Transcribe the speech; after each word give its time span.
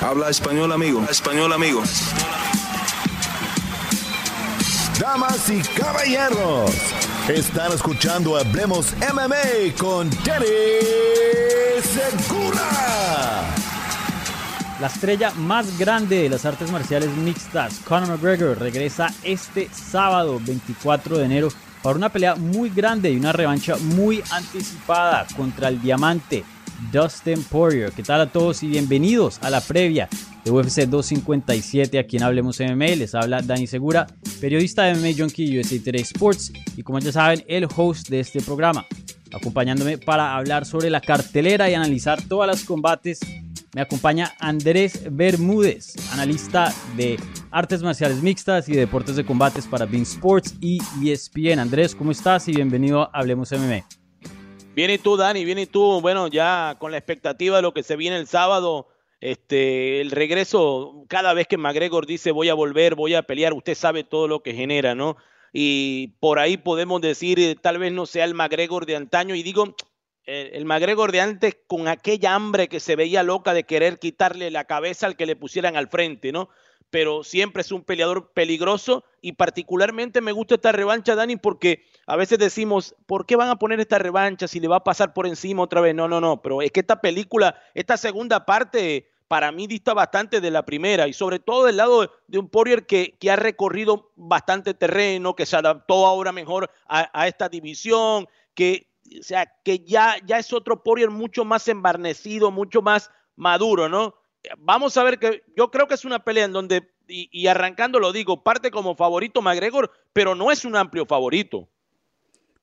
Habla 0.00 0.28
español, 0.28 0.72
amigo. 0.72 1.04
Español, 1.10 1.52
amigo. 1.52 1.82
Damas 4.98 5.50
y 5.50 5.60
caballeros, 5.78 6.70
están 7.28 7.72
escuchando 7.72 8.36
Hablemos 8.36 8.94
MMA 9.12 9.74
con 9.78 10.10
Danny 10.24 10.46
Segura. 11.82 13.54
La 14.80 14.86
estrella 14.86 15.32
más 15.32 15.78
grande 15.78 16.22
de 16.22 16.28
las 16.28 16.44
artes 16.44 16.70
marciales 16.70 17.10
mixtas, 17.10 17.80
Conor 17.84 18.08
McGregor, 18.08 18.58
regresa 18.58 19.12
este 19.22 19.68
sábado 19.72 20.40
24 20.44 21.18
de 21.18 21.24
enero 21.24 21.48
para 21.82 21.96
una 21.96 22.08
pelea 22.08 22.34
muy 22.34 22.70
grande 22.70 23.10
y 23.10 23.16
una 23.16 23.32
revancha 23.32 23.76
muy 23.76 24.22
anticipada 24.30 25.26
contra 25.36 25.68
el 25.68 25.80
diamante 25.80 26.44
Dustin 26.92 27.42
Poirier. 27.44 27.92
¿Qué 27.92 28.02
tal 28.02 28.20
a 28.20 28.26
todos 28.26 28.62
y 28.62 28.68
bienvenidos 28.68 29.38
a 29.42 29.50
la 29.50 29.60
previa 29.60 30.08
de 30.44 30.50
UFC 30.50 30.82
257 30.82 31.98
aquí 31.98 32.16
en 32.16 32.22
Hablemos 32.22 32.60
MMA. 32.60 32.96
Les 32.96 33.14
habla 33.14 33.42
Dani 33.42 33.66
Segura, 33.66 34.06
periodista 34.40 34.84
de 34.84 34.94
MMA 34.94 35.18
Junkie 35.18 35.58
USA 35.58 35.78
Today 35.78 36.02
Sports 36.02 36.52
y 36.76 36.82
como 36.82 36.98
ya 36.98 37.12
saben, 37.12 37.44
el 37.48 37.66
host 37.74 38.08
de 38.08 38.20
este 38.20 38.40
programa. 38.40 38.84
Acompañándome 39.32 39.98
para 39.98 40.36
hablar 40.36 40.66
sobre 40.66 40.90
la 40.90 41.00
cartelera 41.00 41.68
y 41.70 41.74
analizar 41.74 42.22
todas 42.22 42.46
las 42.46 42.64
combates 42.64 43.20
me 43.74 43.80
acompaña 43.80 44.32
Andrés 44.38 45.02
Bermúdez, 45.10 45.96
analista 46.12 46.72
de 46.96 47.18
artes 47.50 47.82
marciales 47.82 48.22
mixtas 48.22 48.68
y 48.68 48.72
deportes 48.72 49.16
de 49.16 49.26
combates 49.26 49.66
para 49.66 49.84
Bean 49.84 50.04
Sports 50.04 50.54
y 50.60 50.78
ESPN. 51.02 51.58
Andrés, 51.58 51.94
¿cómo 51.96 52.12
estás? 52.12 52.46
Y 52.46 52.52
bienvenido 52.52 53.02
a 53.02 53.10
Hablemos 53.12 53.50
MMA. 53.50 54.03
Bien 54.74 54.90
y 54.90 54.98
tú, 54.98 55.16
Dani, 55.16 55.44
bien 55.44 55.60
y 55.60 55.66
tú. 55.66 56.00
Bueno, 56.00 56.26
ya 56.26 56.76
con 56.80 56.90
la 56.90 56.98
expectativa 56.98 57.56
de 57.56 57.62
lo 57.62 57.72
que 57.72 57.84
se 57.84 57.94
viene 57.94 58.16
el 58.16 58.26
sábado, 58.26 58.88
este, 59.20 60.00
el 60.00 60.10
regreso, 60.10 61.04
cada 61.08 61.32
vez 61.32 61.46
que 61.46 61.56
McGregor 61.56 62.06
dice 62.06 62.32
voy 62.32 62.48
a 62.48 62.54
volver, 62.54 62.96
voy 62.96 63.14
a 63.14 63.22
pelear, 63.22 63.52
usted 63.52 63.76
sabe 63.76 64.02
todo 64.02 64.26
lo 64.26 64.42
que 64.42 64.52
genera, 64.52 64.96
¿no? 64.96 65.16
Y 65.52 66.08
por 66.18 66.40
ahí 66.40 66.56
podemos 66.56 67.00
decir, 67.00 67.38
eh, 67.38 67.54
tal 67.54 67.78
vez 67.78 67.92
no 67.92 68.04
sea 68.04 68.24
el 68.24 68.34
McGregor 68.34 68.84
de 68.84 68.96
antaño, 68.96 69.36
y 69.36 69.44
digo, 69.44 69.76
el, 70.26 70.64
McGregor 70.64 71.12
de 71.12 71.20
antes 71.20 71.56
con 71.68 71.86
aquella 71.86 72.34
hambre 72.34 72.66
que 72.66 72.80
se 72.80 72.96
veía 72.96 73.22
loca 73.22 73.54
de 73.54 73.62
querer 73.62 74.00
quitarle 74.00 74.50
la 74.50 74.64
cabeza 74.64 75.06
al 75.06 75.16
que 75.16 75.26
le 75.26 75.36
pusieran 75.36 75.76
al 75.76 75.88
frente, 75.88 76.32
¿no? 76.32 76.48
Pero 76.90 77.22
siempre 77.22 77.62
es 77.62 77.70
un 77.70 77.84
peleador 77.84 78.32
peligroso 78.32 79.04
y 79.20 79.32
particularmente 79.32 80.20
me 80.20 80.32
gusta 80.32 80.56
esta 80.56 80.72
revancha, 80.72 81.14
Dani, 81.14 81.36
porque 81.36 81.84
a 82.06 82.16
veces 82.16 82.38
decimos, 82.38 82.94
¿por 83.06 83.26
qué 83.26 83.36
van 83.36 83.48
a 83.48 83.56
poner 83.56 83.80
esta 83.80 83.98
revancha 83.98 84.48
si 84.48 84.60
le 84.60 84.68
va 84.68 84.76
a 84.76 84.84
pasar 84.84 85.12
por 85.12 85.26
encima 85.26 85.62
otra 85.62 85.80
vez? 85.80 85.94
No, 85.94 86.08
no, 86.08 86.20
no, 86.20 86.42
pero 86.42 86.62
es 86.62 86.70
que 86.72 86.80
esta 86.80 87.00
película, 87.00 87.60
esta 87.74 87.96
segunda 87.96 88.44
parte 88.44 89.10
para 89.28 89.50
mí 89.52 89.66
dista 89.66 89.94
bastante 89.94 90.40
de 90.40 90.50
la 90.50 90.64
primera 90.64 91.08
y 91.08 91.12
sobre 91.12 91.38
todo 91.38 91.64
del 91.64 91.78
lado 91.78 92.10
de 92.28 92.38
un 92.38 92.48
Poirier 92.48 92.86
que, 92.86 93.16
que 93.18 93.30
ha 93.30 93.36
recorrido 93.36 94.12
bastante 94.16 94.74
terreno, 94.74 95.34
que 95.34 95.46
se 95.46 95.56
adaptó 95.56 96.06
ahora 96.06 96.30
mejor 96.30 96.70
a, 96.86 97.10
a 97.18 97.26
esta 97.26 97.48
división, 97.48 98.28
que 98.54 98.88
o 99.18 99.22
sea, 99.22 99.46
que 99.62 99.80
ya, 99.80 100.16
ya 100.24 100.38
es 100.38 100.52
otro 100.52 100.82
Poirier 100.82 101.10
mucho 101.10 101.44
más 101.44 101.68
embarnecido, 101.68 102.50
mucho 102.50 102.82
más 102.82 103.10
maduro, 103.36 103.88
¿no? 103.88 104.14
Vamos 104.58 104.96
a 104.96 105.04
ver 105.04 105.18
que 105.18 105.42
yo 105.56 105.70
creo 105.70 105.86
que 105.88 105.94
es 105.94 106.04
una 106.04 106.24
pelea 106.24 106.44
en 106.44 106.52
donde, 106.52 106.90
y, 107.06 107.46
arrancando 107.46 107.98
lo 107.98 108.12
digo, 108.12 108.42
parte 108.42 108.70
como 108.70 108.94
favorito 108.94 109.42
McGregor, 109.42 109.90
pero 110.12 110.34
no 110.34 110.50
es 110.50 110.64
un 110.64 110.76
amplio 110.76 111.06
favorito. 111.06 111.68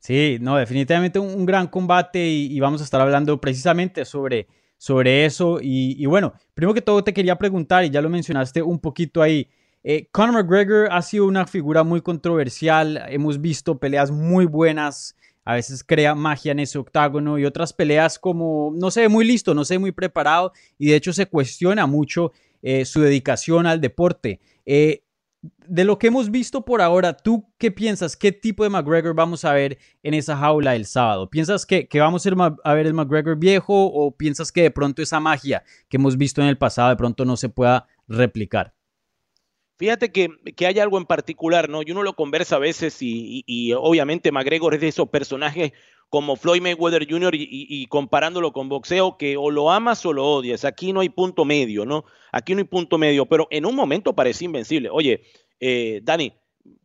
Sí, 0.02 0.40
no, 0.42 0.58
definitivamente 0.58 1.20
un, 1.20 1.46
gran 1.46 1.68
combate 1.68 2.28
y, 2.28 2.60
vamos 2.60 2.82
a 2.82 2.84
estar 2.84 3.00
hablando 3.00 3.40
precisamente 3.40 4.04
sobre, 4.04 4.48
sobre 4.78 5.26
eso. 5.26 5.60
Y, 5.62 6.04
bueno, 6.08 6.34
primero 6.56 6.74
que 6.74 6.82
todo 6.82 7.04
te 7.04 7.14
quería 7.14 7.38
preguntar, 7.38 7.86
y 7.86 7.92
ya 7.92 8.02
lo 8.02 8.10
mencionaste 8.10 8.64
un 8.64 8.80
poquito 8.80 9.22
ahí, 9.22 9.48
eh, 9.84 10.08
Conor 10.12 10.44
McGregor 10.44 10.90
ha 10.92 11.02
sido 11.04 11.26
una 11.26 11.46
figura 11.46 11.84
muy 11.84 12.02
controversial, 12.02 13.04
hemos 13.10 13.40
visto 13.40 13.80
peleas 13.80 14.12
muy 14.12 14.46
buenas 14.46 15.16
a 15.44 15.56
veces 15.56 15.84
crea 15.84 16.14
magia 16.16 16.52
en 16.52 16.60
ese 16.60 16.78
octágono 16.78 17.40
y 17.40 17.46
otras 17.46 17.74
peleas 17.74 18.20
como 18.20 18.72
no 18.76 18.92
se 18.92 19.02
ve 19.02 19.10
muy 19.10 19.26
listo, 19.26 19.54
no 19.54 19.66
se 19.66 19.76
ve 19.76 19.80
muy 19.80 19.92
preparado 19.92 20.54
y 20.78 20.90
de 20.90 20.96
hecho 20.96 21.14
se 21.14 21.26
cuestiona 21.26 21.88
mucho 21.88 22.32
eh, 22.62 22.86
su 22.86 23.02
dedicación 23.02 23.66
al 23.66 23.82
deporte. 23.82 24.40
Eh, 24.66 25.04
de 25.42 25.86
lo 25.86 25.98
que 25.98 26.08
hemos 26.08 26.30
visto 26.30 26.64
por 26.64 26.82
ahora, 26.82 27.18
¿tú 27.18 27.50
qué 27.58 27.72
piensas? 27.72 28.16
¿Qué 28.16 28.32
tipo 28.32 28.64
de 28.64 28.70
McGregor 28.70 29.16
vamos 29.16 29.44
a 29.44 29.54
ver 29.54 29.80
en 30.04 30.14
esa 30.14 30.38
jaula 30.38 30.76
el 30.76 30.86
sábado? 30.86 31.30
¿Piensas 31.30 31.66
que, 31.66 31.88
que 31.88 32.00
vamos 32.00 32.28
a 32.28 32.74
ver 32.74 32.86
el 32.86 32.94
McGregor 32.94 33.38
viejo 33.38 33.86
o 33.86 34.16
piensas 34.16 34.52
que 34.52 34.64
de 34.64 34.72
pronto 34.72 35.02
esa 35.02 35.20
magia 35.20 35.64
que 35.90 35.98
hemos 35.98 36.18
visto 36.18 36.42
en 36.42 36.48
el 36.48 36.58
pasado 36.58 36.90
de 36.90 36.96
pronto 36.96 37.26
no 37.26 37.38
se 37.38 37.50
pueda 37.50 37.88
replicar? 38.08 38.74
Fíjate 39.82 40.12
que, 40.12 40.30
hay 40.64 40.78
algo 40.78 41.00
en 41.00 41.08
particular, 41.08 41.68
¿no? 41.68 41.82
Y 41.82 41.90
uno 41.90 42.04
lo 42.04 42.14
conversa 42.14 42.58
a 42.58 42.60
veces 42.60 43.00
y, 43.02 43.74
obviamente 43.74 44.32
McGregor 44.32 44.76
es 44.76 44.82
de 44.82 44.90
esos 44.90 45.10
personajes 45.10 45.72
como 46.08 46.36
Floyd 46.36 46.62
Mayweather 46.62 47.10
Jr. 47.10 47.34
Y, 47.34 47.88
comparándolo 47.88 48.54
con 48.54 48.70
boxeo 48.70 49.18
que 49.18 49.38
o 49.38 49.50
lo 49.50 49.72
amas 49.72 50.06
o 50.06 50.14
lo 50.14 50.24
odias. 50.24 50.66
Aquí 50.66 50.94
no 50.94 51.00
hay 51.00 51.10
punto 51.10 51.46
medio, 51.46 51.84
¿no? 51.84 52.06
Aquí 52.32 52.54
no 52.54 52.60
hay 52.60 52.66
punto 52.66 53.00
medio, 53.00 53.26
pero 53.26 53.48
en 53.50 53.66
un 53.66 53.76
momento 53.76 54.14
parecía 54.14 54.46
invencible. 54.46 54.92
Oye, 54.92 55.24
eh, 55.60 56.02
Dani, 56.04 56.32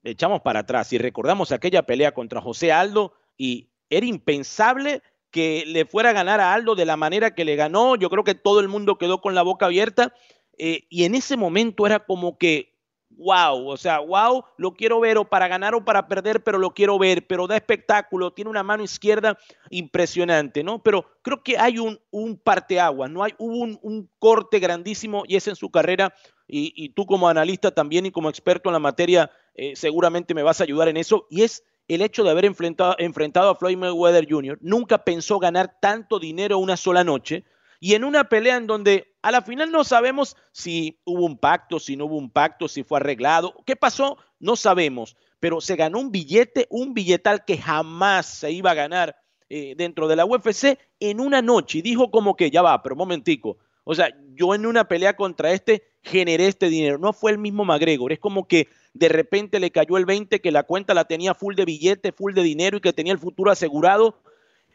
echamos 0.02 0.40
para 0.40 0.60
atrás 0.60 0.90
y 0.94 0.96
recordamos 0.96 1.52
aquella 1.52 1.82
pelea 1.82 2.14
contra 2.14 2.40
José 2.40 2.72
Aldo 2.72 3.12
y 3.36 3.68
era 3.90 4.06
impensable 4.06 5.02
que 5.30 5.64
le 5.66 5.84
fuera 5.84 6.08
a 6.08 6.14
ganar 6.14 6.40
a 6.40 6.54
Aldo 6.54 6.74
de 6.74 6.86
la 6.86 6.96
manera 6.96 7.34
que 7.34 7.44
le 7.44 7.56
ganó. 7.56 7.96
Yo 7.96 8.08
creo 8.08 8.24
que 8.24 8.34
todo 8.34 8.60
el 8.60 8.68
mundo 8.68 8.96
quedó 8.96 9.20
con 9.20 9.34
la 9.34 9.42
boca 9.42 9.66
abierta. 9.66 10.14
Eh, 10.56 10.86
y 10.88 11.04
en 11.04 11.14
ese 11.14 11.36
momento 11.36 11.84
era 11.84 11.98
como 11.98 12.38
que 12.38 12.75
wow, 13.16 13.68
o 13.68 13.76
sea, 13.76 13.98
wow, 13.98 14.44
lo 14.56 14.74
quiero 14.74 15.00
ver 15.00 15.18
o 15.18 15.24
para 15.24 15.48
ganar 15.48 15.74
o 15.74 15.84
para 15.84 16.06
perder, 16.06 16.42
pero 16.42 16.58
lo 16.58 16.70
quiero 16.70 16.98
ver, 16.98 17.26
pero 17.26 17.46
da 17.46 17.56
espectáculo, 17.56 18.32
tiene 18.32 18.50
una 18.50 18.62
mano 18.62 18.82
izquierda 18.82 19.38
impresionante, 19.70 20.62
¿no? 20.62 20.82
Pero 20.82 21.06
creo 21.22 21.42
que 21.42 21.58
hay 21.58 21.78
un, 21.78 21.98
un 22.10 22.36
parteaguas, 22.36 23.10
¿no? 23.10 23.22
Hay, 23.22 23.34
hubo 23.38 23.78
un, 23.80 24.10
corte 24.18 24.58
grandísimo 24.58 25.24
y 25.26 25.36
es 25.36 25.46
en 25.48 25.56
su 25.56 25.70
carrera 25.70 26.12
y, 26.48 26.90
tú 26.90 27.06
como 27.06 27.28
analista 27.28 27.70
también 27.70 28.06
y 28.06 28.10
como 28.10 28.28
experto 28.28 28.68
en 28.68 28.74
la 28.74 28.78
materia 28.78 29.30
eh, 29.54 29.74
seguramente 29.76 30.34
me 30.34 30.42
vas 30.42 30.60
a 30.60 30.64
ayudar 30.64 30.88
en 30.88 30.96
eso 30.96 31.26
y 31.30 31.42
es 31.42 31.64
el 31.88 32.02
hecho 32.02 32.24
de 32.24 32.30
haber 32.30 32.44
enfrentado, 32.44 32.96
enfrentado 32.98 33.50
a 33.50 33.56
Floyd 33.56 33.76
Mayweather 33.76 34.26
Jr. 34.28 34.58
Nunca 34.60 35.04
pensó 35.04 35.38
ganar 35.38 35.76
tanto 35.80 36.18
dinero 36.18 36.58
una 36.58 36.76
sola 36.76 37.04
noche 37.04 37.44
y 37.80 37.94
en 37.94 38.04
una 38.04 38.28
pelea 38.28 38.56
en 38.56 38.66
donde 38.66 39.15
a 39.26 39.32
la 39.32 39.42
final 39.42 39.72
no 39.72 39.82
sabemos 39.82 40.36
si 40.52 41.00
hubo 41.04 41.26
un 41.26 41.36
pacto, 41.36 41.80
si 41.80 41.96
no 41.96 42.04
hubo 42.04 42.16
un 42.16 42.30
pacto, 42.30 42.68
si 42.68 42.84
fue 42.84 43.00
arreglado, 43.00 43.56
qué 43.66 43.74
pasó, 43.74 44.18
no 44.38 44.54
sabemos, 44.54 45.16
pero 45.40 45.60
se 45.60 45.74
ganó 45.74 45.98
un 45.98 46.12
billete, 46.12 46.68
un 46.70 46.94
billetal 46.94 47.44
que 47.44 47.58
jamás 47.58 48.26
se 48.26 48.52
iba 48.52 48.70
a 48.70 48.74
ganar 48.74 49.16
eh, 49.48 49.74
dentro 49.76 50.06
de 50.06 50.14
la 50.14 50.24
UFC 50.24 50.78
en 51.00 51.18
una 51.18 51.42
noche. 51.42 51.78
Y 51.78 51.82
dijo 51.82 52.12
como 52.12 52.36
que 52.36 52.52
ya 52.52 52.62
va, 52.62 52.80
pero 52.84 52.94
momentico, 52.94 53.58
o 53.82 53.96
sea, 53.96 54.16
yo 54.34 54.54
en 54.54 54.64
una 54.64 54.86
pelea 54.86 55.16
contra 55.16 55.50
este 55.50 55.82
generé 56.04 56.46
este 56.46 56.68
dinero, 56.68 56.96
no 56.98 57.12
fue 57.12 57.32
el 57.32 57.38
mismo 57.38 57.64
McGregor, 57.64 58.12
es 58.12 58.20
como 58.20 58.46
que 58.46 58.68
de 58.94 59.08
repente 59.08 59.58
le 59.58 59.72
cayó 59.72 59.96
el 59.96 60.06
20 60.06 60.40
que 60.40 60.52
la 60.52 60.62
cuenta 60.62 60.94
la 60.94 61.06
tenía 61.06 61.34
full 61.34 61.56
de 61.56 61.64
billete, 61.64 62.12
full 62.12 62.32
de 62.32 62.44
dinero 62.44 62.76
y 62.76 62.80
que 62.80 62.92
tenía 62.92 63.12
el 63.12 63.18
futuro 63.18 63.50
asegurado. 63.50 64.20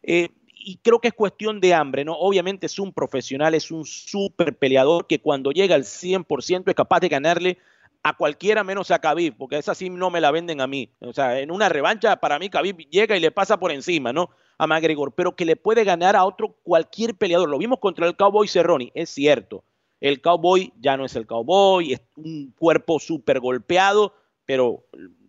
Eh, 0.03 0.27
y 0.63 0.77
creo 0.77 0.99
que 0.99 1.09
es 1.09 1.13
cuestión 1.13 1.59
de 1.59 1.73
hambre, 1.73 2.05
¿no? 2.05 2.13
Obviamente 2.13 2.65
es 2.65 2.79
un 2.79 2.93
profesional, 2.93 3.53
es 3.53 3.71
un 3.71 3.85
súper 3.85 4.57
peleador 4.57 5.07
que 5.07 5.19
cuando 5.19 5.51
llega 5.51 5.75
al 5.75 5.83
100% 5.83 6.63
es 6.67 6.75
capaz 6.75 6.99
de 6.99 7.09
ganarle 7.09 7.57
a 8.03 8.17
cualquiera 8.17 8.63
menos 8.63 8.89
a 8.91 8.99
Khabib, 8.99 9.37
porque 9.37 9.57
esa 9.57 9.75
sí 9.75 9.89
no 9.89 10.09
me 10.09 10.21
la 10.21 10.31
venden 10.31 10.61
a 10.61 10.67
mí. 10.67 10.89
O 11.01 11.13
sea, 11.13 11.39
en 11.39 11.51
una 11.51 11.69
revancha 11.69 12.15
para 12.15 12.39
mí 12.39 12.49
Khabib 12.49 12.89
llega 12.89 13.15
y 13.15 13.19
le 13.19 13.31
pasa 13.31 13.59
por 13.59 13.71
encima, 13.71 14.11
¿no? 14.11 14.29
A 14.57 14.67
McGregor, 14.67 15.13
pero 15.13 15.35
que 15.35 15.45
le 15.45 15.55
puede 15.55 15.83
ganar 15.83 16.15
a 16.15 16.25
otro 16.25 16.55
cualquier 16.63 17.15
peleador. 17.15 17.49
Lo 17.49 17.57
vimos 17.57 17.79
contra 17.79 18.07
el 18.07 18.15
Cowboy 18.15 18.47
Cerrone, 18.47 18.91
es 18.95 19.09
cierto. 19.09 19.63
El 19.99 20.19
Cowboy 20.21 20.73
ya 20.79 20.97
no 20.97 21.05
es 21.05 21.15
el 21.15 21.27
Cowboy, 21.27 21.93
es 21.93 22.01
un 22.15 22.53
cuerpo 22.57 22.99
súper 22.99 23.39
golpeado, 23.39 24.15
pero 24.45 24.83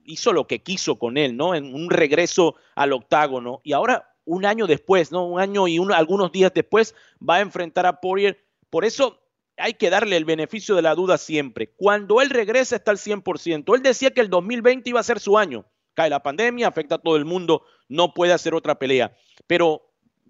hizo 0.04 0.32
lo 0.32 0.46
que 0.46 0.60
quiso 0.60 0.98
con 0.98 1.18
él, 1.18 1.36
¿no? 1.36 1.54
En 1.54 1.74
un 1.74 1.90
regreso 1.90 2.56
al 2.74 2.92
octágono. 2.94 3.60
Y 3.64 3.72
ahora 3.72 4.11
un 4.24 4.44
año 4.46 4.66
después, 4.66 5.12
¿no? 5.12 5.26
Un 5.26 5.40
año 5.40 5.68
y 5.68 5.78
algunos 5.94 6.32
días 6.32 6.52
después 6.54 6.94
va 7.18 7.36
a 7.36 7.40
enfrentar 7.40 7.86
a 7.86 8.00
Poirier. 8.00 8.44
Por 8.70 8.84
eso 8.84 9.20
hay 9.56 9.74
que 9.74 9.90
darle 9.90 10.16
el 10.16 10.24
beneficio 10.24 10.74
de 10.74 10.82
la 10.82 10.94
duda 10.94 11.18
siempre. 11.18 11.72
Cuando 11.76 12.20
él 12.20 12.30
regresa 12.30 12.76
está 12.76 12.90
al 12.90 12.98
100%. 12.98 13.74
Él 13.74 13.82
decía 13.82 14.10
que 14.10 14.20
el 14.20 14.30
2020 14.30 14.90
iba 14.90 15.00
a 15.00 15.04
ser 15.04 15.20
su 15.20 15.38
año. 15.38 15.64
Cae 15.94 16.08
la 16.08 16.22
pandemia, 16.22 16.68
afecta 16.68 16.94
a 16.94 16.98
todo 16.98 17.16
el 17.16 17.24
mundo, 17.24 17.64
no 17.88 18.14
puede 18.14 18.32
hacer 18.32 18.54
otra 18.54 18.78
pelea. 18.78 19.14
Pero 19.46 19.82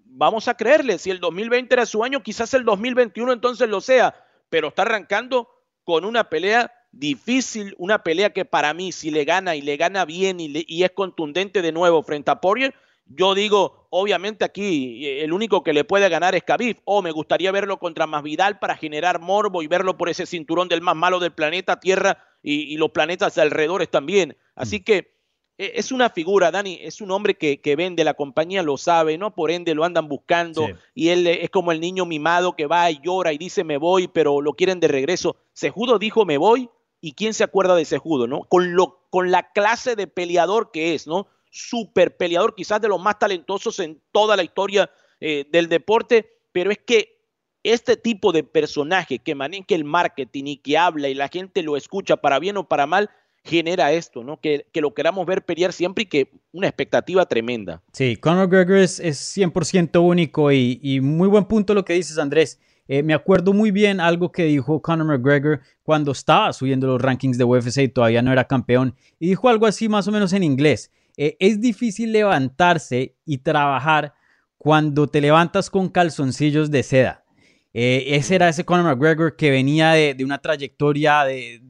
vamos 0.05 0.47
a 0.47 0.55
creerle, 0.55 0.97
si 0.97 1.09
el 1.09 1.19
2020 1.19 1.73
era 1.73 1.85
su 1.85 2.03
año, 2.03 2.21
quizás 2.21 2.53
el 2.53 2.65
2021 2.65 3.31
entonces 3.31 3.69
lo 3.69 3.79
sea, 3.79 4.13
pero 4.49 4.67
está 4.67 4.81
arrancando 4.83 5.47
con 5.83 6.05
una 6.05 6.29
pelea 6.29 6.71
difícil, 6.91 7.73
una 7.77 8.03
pelea 8.03 8.31
que 8.31 8.45
para 8.45 8.73
mí 8.73 8.91
si 8.91 9.09
le 9.09 9.25
gana 9.25 9.55
y 9.55 9.61
le 9.61 9.77
gana 9.77 10.05
bien 10.05 10.39
y, 10.39 10.51
y 10.67 10.83
es 10.83 10.91
contundente 10.91 11.61
de 11.61 11.71
nuevo 11.71 12.03
frente 12.03 12.29
a 12.29 12.41
Poirier, 12.41 12.75
yo 13.05 13.33
digo, 13.33 13.82
obviamente 13.95 14.43
aquí 14.43 15.05
eh, 15.05 15.23
el 15.23 15.33
único 15.33 15.63
que 15.63 15.71
le 15.71 15.83
puede 15.83 16.09
ganar 16.09 16.33
es 16.33 16.43
Khabib, 16.43 16.77
o 16.83 17.03
me 17.03 17.11
gustaría 17.11 17.51
verlo 17.51 17.77
contra 17.77 18.07
Masvidal 18.07 18.57
para 18.57 18.75
generar 18.75 19.19
morbo 19.19 19.61
y 19.61 19.67
verlo 19.67 19.97
por 19.97 20.09
ese 20.09 20.25
cinturón 20.25 20.67
del 20.67 20.81
más 20.81 20.95
malo 20.95 21.19
del 21.19 21.31
planeta 21.31 21.79
Tierra 21.79 22.17
y, 22.41 22.75
los 22.77 22.89
planetas 22.89 23.37
alrededores 23.37 23.89
también. 23.89 24.35
Así 24.55 24.79
mm. 24.79 24.83
que 24.83 25.13
eh, 25.59 25.73
es 25.75 25.91
una 25.91 26.09
figura, 26.09 26.49
Dani, 26.49 26.79
es 26.81 27.01
un 27.01 27.11
hombre 27.11 27.35
que, 27.35 27.75
vende, 27.75 28.03
la 28.03 28.15
compañía 28.15 28.63
lo 28.63 28.77
sabe, 28.77 29.19
¿no? 29.19 29.35
Por 29.35 29.51
ende 29.51 29.75
lo 29.75 29.83
andan 29.83 30.07
buscando 30.07 30.67
y 30.95 31.09
él 31.09 31.27
es 31.27 31.51
como 31.51 31.71
el 31.71 31.79
niño 31.79 32.07
mimado 32.07 32.55
que 32.55 32.65
va 32.65 32.89
y 32.89 32.99
llora 32.99 33.31
y 33.31 33.37
dice 33.37 33.63
me 33.63 33.77
voy, 33.77 34.07
pero 34.07 34.41
lo 34.41 34.53
quieren 34.53 34.79
de 34.79 34.87
regreso. 34.87 35.35
Sejudo 35.53 35.99
dijo 35.99 36.25
me 36.25 36.39
voy 36.39 36.67
y 36.99 37.13
quién 37.13 37.35
se 37.35 37.43
acuerda 37.43 37.75
de 37.75 37.85
Sejudo, 37.85 38.25
¿no? 38.25 38.45
Con, 38.45 38.75
lo, 38.75 39.05
con 39.11 39.29
la 39.29 39.51
clase 39.51 39.95
de 39.95 40.07
peleador 40.07 40.71
que 40.71 40.95
es, 40.95 41.05
¿no? 41.05 41.27
Super 41.53 42.17
peleador, 42.17 42.55
quizás 42.55 42.81
de 42.81 42.87
los 42.87 42.99
más 42.99 43.19
talentosos 43.19 43.79
en 43.79 44.01
toda 44.11 44.35
la 44.35 44.43
historia 44.43 44.89
eh, 45.19 45.45
del 45.51 45.69
deporte, 45.69 46.27
pero 46.51 46.71
es 46.71 46.79
que 46.79 47.19
este 47.61 47.95
tipo 47.95 48.31
de 48.31 48.43
personaje 48.43 49.19
que 49.19 49.35
maneja 49.35 49.63
el 49.69 49.85
marketing 49.85 50.45
y 50.47 50.57
que 50.57 50.79
habla 50.79 51.09
y 51.09 51.13
la 51.13 51.29
gente 51.29 51.61
lo 51.61 51.77
escucha 51.77 52.17
para 52.17 52.39
bien 52.39 52.57
o 52.57 52.67
para 52.67 52.87
mal, 52.87 53.11
genera 53.43 53.91
esto, 53.91 54.23
¿no? 54.23 54.39
Que, 54.39 54.65
lo 54.73 54.95
queramos 54.95 55.27
ver 55.27 55.45
pelear 55.45 55.73
siempre 55.73 56.03
y 56.03 56.07
que 56.07 56.31
una 56.51 56.67
expectativa 56.67 57.25
tremenda. 57.27 57.83
Sí, 57.91 58.15
Conor 58.15 58.47
McGregor 58.47 58.77
es, 58.77 58.99
100% 58.99 60.01
único 60.01 60.51
y, 60.51 60.99
muy 61.01 61.27
buen 61.27 61.45
punto 61.45 61.75
lo 61.75 61.85
que 61.85 61.93
dices, 61.93 62.17
Andrés. 62.17 62.59
Eh, 62.87 63.03
me 63.03 63.13
acuerdo 63.13 63.53
muy 63.53 63.71
bien 63.71 64.01
algo 64.01 64.31
que 64.31 64.43
dijo 64.45 64.81
Conor 64.81 65.05
McGregor 65.05 65.61
cuando 65.83 66.11
estaba 66.11 66.51
subiendo 66.51 66.87
los 66.87 67.01
rankings 67.01 67.37
de 67.37 67.43
UFC 67.43 67.77
y 67.77 67.87
todavía 67.89 68.23
no 68.23 68.31
era 68.31 68.45
campeón. 68.45 68.95
Y 69.19 69.27
dijo 69.29 69.49
algo 69.49 69.67
así 69.67 69.87
más 69.87 70.07
o 70.07 70.11
menos 70.11 70.33
en 70.33 70.43
inglés. 70.43 70.91
Eh, 71.17 71.37
es 71.39 71.61
difícil 71.61 72.11
levantarse 72.11 73.15
y 73.25 73.39
trabajar 73.39 74.13
cuando 74.57 75.07
te 75.07 75.21
levantas 75.21 75.69
con 75.69 75.89
calzoncillos 75.89 76.71
de 76.71 76.83
seda. 76.83 77.25
Eh, 77.73 78.15
ese 78.15 78.35
era 78.35 78.49
ese 78.49 78.63
Conor 78.63 78.85
McGregor 78.85 79.35
que 79.35 79.51
venía 79.51 79.91
de, 79.91 80.15
una 80.23 80.39
trayectoria 80.39 81.23
de, 81.23 81.61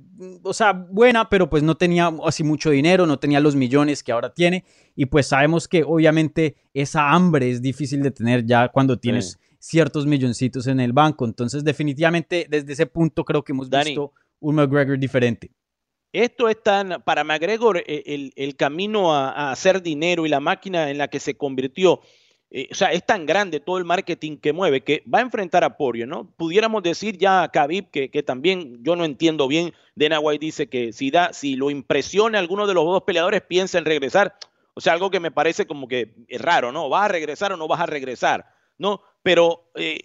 o 0.44 0.54
sea, 0.54 0.74
buena, 0.74 1.30
pero 1.30 1.50
pues 1.50 1.63
no 1.63 1.75
tenía 1.75 2.12
así 2.25 2.44
mucho 2.44 2.69
dinero, 2.69 3.06
no 3.06 3.19
tenía 3.19 3.40
los 3.40 3.56
millones 3.56 4.04
que 4.04 4.12
ahora 4.12 4.34
tiene. 4.34 4.66
Y 4.95 5.06
pues 5.06 5.28
sabemos 5.28 5.68
que 5.68 5.84
obviamente 5.84 6.56
esa 6.74 7.12
hambre 7.12 7.50
es 7.50 7.62
difícil 7.62 8.04
de 8.04 8.12
tener 8.12 8.45
ya 8.45 8.69
cuando 8.69 9.00
tienes 9.00 9.40
ciertos 9.60 10.06
milloncitos 10.06 10.68
en 10.68 10.80
el 10.80 10.94
banco. 10.94 11.25
Entonces, 11.25 11.63
definitivamente, 11.63 12.48
desde 12.50 12.74
ese 12.74 12.86
punto 12.86 13.24
creo 13.24 13.44
que 13.44 13.54
hemos 13.54 13.69
visto 13.69 14.12
un 14.40 14.56
McGregor 14.56 15.00
diferente. 15.00 15.51
Esto 16.13 16.48
es 16.48 16.62
tan, 16.62 17.01
para 17.04 17.24
McGregor, 17.24 17.83
eh, 17.88 18.31
el, 18.36 18.56
camino 18.56 19.15
a, 19.15 19.51
hacer 19.51 19.81
dinero 19.81 20.27
y 20.27 20.30
la 20.30 20.39
máquina 20.39 20.92
en 20.92 21.00
la 21.00 21.07
que 21.07 21.19
se 21.19 21.36
convirtió, 21.36 22.01
eh, 22.51 22.68
o 22.71 22.75
sea, 22.75 22.92
es 22.92 23.04
tan 23.04 23.25
grande 23.25 23.60
todo 23.60 23.80
el 23.80 23.83
marketing 23.83 24.38
que 24.38 24.54
mueve 24.54 24.83
que 24.83 25.04
va 25.12 25.18
a 25.18 25.24
enfrentar 25.24 25.63
a 25.63 25.75
Porio, 25.75 26.06
¿no? 26.06 26.30
Pudiéramos 26.38 26.83
decir 26.83 27.18
ya 27.18 27.42
a 27.42 27.50
Khabib, 27.50 27.89
que, 27.89 28.12
que 28.12 28.21
también 28.21 28.83
yo 28.83 28.95
no 28.95 29.06
entiendo 29.06 29.48
bien, 29.48 29.74
Dana 29.95 30.19
White 30.19 30.45
dice 30.45 30.68
que 30.68 30.94
si, 30.94 31.10
da, 31.10 31.33
si 31.33 31.56
lo 31.56 31.71
impresiona 31.71 32.38
alguno 32.38 32.68
de 32.68 32.75
los 32.75 32.86
dos 32.86 33.01
peleadores, 33.01 33.42
piensa 33.42 33.80
en 33.80 33.86
regresar. 33.86 34.36
O 34.75 34.81
sea, 34.81 34.94
algo 34.94 35.09
que 35.09 35.19
me 35.19 35.31
parece 35.31 35.66
como 35.66 35.88
que 35.88 36.13
es 36.27 36.42
raro, 36.42 36.71
¿no? 36.71 36.89
¿Vas 36.89 37.06
a 37.06 37.07
regresar 37.07 37.54
o 37.54 37.57
no 37.57 37.68
vas 37.68 37.81
a 37.81 37.88
regresar? 37.88 38.45
¿No? 38.77 39.01
Pero 39.24 39.71
eh, 39.74 40.00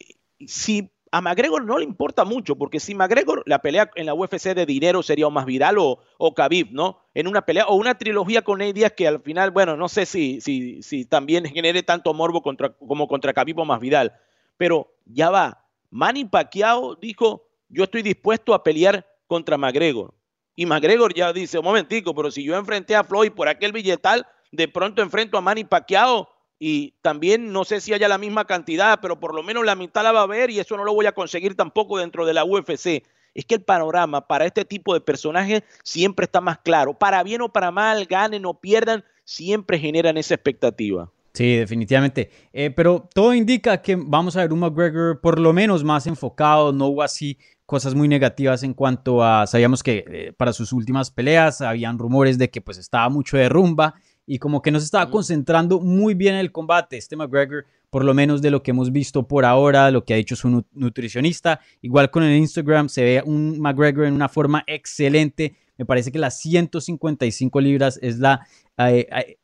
si 0.46 0.90
a 1.12 1.20
McGregor 1.20 1.64
no 1.64 1.78
le 1.78 1.84
importa 1.84 2.25
mucho, 2.25 2.56
porque 2.56 2.81
si 2.81 2.94
McGregor, 2.94 3.43
la 3.46 3.60
pelea 3.60 3.90
en 3.94 4.06
la 4.06 4.14
UFC 4.14 4.55
de 4.55 4.66
dinero 4.66 5.02
sería 5.02 5.26
o 5.26 5.31
más 5.31 5.46
viral 5.46 5.78
o, 5.78 6.00
o 6.19 6.34
¿no? 6.70 7.00
En 7.14 7.28
una 7.28 7.43
pelea 7.43 7.66
o 7.66 7.75
una 7.75 7.96
trilogía 7.96 8.43
con 8.43 8.58
Nate 8.58 8.72
Díaz 8.72 8.93
que 8.93 9.08
al 9.08 9.20
final, 9.20 9.50
bueno, 9.50 9.76
no 9.76 9.88
sé 9.88 10.06
si, 10.06 10.40
si, 10.40 10.82
si 10.82 11.05
también 11.05 11.44
genere 11.46 11.82
tanto 11.82 12.14
morbo 12.14 12.43
contra, 12.43 12.70
como 12.70 13.08
contra 13.08 13.32
Khabib 13.32 13.58
o 13.58 13.64
más 13.64 13.81
Vidal, 13.81 14.12
pero 14.56 14.93
ya 15.06 15.31
va. 15.31 15.64
Manny 15.90 16.25
Pacquiao 16.25 16.96
dijo, 16.96 17.49
yo 17.69 17.84
estoy 17.84 18.02
dispuesto 18.02 18.54
a 18.54 18.62
pelear 18.62 19.06
contra 19.26 19.56
McGregor. 19.56 20.14
Y 20.54 20.66
McGregor 20.66 21.14
ya 21.14 21.32
dice, 21.32 21.58
un 21.58 21.64
momentico, 21.64 22.14
pero 22.14 22.31
si 22.31 22.43
yo 22.43 22.56
enfrenté 22.56 22.96
a 22.96 23.04
Floyd 23.04 23.32
por 23.32 23.49
aquel 23.49 23.72
billetal, 23.72 24.26
de 24.50 24.69
pronto 24.69 25.02
enfrento 25.02 25.38
a 25.38 25.40
Manny 25.40 25.64
Pacquiao 25.64 26.28
y 26.58 26.94
también 27.02 27.52
no 27.52 27.64
sé 27.64 27.81
si 27.81 27.93
haya 27.93 28.08
la 28.08 28.19
misma 28.19 28.44
cantidad, 28.44 28.99
pero 29.00 29.20
por 29.20 29.34
lo 29.34 29.43
menos 29.43 29.64
la 29.64 29.76
mitad 29.76 30.02
la 30.02 30.12
va 30.12 30.20
a 30.20 30.25
haber 30.25 30.50
y 30.50 30.58
eso 30.58 30.76
no 30.76 30.84
lo 30.84 30.94
voy 30.94 31.06
a 31.06 31.12
conseguir 31.12 31.55
tampoco 31.55 31.99
dentro 31.99 32.26
de 32.26 32.34
la 32.34 32.44
UFC. 32.44 33.05
Es 33.34 33.44
que 33.44 33.55
el 33.55 33.62
panorama 33.62 34.26
para 34.26 34.46
este 34.46 34.64
tipo 34.64 34.94
de 34.94 35.00
personajes 35.00 35.62
siempre 35.84 36.25
está 36.25 36.40
más 36.40 36.58
claro. 36.58 36.94
Para 36.94 37.22
bien 37.22 37.43
o 37.43 37.52
para 37.52 37.70
mal, 37.70 38.06
ganen 38.06 38.44
o 38.46 38.55
pierdan, 38.55 39.05
siempre 39.25 39.78
generan 39.78 40.16
esa 40.16 40.34
expectativa. 40.34 41.10
Sí, 41.34 41.56
definitivamente. 41.56 42.31
Eh, 42.52 42.70
pero 42.70 43.08
todo 43.14 43.32
indica 43.32 43.81
que 43.81 43.94
vamos 43.94 44.37
a 44.37 44.40
ver 44.40 44.52
un 44.52 44.58
McGregor 44.58 45.20
por 45.20 45.38
lo 45.38 45.52
menos 45.52 45.84
más 45.84 46.08
enfocado, 46.08 46.72
no 46.72 46.87
hubo 46.87 47.02
así 47.02 47.38
cosas 47.64 47.94
muy 47.94 48.08
negativas 48.08 48.62
en 48.64 48.75
cuanto 48.75 49.22
a, 49.22 49.46
sabíamos 49.46 49.82
que 49.82 50.04
eh, 50.08 50.32
para 50.37 50.52
sus 50.52 50.72
últimas 50.72 51.11
peleas 51.11 51.61
habían 51.61 51.99
rumores 51.99 52.38
de 52.38 52.50
que 52.50 52.61
pues 52.61 52.78
estaba 52.78 53.08
mucho 53.11 53.37
de 53.37 53.49
rumba 53.49 53.94
y 54.28 54.38
como 54.38 54.60
que 54.60 54.70
no 54.70 54.78
se 54.78 54.84
estaba 54.84 55.10
concentrando 55.10 55.80
muy 55.80 56.12
bien 56.12 56.34
en 56.34 56.40
el 56.40 56.52
combate. 56.52 56.98
Este 56.98 57.16
McGregor, 57.16 57.64
por 57.88 58.04
lo 58.04 58.12
menos 58.12 58.42
de 58.42 58.50
lo 58.50 58.62
que 58.62 58.72
hemos 58.72 58.92
visto 58.92 59.26
por 59.26 59.46
ahora, 59.46 59.90
lo 59.90 60.04
que 60.04 60.12
ha 60.12 60.19
dicho 60.19 60.36
su 60.36 60.66
nutricionista, 60.72 61.60
igual 61.80 62.10
con 62.10 62.22
el 62.22 62.36
Instagram, 62.36 62.90
se 62.90 63.02
ve 63.02 63.22
un 63.25 63.58
McGregor 63.58 64.04
en 64.04 64.12
una 64.12 64.28
forma 64.28 64.64
excelente. 64.66 65.56
Me 65.78 65.86
parece 65.86 66.12
que 66.12 66.19
las 66.19 66.38
155 66.40 67.60
libras 67.62 67.98
es 68.02 68.19
la 68.19 68.46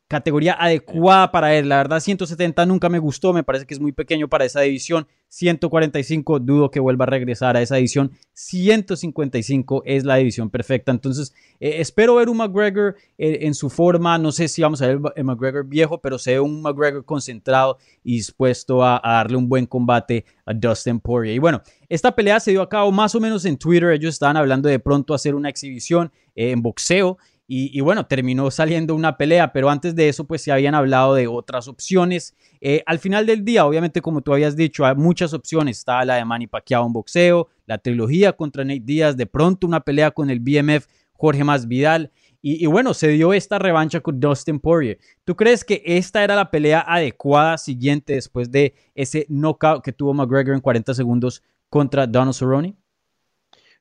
categoría 0.07 0.55
adecuada 0.59 1.31
para 1.31 1.55
él. 1.55 1.67
La 1.69 1.77
verdad, 1.77 1.99
170 1.99 2.65
nunca 2.65 2.89
me 2.89 2.99
gustó, 2.99 3.33
me 3.33 3.43
parece 3.43 3.65
que 3.65 3.73
es 3.73 3.79
muy 3.79 3.91
pequeño 3.91 4.27
para 4.29 4.45
esa 4.45 4.61
división. 4.61 5.07
145, 5.27 6.39
dudo 6.39 6.71
que 6.71 6.79
vuelva 6.79 7.03
a 7.03 7.07
regresar 7.07 7.57
a 7.57 7.61
esa 7.61 7.75
división. 7.75 8.11
155 8.33 9.83
es 9.85 10.05
la 10.05 10.15
división 10.15 10.49
perfecta. 10.49 10.91
Entonces, 10.91 11.33
eh, 11.59 11.77
espero 11.79 12.15
ver 12.15 12.29
un 12.29 12.37
McGregor 12.37 12.95
en 13.17 13.53
su 13.53 13.69
forma. 13.69 14.17
No 14.17 14.31
sé 14.31 14.47
si 14.47 14.61
vamos 14.61 14.81
a 14.81 14.87
ver 14.87 14.99
el 15.15 15.23
McGregor 15.25 15.65
viejo, 15.65 15.99
pero 15.99 16.17
sé 16.17 16.39
un 16.39 16.61
McGregor 16.61 17.03
concentrado 17.03 17.77
y 18.03 18.17
dispuesto 18.17 18.83
a, 18.83 19.01
darle 19.03 19.35
un 19.35 19.49
buen 19.49 19.65
combate 19.65 20.23
a 20.45 20.53
Dustin 20.53 20.99
Poirier. 20.99 21.35
Y 21.35 21.39
bueno, 21.39 21.61
esta 21.89 22.15
pelea 22.15 22.39
se 22.39 22.51
dio 22.51 22.61
a 22.61 22.69
cabo 22.69 22.91
más 22.91 23.13
o 23.15 23.19
menos 23.19 23.43
en 23.43 23.57
Twitter. 23.57 23.89
Ellos 23.91 24.13
estaban 24.13 24.37
hablando 24.37 24.69
de 24.69 24.79
pronto 24.79 25.13
hacer 25.13 25.35
una 25.35 25.49
exhibición 25.49 26.11
en 26.35 26.61
boxeo. 26.61 27.17
Y, 27.47 27.79
bueno, 27.81 28.07
terminó 28.07 28.49
saliendo 28.49 28.95
una 28.95 29.17
pelea, 29.17 29.53
pero 29.53 29.69
antes 29.69 29.93
de 29.95 30.09
eso, 30.09 30.23
pues 30.25 30.41
se 30.41 30.51
habían 30.51 30.73
hablado 30.73 31.13
de 31.13 31.27
otras 31.27 31.67
opciones. 31.67 32.35
Eh, 32.59 32.81
al 32.87 32.97
final 32.97 33.27
del 33.27 33.45
día, 33.45 33.67
obviamente, 33.67 34.01
como 34.01 34.21
tú 34.21 34.33
habías 34.33 34.55
dicho, 34.55 34.83
hay 34.83 34.95
muchas 34.95 35.31
opciones. 35.31 35.77
Está 35.77 36.03
la 36.05 36.15
de 36.15 36.25
Manny 36.25 36.47
Pacquiao 36.47 36.87
en 36.87 36.93
boxeo, 36.93 37.49
la 37.67 37.77
trilogía 37.77 38.33
contra 38.33 38.63
Nate 38.63 38.81
Díaz, 38.83 39.15
de 39.15 39.27
pronto 39.27 39.67
una 39.67 39.79
pelea 39.79 40.09
con 40.09 40.31
el 40.31 40.39
BMF 40.39 40.87
Jorge 41.13 41.43
Masvidal. 41.43 42.11
Y, 42.41 42.63
y 42.63 42.65
bueno, 42.65 42.95
se 42.95 43.09
dio 43.09 43.31
esta 43.31 43.59
revancha 43.59 43.99
con 43.99 44.19
Dustin 44.19 44.59
Poirier. 44.59 44.97
¿Tú 45.23 45.35
crees 45.35 45.63
que 45.63 45.83
esta 45.85 46.23
era 46.23 46.35
la 46.35 46.49
pelea 46.49 46.83
adecuada 46.87 47.59
siguiente 47.59 48.13
después 48.13 48.49
de 48.49 48.73
ese 48.95 49.27
knockout 49.29 49.83
que 49.83 49.93
tuvo 49.93 50.15
McGregor 50.15 50.55
en 50.55 50.61
40 50.61 50.95
segundos 50.95 51.43
contra 51.69 52.07
Donald 52.07 52.33
Cerrone? 52.33 52.75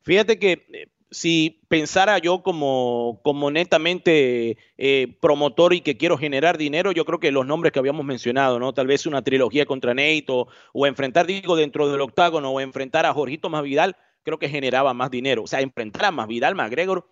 Fíjate 0.05 0.39
que 0.39 0.53
eh, 0.53 0.89
si 1.15 1.61
pensara 1.69 2.19
yo 2.19 2.43
como, 2.43 3.21
como 3.23 3.49
netamente 3.49 4.59
eh, 4.77 5.17
promotor 5.21 5.73
y 5.73 5.81
que 5.81 5.97
quiero 5.97 6.19
generar 6.19 6.59
dinero, 6.59 6.91
yo 6.91 7.05
creo 7.05 7.21
que 7.21 7.31
los 7.31 7.47
nombres 7.47 7.73
que 7.73 7.79
habíamos 7.79 8.05
mencionado, 8.05 8.59
¿no? 8.59 8.73
Tal 8.75 8.89
vez 8.89 9.07
una 9.07 9.23
trilogía 9.23 9.65
contra 9.65 9.95
Nate 9.95 10.27
o, 10.29 10.87
enfrentar, 10.87 11.27
digo, 11.27 11.55
dentro 11.55 11.89
del 11.89 12.01
octágono 12.01 12.51
o 12.51 12.61
enfrentar 12.61 13.07
a 13.07 13.15
Jorgito 13.15 13.49
Masvidal, 13.49 13.97
creo 14.25 14.41
que 14.41 14.49
generaba 14.49 14.93
más 14.93 15.09
dinero. 15.09 15.45
O 15.45 15.47
sea, 15.47 15.61
enfrentar 15.61 16.07
a 16.07 16.11
Masvidal, 16.11 16.57
McGregor, 16.57 17.07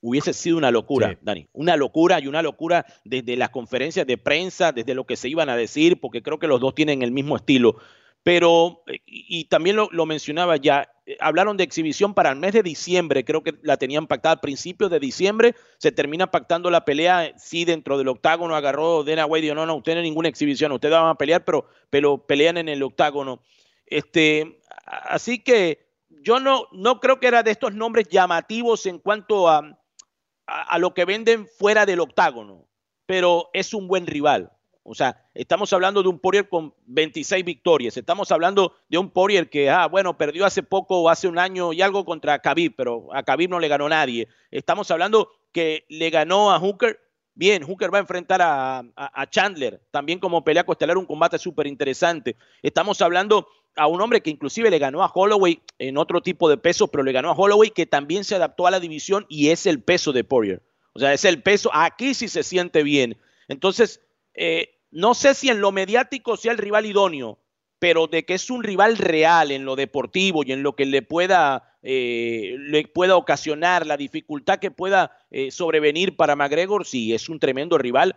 hubiese 0.00 0.32
sido 0.34 0.56
una 0.56 0.70
locura, 0.70 1.18
Dani. 1.20 1.48
Una 1.52 1.76
locura 1.76 2.20
y 2.20 2.28
una 2.28 2.42
locura 2.42 2.86
desde 3.04 3.36
las 3.36 3.50
conferencias 3.50 4.06
de 4.06 4.18
prensa, 4.18 4.70
desde 4.70 4.94
lo 4.94 5.04
que 5.04 5.16
se 5.16 5.28
iban 5.28 5.48
a 5.48 5.56
decir, 5.56 6.00
porque 6.00 6.22
creo 6.22 6.38
que 6.38 6.46
los 6.46 6.60
dos 6.60 6.76
tienen 6.76 7.02
el 7.02 7.10
mismo 7.10 7.34
estilo. 7.34 7.76
Pero, 8.28 8.82
y, 9.06 9.46
también 9.46 9.76
lo, 9.76 10.04
mencionaba 10.04 10.58
ya, 10.58 10.92
eh, 11.06 11.16
hablaron 11.18 11.56
de 11.56 11.64
exhibición 11.64 12.12
para 12.12 12.28
el 12.28 12.36
mes 12.36 12.52
de 12.52 12.62
diciembre, 12.62 13.24
creo 13.24 13.42
que 13.42 13.54
la 13.62 13.78
tenían 13.78 14.06
pactada 14.06 14.34
al 14.34 14.40
principio 14.40 14.90
de 14.90 15.00
diciembre, 15.00 15.54
se 15.78 15.92
termina 15.92 16.30
pactando 16.30 16.70
la 16.70 16.84
pelea, 16.84 17.32
sí, 17.38 17.64
dentro 17.64 17.96
del 17.96 18.08
octágono 18.08 18.54
agarró 18.54 19.02
Dana 19.02 19.24
White 19.24 19.38
y 19.38 19.48
dijo, 19.48 19.54
no, 19.54 19.64
no, 19.64 19.76
usted 19.76 19.94
no 19.94 20.02
ninguna 20.02 20.28
exhibición, 20.28 20.72
ustedes 20.72 20.92
van 20.92 21.08
a 21.08 21.14
pelear, 21.14 21.42
pero, 21.46 21.70
pero 21.88 22.26
pelean 22.26 22.58
en 22.58 22.68
el 22.68 22.82
octágono. 22.82 23.40
Este, 23.86 24.60
así 24.84 25.42
que 25.42 25.88
yo 26.10 26.38
no, 26.38 26.66
no 26.72 27.00
creo 27.00 27.20
que 27.20 27.28
era 27.28 27.42
de 27.42 27.52
estos 27.52 27.72
nombres 27.72 28.08
llamativos 28.10 28.84
en 28.84 28.98
cuanto 28.98 29.48
a, 29.48 29.80
a, 30.46 30.78
lo 30.78 30.92
que 30.92 31.06
venden 31.06 31.46
fuera 31.46 31.86
del 31.86 32.00
octágono, 32.00 32.68
pero 33.06 33.48
es 33.54 33.72
un 33.72 33.88
buen 33.88 34.06
rival. 34.06 34.52
O 34.90 34.94
sea, 34.94 35.22
estamos 35.34 35.70
hablando 35.74 36.02
de 36.02 36.08
un 36.08 36.18
Poirier 36.18 36.48
con 36.48 36.74
26 36.86 37.44
victorias. 37.44 37.96
Estamos 37.98 38.32
hablando 38.32 38.74
de 38.88 38.96
un 38.96 39.10
Poirier 39.10 39.50
que, 39.50 39.68
ah, 39.68 39.86
bueno, 39.86 40.16
perdió 40.16 40.46
hace 40.46 40.62
poco 40.62 41.02
o 41.02 41.10
hace 41.10 41.28
un 41.28 41.38
año 41.38 41.74
y 41.74 41.82
algo 41.82 42.06
contra 42.06 42.38
Khabib, 42.38 42.74
pero 42.74 43.06
a 43.12 43.22
Khabib 43.22 43.50
no 43.50 43.60
le 43.60 43.68
ganó 43.68 43.86
nadie. 43.86 44.28
Estamos 44.50 44.90
hablando 44.90 45.30
que 45.52 45.84
le 45.90 46.08
ganó 46.08 46.52
a 46.52 46.58
Hooker. 46.58 46.98
Bien, 47.34 47.62
Hooker 47.62 47.92
va 47.92 47.98
a 47.98 48.00
enfrentar 48.00 48.40
a, 48.42 48.82
Chandler, 49.30 49.82
también 49.90 50.18
como 50.18 50.42
pelea 50.42 50.64
costelar, 50.64 50.96
un 50.96 51.04
combate 51.04 51.38
súper 51.38 51.66
interesante. 51.66 52.36
Estamos 52.62 53.02
hablando 53.02 53.46
a 53.76 53.86
un 53.86 54.00
hombre 54.00 54.22
que 54.22 54.30
inclusive 54.30 54.70
le 54.70 54.78
ganó 54.78 55.04
a 55.04 55.12
Holloway 55.14 55.60
en 55.78 55.98
otro 55.98 56.22
tipo 56.22 56.48
de 56.48 56.56
peso, 56.56 56.88
pero 56.88 57.04
le 57.04 57.12
ganó 57.12 57.30
a 57.30 57.34
Holloway 57.34 57.70
que 57.70 57.84
también 57.84 58.24
se 58.24 58.36
adaptó 58.36 58.66
a 58.66 58.70
la 58.70 58.80
división 58.80 59.26
y 59.28 59.50
es 59.50 59.66
el 59.66 59.82
peso 59.82 60.12
de 60.12 60.24
Poirier. 60.24 60.62
O 60.94 60.98
sea, 60.98 61.12
es 61.12 61.26
el 61.26 61.42
peso, 61.42 61.70
aquí 61.74 62.14
sí 62.14 62.26
se 62.26 62.42
siente 62.42 62.82
bien. 62.82 63.18
Entonces, 63.46 64.00
eh, 64.34 64.77
no 64.90 65.14
sé 65.14 65.34
si 65.34 65.48
en 65.48 65.60
lo 65.60 65.72
mediático 65.72 66.36
sea 66.36 66.52
el 66.52 66.58
rival 66.58 66.86
idóneo, 66.86 67.38
pero 67.78 68.06
de 68.06 68.24
que 68.24 68.34
es 68.34 68.50
un 68.50 68.62
rival 68.62 68.96
real 68.96 69.50
en 69.50 69.64
lo 69.64 69.76
deportivo 69.76 70.42
y 70.44 70.52
en 70.52 70.62
lo 70.62 70.74
que 70.74 70.86
le 70.86 71.02
pueda, 71.02 71.76
eh, 71.82 72.56
le 72.58 72.86
pueda 72.88 73.16
ocasionar, 73.16 73.86
la 73.86 73.96
dificultad 73.96 74.58
que 74.58 74.70
pueda 74.70 75.16
eh, 75.30 75.50
sobrevenir 75.50 76.16
para 76.16 76.36
McGregor, 76.36 76.86
sí, 76.86 77.14
es 77.14 77.28
un 77.28 77.38
tremendo 77.38 77.78
rival. 77.78 78.16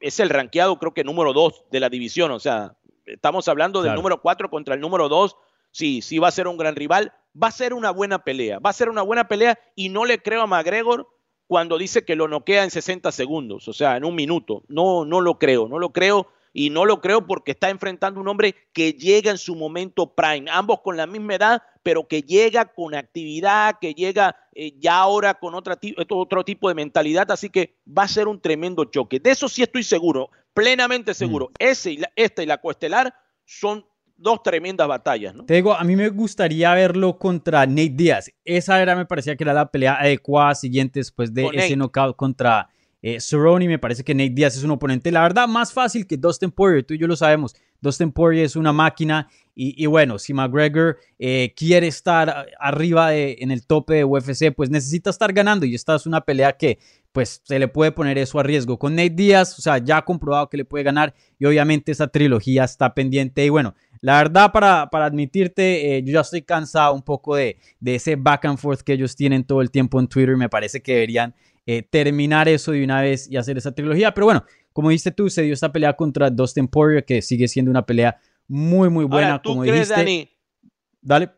Es 0.00 0.18
el 0.18 0.30
ranqueado, 0.30 0.78
creo 0.78 0.94
que 0.94 1.04
número 1.04 1.32
dos 1.32 1.64
de 1.70 1.78
la 1.78 1.88
división, 1.88 2.32
o 2.32 2.40
sea, 2.40 2.76
Estamos 3.06 3.46
hablando 3.46 3.82
del 3.82 3.94
número 3.94 4.20
4 4.20 4.50
contra 4.50 4.74
el 4.74 4.80
número 4.80 5.08
2. 5.08 5.36
Sí, 5.70 6.02
sí 6.02 6.18
va 6.18 6.28
a 6.28 6.32
ser 6.32 6.48
un 6.48 6.56
gran 6.56 6.74
rival. 6.74 7.12
Va 7.40 7.48
a 7.48 7.52
ser 7.52 7.72
una 7.72 7.90
buena 7.90 8.24
pelea. 8.24 8.58
Va 8.58 8.70
a 8.70 8.74
ser 8.74 8.88
una 8.88 9.02
buena 9.02 9.28
pelea 9.28 9.58
y 9.76 9.88
no 9.88 10.04
le 10.04 10.20
creo 10.20 10.42
a 10.42 10.46
McGregor 10.46 11.08
cuando 11.46 11.78
dice 11.78 12.04
que 12.04 12.16
lo 12.16 12.28
noquea 12.28 12.64
en 12.64 12.70
60 12.70 13.12
segundos, 13.12 13.68
o 13.68 13.72
sea, 13.72 13.96
en 13.96 14.04
un 14.04 14.14
minuto. 14.14 14.64
No, 14.68 15.04
no 15.04 15.20
lo 15.20 15.38
creo, 15.38 15.68
no 15.68 15.78
lo 15.78 15.92
creo 15.92 16.28
y 16.52 16.70
no 16.70 16.86
lo 16.86 17.00
creo 17.00 17.26
porque 17.26 17.52
está 17.52 17.68
enfrentando 17.68 18.18
un 18.18 18.28
hombre 18.28 18.54
que 18.72 18.94
llega 18.94 19.30
en 19.30 19.38
su 19.38 19.54
momento 19.54 20.14
prime, 20.14 20.50
ambos 20.50 20.80
con 20.80 20.96
la 20.96 21.06
misma 21.06 21.34
edad, 21.34 21.62
pero 21.82 22.08
que 22.08 22.22
llega 22.22 22.72
con 22.72 22.94
actividad, 22.94 23.78
que 23.78 23.94
llega 23.94 24.34
eh, 24.54 24.72
ya 24.78 24.98
ahora 24.98 25.34
con 25.34 25.54
otra, 25.54 25.78
otro 26.08 26.44
tipo 26.44 26.68
de 26.68 26.74
mentalidad, 26.74 27.30
así 27.30 27.50
que 27.50 27.76
va 27.86 28.04
a 28.04 28.08
ser 28.08 28.26
un 28.26 28.40
tremendo 28.40 28.84
choque. 28.86 29.20
De 29.20 29.30
eso 29.30 29.48
sí 29.48 29.62
estoy 29.62 29.82
seguro, 29.82 30.30
plenamente 30.54 31.12
seguro. 31.12 31.48
Mm. 31.48 31.52
Ese 31.58 31.92
y 31.92 32.02
esta 32.16 32.42
y 32.42 32.46
la 32.46 32.58
coestelar 32.58 33.14
son 33.44 33.86
dos 34.16 34.42
tremendas 34.42 34.88
batallas, 34.88 35.34
¿no? 35.34 35.44
Te 35.44 35.54
digo, 35.54 35.74
a 35.74 35.84
mí 35.84 35.96
me 35.96 36.08
gustaría 36.08 36.72
verlo 36.74 37.18
contra 37.18 37.66
Nate 37.66 37.90
Díaz. 37.90 38.30
Esa 38.44 38.80
era, 38.80 38.96
me 38.96 39.06
parecía 39.06 39.36
que 39.36 39.44
era 39.44 39.52
la 39.52 39.70
pelea 39.70 40.00
adecuada 40.00 40.54
siguiente 40.54 41.00
después 41.00 41.32
de 41.34 41.48
ese 41.52 41.76
knockout 41.76 42.16
contra 42.16 42.68
eh, 43.02 43.20
Cerrone. 43.20 43.68
Me 43.68 43.78
parece 43.78 44.04
que 44.04 44.14
Nate 44.14 44.30
Díaz 44.30 44.56
es 44.56 44.64
un 44.64 44.70
oponente, 44.70 45.10
la 45.12 45.22
verdad, 45.22 45.46
más 45.46 45.72
fácil 45.72 46.06
que 46.06 46.16
Dustin 46.16 46.50
Poirier. 46.50 46.84
Tú 46.84 46.94
y 46.94 46.98
yo 46.98 47.06
lo 47.06 47.16
sabemos. 47.16 47.54
Dustin 47.80 48.10
Poirier 48.10 48.46
es 48.46 48.56
una 48.56 48.72
máquina. 48.72 49.28
Y, 49.58 49.86
bueno, 49.86 50.18
si 50.18 50.34
McGregor 50.34 50.98
eh, 51.18 51.54
quiere 51.56 51.86
estar 51.86 52.46
arriba 52.60 53.08
de, 53.08 53.38
en 53.40 53.50
el 53.50 53.66
tope 53.66 53.94
de 53.94 54.04
UFC, 54.04 54.54
pues 54.54 54.68
necesita 54.68 55.08
estar 55.08 55.32
ganando. 55.32 55.64
Y 55.64 55.74
esta 55.74 55.94
es 55.94 56.04
una 56.04 56.20
pelea 56.20 56.58
que 56.58 56.78
pues 57.16 57.40
se 57.42 57.58
le 57.58 57.66
puede 57.66 57.92
poner 57.92 58.18
eso 58.18 58.38
a 58.38 58.42
riesgo. 58.42 58.78
Con 58.78 58.94
Nate 58.94 59.08
Díaz, 59.08 59.58
o 59.58 59.62
sea, 59.62 59.78
ya 59.78 59.96
ha 59.96 60.04
comprobado 60.04 60.50
que 60.50 60.58
le 60.58 60.66
puede 60.66 60.84
ganar 60.84 61.14
y 61.38 61.46
obviamente 61.46 61.90
esa 61.90 62.08
trilogía 62.08 62.64
está 62.64 62.92
pendiente. 62.92 63.42
Y 63.46 63.48
bueno, 63.48 63.74
la 64.00 64.18
verdad, 64.18 64.52
para, 64.52 64.88
para 64.90 65.06
admitirte, 65.06 65.96
eh, 65.96 66.02
yo 66.02 66.12
ya 66.12 66.20
estoy 66.20 66.42
cansado 66.42 66.94
un 66.94 67.02
poco 67.02 67.36
de, 67.36 67.58
de, 67.80 67.94
ese 67.94 68.16
back 68.16 68.44
and 68.44 68.58
forth 68.58 68.80
que 68.80 68.92
ellos 68.92 69.16
tienen 69.16 69.44
todo 69.44 69.60
el 69.60 69.70
tiempo 69.70 70.00
en 70.00 70.08
Twitter. 70.08 70.36
Me 70.36 70.48
parece 70.48 70.82
que 70.82 70.94
deberían 70.94 71.34
eh, 71.66 71.82
terminar 71.82 72.48
eso 72.48 72.72
de 72.72 72.84
una 72.84 73.02
vez 73.02 73.28
y 73.30 73.36
hacer 73.36 73.58
esa 73.58 73.72
trilogía. 73.72 74.12
Pero 74.14 74.26
bueno, 74.26 74.44
como 74.72 74.90
dijiste 74.90 75.10
tú, 75.10 75.28
se 75.30 75.42
dio 75.42 75.54
esta 75.54 75.72
pelea 75.72 75.94
contra 75.94 76.30
Dustin 76.30 76.68
Poirier, 76.68 77.04
que 77.04 77.22
sigue 77.22 77.48
siendo 77.48 77.70
una 77.70 77.84
pelea 77.84 78.18
muy, 78.46 78.88
muy 78.88 79.04
buena. 79.04 79.40
como 79.42 79.62
dijiste. 79.62 79.94
Dani, 79.94 80.30
Dale. 81.06 81.30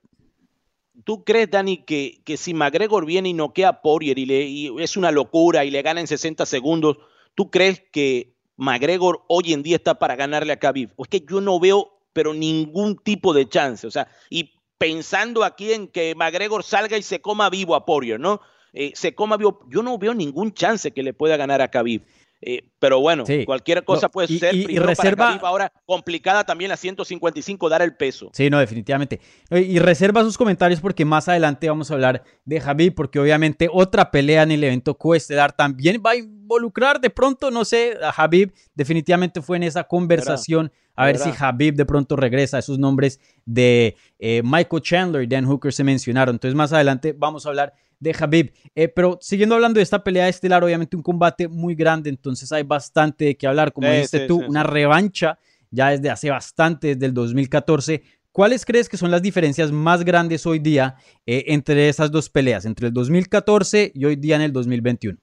¿Tú 1.05 1.25
crees, 1.25 1.51
Dani, 1.51 1.85
que, 1.85 2.23
que 2.25 2.39
si 2.39 2.55
McGregor 2.55 3.05
viene 3.05 3.29
y 3.29 3.35
noquea 3.35 3.69
a 3.69 3.83
Poirier 3.83 4.19
y, 4.19 4.25
le, 4.25 4.83
es 4.83 4.97
una 4.97 5.11
locura 5.11 5.65
y 5.67 5.71
le 5.71 5.83
gana 5.83 6.01
en 6.01 6.07
60 6.07 6.47
segundos, 6.47 6.97
¿tú 7.35 7.51
crees 7.51 7.83
que 7.93 8.35
McGregor 8.57 9.25
hoy 9.29 9.53
en 9.53 9.63
día 9.63 9.77
está 9.77 9.99
para 9.99 10.17
ganarle 10.17 10.55
a 10.55 10.59
Khabib? 10.59 10.91
O 10.97 11.05
es 11.05 11.09
que 11.09 11.25
yo 11.29 11.43
no 11.43 11.61
veo, 11.61 11.98
pero 12.19 12.35
ningún 12.35 12.97
tipo 12.97 13.33
de 13.33 13.49
chance. 13.49 13.87
O 13.87 13.93
sea, 13.93 14.09
y 14.29 14.51
pensando 14.77 15.45
aquí 15.45 15.73
en 15.73 15.87
que 15.87 16.17
McGregor 16.17 16.65
salga 16.65 16.99
y 16.99 17.03
se 17.03 17.21
coma 17.21 17.49
vivo 17.49 17.77
a 17.77 17.87
Poirier, 17.87 18.19
¿no? 18.19 18.41
Eh, 18.73 18.91
se 18.97 19.15
coma 19.15 19.37
vivo, 19.37 19.65
yo 19.69 19.85
no 19.85 19.97
veo 19.99 20.15
ningún 20.15 20.53
chance 20.53 20.91
que 20.91 21.05
le 21.05 21.15
pueda 21.15 21.37
ganar 21.37 21.63
a 21.63 21.69
Khabib. 21.69 22.03
Eh, 22.41 22.65
pero 22.81 22.99
bueno, 22.99 23.23
cualquier 23.47 23.85
cosa 23.85 24.09
puede 24.09 24.37
ser. 24.37 24.53
Y, 24.53 24.79
reserva 24.81 25.39
ahora 25.43 25.73
complicada 25.87 26.43
también 26.43 26.71
la 26.71 26.77
155 26.77 27.69
dar 27.69 27.83
el 27.83 27.95
peso. 27.95 28.31
Sí, 28.33 28.51
no, 28.51 28.59
definitivamente. 28.59 29.21
Y 29.53 29.79
reserva 29.79 30.25
sus 30.25 30.37
comentarios 30.37 30.81
porque 30.81 31.05
más 31.05 31.29
adelante 31.29 31.69
vamos 31.69 31.93
a 31.93 31.95
hablar 31.95 32.25
de 32.45 32.61
Javi, 32.61 32.91
porque 32.91 33.21
obviamente 33.21 33.69
otra 33.73 34.11
pelea 34.11 34.43
en 34.43 34.51
el 34.51 34.65
evento 34.65 34.99
coestelar 34.99 35.53
también 35.53 36.03
va 36.05 36.11
a 36.11 36.17
involucrar 36.49 36.99
de 36.99 37.11
pronto, 37.11 37.51
no 37.51 37.65
sé, 37.67 37.99
a 38.03 38.11
Javib. 38.11 38.55
Definitivamente 38.75 39.43
fue 39.43 39.59
en 39.59 39.65
esa 39.65 39.85
conversación. 39.85 40.73
A 40.95 41.05
ver 41.05 41.19
si 41.19 41.31
Javib 41.31 41.75
de 41.75 41.85
pronto 41.85 42.17
regresa. 42.17 42.59
Esos 42.59 42.79
nombres 42.79 43.21
de 43.45 43.97
eh, 44.19 44.43
Michael 44.43 44.83
Chandler 44.83 45.23
y 45.23 45.27
Dan 45.27 45.45
Hooker 45.45 45.73
se 45.73 45.85
mencionaron. 45.85 46.37
Entonces, 46.37 46.57
más 46.57 46.73
adelante 46.73 47.15
vamos 47.17 47.45
a 47.45 47.51
hablar 47.51 47.75
de 48.01 48.17
Habib. 48.19 48.53
Eh, 48.75 48.89
pero 48.89 49.19
siguiendo 49.21 49.55
hablando 49.55 49.79
de 49.79 49.83
esta 49.83 50.03
pelea 50.03 50.29
estelar, 50.29 50.65
obviamente 50.65 50.97
un 50.97 51.03
combate 51.03 51.49
muy 51.49 51.75
grande, 51.75 52.09
entonces 52.09 52.51
hay 52.51 52.63
bastante 52.63 53.27
de 53.27 53.37
qué 53.37 53.47
hablar. 53.47 53.73
Como 53.73 53.89
dijiste 53.89 54.27
tú, 54.27 54.43
una 54.49 54.63
revancha 54.63 55.39
ya 55.71 55.91
desde 55.91 56.09
hace 56.11 56.31
bastante, 56.31 56.95
desde 56.95 57.07
el 57.07 57.15
2014. 57.15 58.03
¿Cuáles 58.33 58.65
crees 58.65 58.89
que 58.89 58.97
son 58.97 59.11
las 59.11 59.21
diferencias 59.21 59.71
más 59.71 60.05
grandes 60.05 60.47
hoy 60.47 60.61
día 60.61 60.97
eh, 61.27 61.45
entre 61.49 61.89
esas 61.89 62.11
dos 62.11 62.31
peleas, 62.31 62.65
entre 62.65 62.87
el 62.89 62.93
2014 62.95 63.93
y 63.95 64.05
hoy 64.05 64.17
día 64.17 64.37
en 64.37 64.43
el 64.43 64.53
2021? 64.53 65.19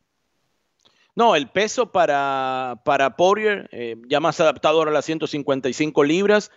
No, 1.16 1.36
el 1.36 1.50
peso 1.50 1.92
para, 1.92 2.82
para 2.84 3.16
Poirier, 3.16 3.70
eh, 3.72 3.96
ya 4.08 4.20
más 4.20 4.40
adaptado 4.40 4.80
ahora 4.80 4.92
a 4.92 4.94
las 4.94 5.06
155 5.06 6.04
libras. 6.04 6.52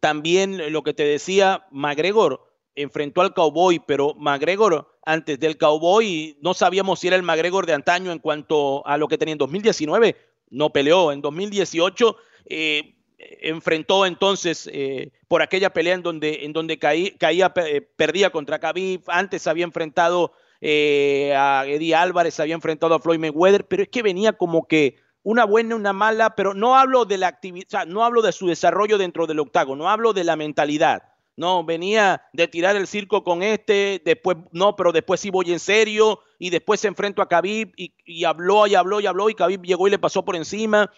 también 0.00 0.72
lo 0.72 0.82
que 0.82 0.94
te 0.94 1.04
decía, 1.04 1.66
McGregor, 1.70 2.52
enfrentó 2.74 3.20
al 3.20 3.34
Cowboy, 3.34 3.80
pero 3.86 4.14
McGregor 4.14 4.88
antes 5.04 5.38
del 5.38 5.58
Cowboy 5.58 6.36
no 6.40 6.54
sabíamos 6.54 7.00
si 7.00 7.08
era 7.08 7.16
el 7.16 7.22
McGregor 7.22 7.66
de 7.66 7.74
antaño 7.74 8.12
en 8.12 8.18
cuanto 8.18 8.86
a 8.86 8.96
lo 8.96 9.08
que 9.08 9.18
tenía 9.18 9.32
en 9.32 9.38
2019, 9.38 10.16
no 10.50 10.70
peleó. 10.70 11.12
En 11.12 11.20
2018 11.20 12.16
eh, 12.46 12.94
enfrentó 13.18 14.06
entonces 14.06 14.68
eh, 14.72 15.10
por 15.28 15.42
aquella 15.42 15.72
pelea 15.72 15.94
en 15.94 16.02
donde, 16.02 16.44
en 16.44 16.52
donde 16.52 16.78
caía, 16.78 17.52
eh, 17.56 17.80
perdía 17.96 18.30
contra 18.30 18.58
Khabib, 18.58 19.02
antes 19.08 19.46
había 19.46 19.64
enfrentado 19.64 20.32
a 20.62 21.64
Eddie 21.66 21.94
Álvarez, 21.94 22.38
había 22.40 22.54
enfrentado 22.54 22.94
a 22.94 23.00
Floyd 23.00 23.18
Mayweather, 23.18 23.66
pero 23.66 23.82
es 23.82 23.88
que 23.88 24.02
venía 24.02 24.32
como 24.32 24.66
que 24.66 24.96
una 25.22 25.44
buena, 25.44 25.76
una 25.76 25.92
mala, 25.92 26.34
pero 26.36 26.54
no 26.54 26.76
hablo 26.76 27.04
de 27.04 27.18
la 27.18 27.28
actividad, 27.28 27.86
no 27.86 28.04
hablo 28.04 28.22
de 28.22 28.32
su 28.32 28.46
desarrollo 28.46 28.98
dentro 28.98 29.26
del 29.26 29.40
octago, 29.40 29.76
no 29.76 29.88
hablo 29.88 30.12
de 30.12 30.24
la 30.24 30.36
mentalidad 30.36 31.12
no, 31.36 31.64
venía 31.64 32.22
de 32.32 32.46
tirar 32.46 32.76
el 32.76 32.86
circo 32.86 33.24
con 33.24 33.42
este, 33.42 34.02
después 34.04 34.36
no, 34.52 34.76
pero 34.76 34.92
después 34.92 35.20
sí 35.20 35.30
voy 35.30 35.50
en 35.52 35.60
serio 35.60 36.20
y 36.38 36.50
después 36.50 36.80
se 36.80 36.88
enfrentó 36.88 37.22
a 37.22 37.28
Khabib 37.28 37.72
y, 37.76 38.24
habló 38.24 38.66
y 38.66 38.74
habló 38.74 39.00
y 39.00 39.06
habló 39.06 39.30
y 39.30 39.34
Khabib 39.34 39.62
llegó 39.62 39.88
y 39.88 39.90
le 39.90 39.98
pasó 39.98 40.24
por 40.24 40.36
encima. 40.36 40.90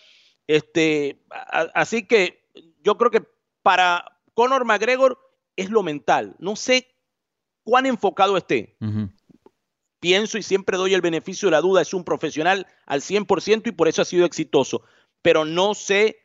Este, 0.46 1.22
así 1.74 2.06
que 2.06 2.48
yo 2.82 2.98
creo 2.98 3.10
que 3.10 3.22
para 3.62 4.18
Conor 4.34 4.64
McGregor 4.64 5.18
es 5.56 5.70
lo 5.70 5.82
mental. 5.82 6.34
No 6.38 6.56
sé 6.56 6.88
cuán 7.62 7.86
enfocado 7.86 8.36
esté. 8.36 8.76
Pienso 10.04 10.36
y 10.36 10.42
siempre 10.42 10.76
doy 10.76 10.92
el 10.92 11.00
beneficio 11.00 11.46
de 11.46 11.52
la 11.52 11.62
duda, 11.62 11.80
es 11.80 11.94
un 11.94 12.04
profesional 12.04 12.66
al 12.84 13.00
100% 13.00 13.68
y 13.68 13.72
por 13.72 13.88
eso 13.88 14.02
ha 14.02 14.04
sido 14.04 14.26
exitoso. 14.26 14.82
Pero 15.22 15.46
no 15.46 15.72
sé 15.72 16.18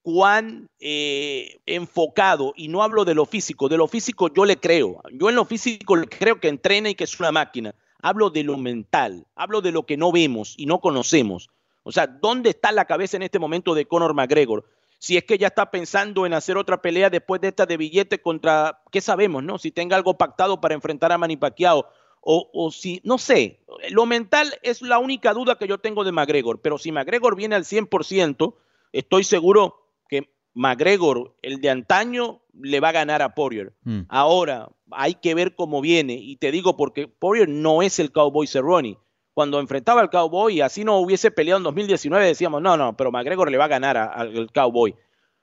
cuán 0.00 0.70
eh, 0.80 1.58
enfocado, 1.66 2.54
y 2.56 2.68
no 2.68 2.82
hablo 2.82 3.04
de 3.04 3.14
lo 3.14 3.26
físico, 3.26 3.68
de 3.68 3.76
lo 3.76 3.88
físico 3.88 4.32
yo 4.32 4.46
le 4.46 4.56
creo, 4.56 5.02
yo 5.12 5.28
en 5.28 5.34
lo 5.34 5.44
físico 5.44 5.96
le 5.96 6.06
creo 6.06 6.40
que 6.40 6.48
entrena 6.48 6.88
y 6.88 6.94
que 6.94 7.04
es 7.04 7.20
una 7.20 7.30
máquina, 7.30 7.74
hablo 8.00 8.30
de 8.30 8.42
lo 8.42 8.56
mental, 8.56 9.26
hablo 9.34 9.60
de 9.60 9.72
lo 9.72 9.84
que 9.84 9.98
no 9.98 10.12
vemos 10.12 10.54
y 10.56 10.64
no 10.64 10.80
conocemos. 10.80 11.50
O 11.82 11.92
sea, 11.92 12.06
¿dónde 12.06 12.48
está 12.48 12.72
la 12.72 12.86
cabeza 12.86 13.18
en 13.18 13.22
este 13.22 13.38
momento 13.38 13.74
de 13.74 13.84
Conor 13.84 14.14
McGregor? 14.14 14.64
Si 14.98 15.18
es 15.18 15.24
que 15.24 15.36
ya 15.36 15.48
está 15.48 15.70
pensando 15.70 16.24
en 16.24 16.32
hacer 16.32 16.56
otra 16.56 16.80
pelea 16.80 17.10
después 17.10 17.42
de 17.42 17.48
esta 17.48 17.66
de 17.66 17.76
billete 17.76 18.18
contra, 18.22 18.80
¿qué 18.90 19.02
sabemos, 19.02 19.44
no? 19.44 19.58
Si 19.58 19.72
tenga 19.72 19.94
algo 19.94 20.16
pactado 20.16 20.58
para 20.58 20.74
enfrentar 20.74 21.12
a 21.12 21.18
Manny 21.18 21.36
Pacquiao 21.36 21.86
o, 22.28 22.50
o 22.52 22.72
si, 22.72 23.00
no 23.04 23.18
sé, 23.18 23.60
lo 23.90 24.04
mental 24.04 24.52
es 24.64 24.82
la 24.82 24.98
única 24.98 25.32
duda 25.32 25.56
que 25.58 25.68
yo 25.68 25.78
tengo 25.78 26.02
de 26.02 26.10
McGregor, 26.10 26.60
pero 26.60 26.76
si 26.76 26.90
McGregor 26.90 27.36
viene 27.36 27.54
al 27.54 27.62
100%, 27.62 28.54
estoy 28.92 29.22
seguro 29.22 29.86
que 30.08 30.28
McGregor, 30.52 31.36
el 31.42 31.60
de 31.60 31.70
antaño, 31.70 32.40
le 32.60 32.80
va 32.80 32.88
a 32.88 32.92
ganar 32.92 33.22
a 33.22 33.36
Poirier. 33.36 33.74
Mm. 33.84 34.00
Ahora, 34.08 34.70
hay 34.90 35.14
que 35.14 35.36
ver 35.36 35.54
cómo 35.54 35.80
viene. 35.80 36.14
Y 36.14 36.34
te 36.34 36.50
digo 36.50 36.76
porque 36.76 37.06
Poirier 37.06 37.48
no 37.48 37.80
es 37.80 38.00
el 38.00 38.10
Cowboy 38.10 38.48
Cerrone. 38.48 38.98
Cuando 39.32 39.60
enfrentaba 39.60 40.00
al 40.00 40.10
Cowboy 40.10 40.54
y 40.54 40.60
así 40.62 40.82
no 40.82 40.98
hubiese 40.98 41.30
peleado 41.30 41.58
en 41.58 41.64
2019, 41.64 42.26
decíamos, 42.26 42.60
no, 42.60 42.76
no, 42.76 42.96
pero 42.96 43.12
McGregor 43.12 43.52
le 43.52 43.58
va 43.58 43.66
a 43.66 43.68
ganar 43.68 43.96
al 43.96 44.50
Cowboy. 44.52 44.96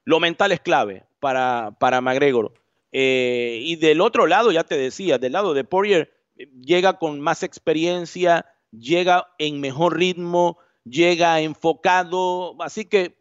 Lo 0.04 0.20
mental 0.20 0.52
es 0.52 0.60
clave 0.60 1.06
para, 1.22 1.78
para 1.80 2.02
McGregor. 2.02 2.54
Eh, 2.92 3.60
y 3.62 3.78
del 3.78 4.02
otro 4.02 4.28
lado, 4.28 4.52
ya 4.52 4.66
te 4.66 4.78
decía, 4.78 5.18
del 5.18 5.32
lado 5.32 5.54
de 5.54 5.63
Poirier, 5.63 6.12
llega 6.36 6.98
con 6.98 7.20
más 7.20 7.44
experiencia, 7.44 8.46
llega 8.72 9.28
en 9.38 9.60
mejor 9.60 9.98
ritmo, 9.98 10.58
llega 10.84 11.40
enfocado, 11.42 12.56
así 12.62 12.86
que 12.86 13.18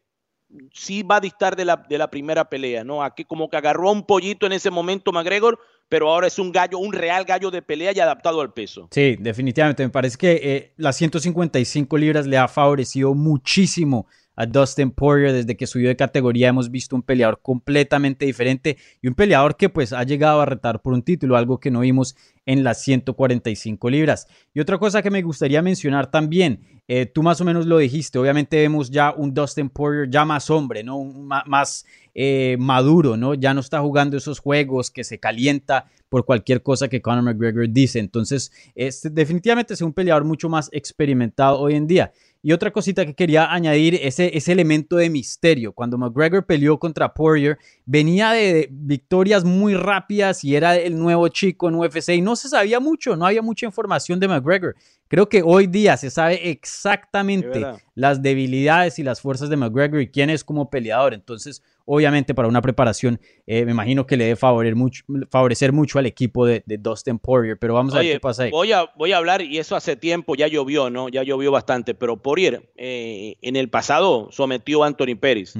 sí 0.72 1.02
va 1.02 1.16
a 1.16 1.20
distar 1.20 1.56
de 1.56 1.64
la, 1.64 1.76
de 1.88 1.98
la 1.98 2.10
primera 2.10 2.48
pelea, 2.48 2.84
¿no? 2.84 3.02
Aquí 3.02 3.24
como 3.24 3.48
que 3.48 3.56
agarró 3.56 3.90
un 3.90 4.04
pollito 4.04 4.46
en 4.46 4.52
ese 4.52 4.70
momento 4.70 5.12
McGregor, 5.12 5.58
pero 5.88 6.10
ahora 6.10 6.26
es 6.26 6.38
un 6.38 6.52
gallo, 6.52 6.78
un 6.78 6.92
real 6.92 7.24
gallo 7.24 7.50
de 7.50 7.62
pelea 7.62 7.92
y 7.94 8.00
adaptado 8.00 8.40
al 8.40 8.52
peso. 8.52 8.88
Sí, 8.90 9.16
definitivamente. 9.18 9.82
Me 9.82 9.90
parece 9.90 10.16
que 10.16 10.40
eh, 10.42 10.72
las 10.76 10.96
155 10.96 11.96
libras 11.98 12.26
le 12.26 12.38
ha 12.38 12.48
favorecido 12.48 13.14
muchísimo 13.14 14.06
a 14.36 14.46
Dustin 14.46 14.90
Poirier 14.90 15.32
desde 15.32 15.56
que 15.56 15.66
subió 15.66 15.88
de 15.88 15.96
categoría. 15.96 16.48
Hemos 16.48 16.70
visto 16.70 16.96
un 16.96 17.02
peleador 17.02 17.40
completamente 17.42 18.24
diferente 18.24 18.76
y 19.00 19.08
un 19.08 19.14
peleador 19.14 19.56
que 19.56 19.68
pues 19.68 19.92
ha 19.92 20.02
llegado 20.04 20.40
a 20.40 20.46
retar 20.46 20.80
por 20.80 20.92
un 20.92 21.02
título, 21.02 21.36
algo 21.36 21.60
que 21.60 21.70
no 21.70 21.80
vimos 21.80 22.16
en 22.46 22.64
las 22.64 22.82
145 22.82 23.90
libras. 23.90 24.26
Y 24.54 24.60
otra 24.60 24.78
cosa 24.78 25.02
que 25.02 25.10
me 25.10 25.22
gustaría 25.22 25.62
mencionar 25.62 26.10
también, 26.10 26.60
eh, 26.88 27.06
tú 27.06 27.22
más 27.22 27.40
o 27.40 27.44
menos 27.44 27.66
lo 27.66 27.78
dijiste, 27.78 28.18
obviamente 28.18 28.56
vemos 28.56 28.90
ya 28.90 29.12
un 29.16 29.32
Dustin 29.32 29.70
Poirier 29.70 30.10
ya 30.10 30.24
más 30.24 30.50
hombre, 30.50 30.82
¿no? 30.82 30.96
Un, 30.96 31.26
más 31.26 31.86
eh, 32.14 32.56
maduro, 32.58 33.16
¿no? 33.16 33.34
Ya 33.34 33.54
no 33.54 33.60
está 33.60 33.80
jugando 33.80 34.16
esos 34.16 34.40
juegos 34.40 34.90
que 34.90 35.04
se 35.04 35.18
calienta 35.18 35.86
por 36.08 36.26
cualquier 36.26 36.62
cosa 36.62 36.88
que 36.88 37.00
Conor 37.00 37.22
McGregor 37.22 37.70
dice. 37.70 37.98
Entonces, 37.98 38.52
este, 38.74 39.08
definitivamente 39.08 39.74
es 39.74 39.80
un 39.80 39.94
peleador 39.94 40.24
mucho 40.24 40.48
más 40.50 40.68
experimentado 40.72 41.58
hoy 41.58 41.74
en 41.74 41.86
día. 41.86 42.12
Y 42.44 42.52
otra 42.52 42.72
cosita 42.72 43.06
que 43.06 43.14
quería 43.14 43.52
añadir, 43.52 43.94
ese, 44.02 44.36
ese 44.36 44.50
elemento 44.50 44.96
de 44.96 45.08
misterio. 45.08 45.72
Cuando 45.72 45.96
McGregor 45.96 46.44
peleó 46.44 46.76
contra 46.76 47.14
Poirier, 47.14 47.56
venía 47.86 48.32
de, 48.32 48.68
victorias 48.70 49.44
muy 49.44 49.74
rápidas 49.74 50.42
y 50.42 50.56
era 50.56 50.74
el 50.74 50.98
nuevo 50.98 51.28
chico 51.28 51.68
en 51.68 51.76
UFC 51.76 52.10
y 52.10 52.20
no 52.20 52.34
se 52.34 52.48
sabía 52.48 52.80
mucho, 52.80 53.14
no 53.16 53.26
había 53.26 53.42
mucha 53.42 53.66
información 53.66 54.18
de 54.18 54.26
McGregor. 54.26 54.74
Creo 55.12 55.28
que 55.28 55.42
hoy 55.44 55.66
día 55.66 55.98
se 55.98 56.08
sabe 56.08 56.48
exactamente 56.48 57.66
las 57.94 58.22
debilidades 58.22 58.98
y 58.98 59.02
las 59.02 59.20
fuerzas 59.20 59.50
de 59.50 59.58
McGregor 59.58 60.00
y 60.00 60.10
quién 60.10 60.30
es 60.30 60.42
como 60.42 60.70
peleador. 60.70 61.12
Entonces, 61.12 61.62
obviamente, 61.84 62.32
para 62.32 62.48
una 62.48 62.62
preparación, 62.62 63.20
eh, 63.46 63.66
me 63.66 63.72
imagino 63.72 64.06
que 64.06 64.16
le 64.16 64.24
debe 64.24 64.36
favorecer 64.36 64.74
mucho, 64.74 65.04
favorecer 65.30 65.70
mucho 65.70 65.98
al 65.98 66.06
equipo 66.06 66.46
de, 66.46 66.62
de 66.64 66.78
Dustin 66.78 67.18
Poirier. 67.18 67.58
Pero 67.58 67.74
vamos 67.74 67.94
a 67.94 67.98
ver 67.98 68.12
qué 68.12 68.20
pasa 68.20 68.44
ahí. 68.44 68.50
Voy 68.50 68.72
a, 68.72 68.90
voy 68.96 69.12
a 69.12 69.18
hablar, 69.18 69.42
y 69.42 69.58
eso 69.58 69.76
hace 69.76 69.96
tiempo, 69.96 70.34
ya 70.34 70.46
llovió, 70.46 70.88
¿no? 70.88 71.10
Ya 71.10 71.22
llovió 71.22 71.50
bastante, 71.52 71.92
pero 71.92 72.22
Poirier 72.22 72.72
eh, 72.76 73.36
en 73.42 73.56
el 73.56 73.68
pasado 73.68 74.28
sometió 74.30 74.82
a 74.82 74.86
Anthony 74.86 75.16
Pérez. 75.20 75.52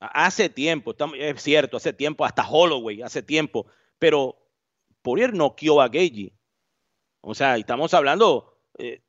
Hace 0.00 0.48
tiempo, 0.48 0.92
es 1.16 1.40
cierto, 1.40 1.76
hace 1.76 1.92
tiempo, 1.92 2.24
hasta 2.24 2.44
Holloway, 2.50 3.00
hace 3.02 3.22
tiempo, 3.22 3.66
pero 4.00 4.38
Poirier 5.02 5.34
noqueó 5.34 5.80
a 5.80 5.86
Gagey. 5.86 6.32
O 7.20 7.32
sea, 7.36 7.56
estamos 7.56 7.94
hablando 7.94 8.51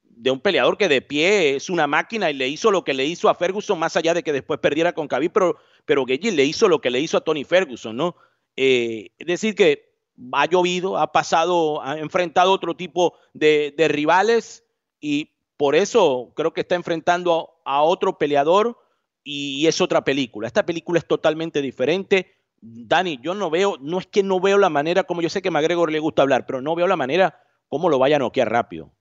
de 0.02 0.32
un 0.32 0.40
peleador 0.40 0.78
que 0.78 0.88
de 0.88 1.02
pie 1.02 1.56
es 1.56 1.70
una 1.70 1.88
máquina 1.88 2.30
y 2.30 2.34
le 2.34 2.48
hizo 2.48 2.72
lo 2.72 2.84
que 2.84 2.94
le 2.94 3.06
hizo 3.06 3.30
a 3.30 3.36
Ferguson, 3.36 3.80
más 3.80 3.96
allá 3.98 4.14
de 4.14 4.24
que 4.24 4.34
después 4.34 4.60
perdiera 4.60 4.94
con 4.94 5.08
Khabib, 5.08 5.32
pero, 5.32 5.58
pero 5.86 6.06
le 6.06 6.46
hizo 6.46 6.68
lo 6.68 6.82
que 6.82 6.92
le 6.92 7.00
hizo 7.00 7.18
a 7.18 7.22
Tony 7.22 7.44
Ferguson, 7.44 7.96
¿no? 7.96 8.16
Eh, 8.56 9.12
es 9.18 9.28
decir, 9.28 9.56
que 9.56 9.94
ha 10.32 10.46
llovido, 10.46 10.98
ha 10.98 11.12
pasado, 11.12 11.82
ha 11.82 11.98
enfrentado 11.98 12.52
otro 12.52 12.76
tipo 12.76 13.16
de, 13.34 13.74
de 13.76 13.88
rivales 13.88 14.64
y 15.00 15.32
por 15.58 15.76
eso 15.76 16.32
creo 16.36 16.54
que 16.54 16.62
está 16.62 16.76
enfrentando 16.76 17.50
a, 17.66 17.78
a 17.78 17.82
otro 17.82 18.18
peleador 18.18 18.78
y 19.24 19.66
es 19.68 19.82
otra 19.82 20.04
película. 20.04 20.48
Esta 20.48 20.66
película 20.66 21.00
es 21.00 21.08
totalmente 21.08 21.62
diferente. 21.62 22.36
Dani, 22.62 23.20
yo 23.22 23.34
no 23.34 23.50
veo, 23.50 23.78
no 23.82 24.00
es 24.00 24.08
que 24.08 24.24
no 24.24 24.40
veo 24.40 24.58
la 24.58 24.70
manera, 24.70 25.04
como 25.04 25.22
yo 25.22 25.30
sé 25.30 25.42
que 25.42 25.48
a 25.48 25.52
McGregor 25.52 25.92
le 25.92 26.00
gusta 26.00 26.22
hablar, 26.22 26.46
pero 26.46 26.62
no 26.62 26.76
veo 26.76 26.88
la 26.88 26.96
manera 26.96 27.42
cómo 27.68 27.90
lo 27.90 28.00
vaya 28.00 28.18
a 28.18 28.20
noquear 28.20 28.52
rápido. 28.52 28.94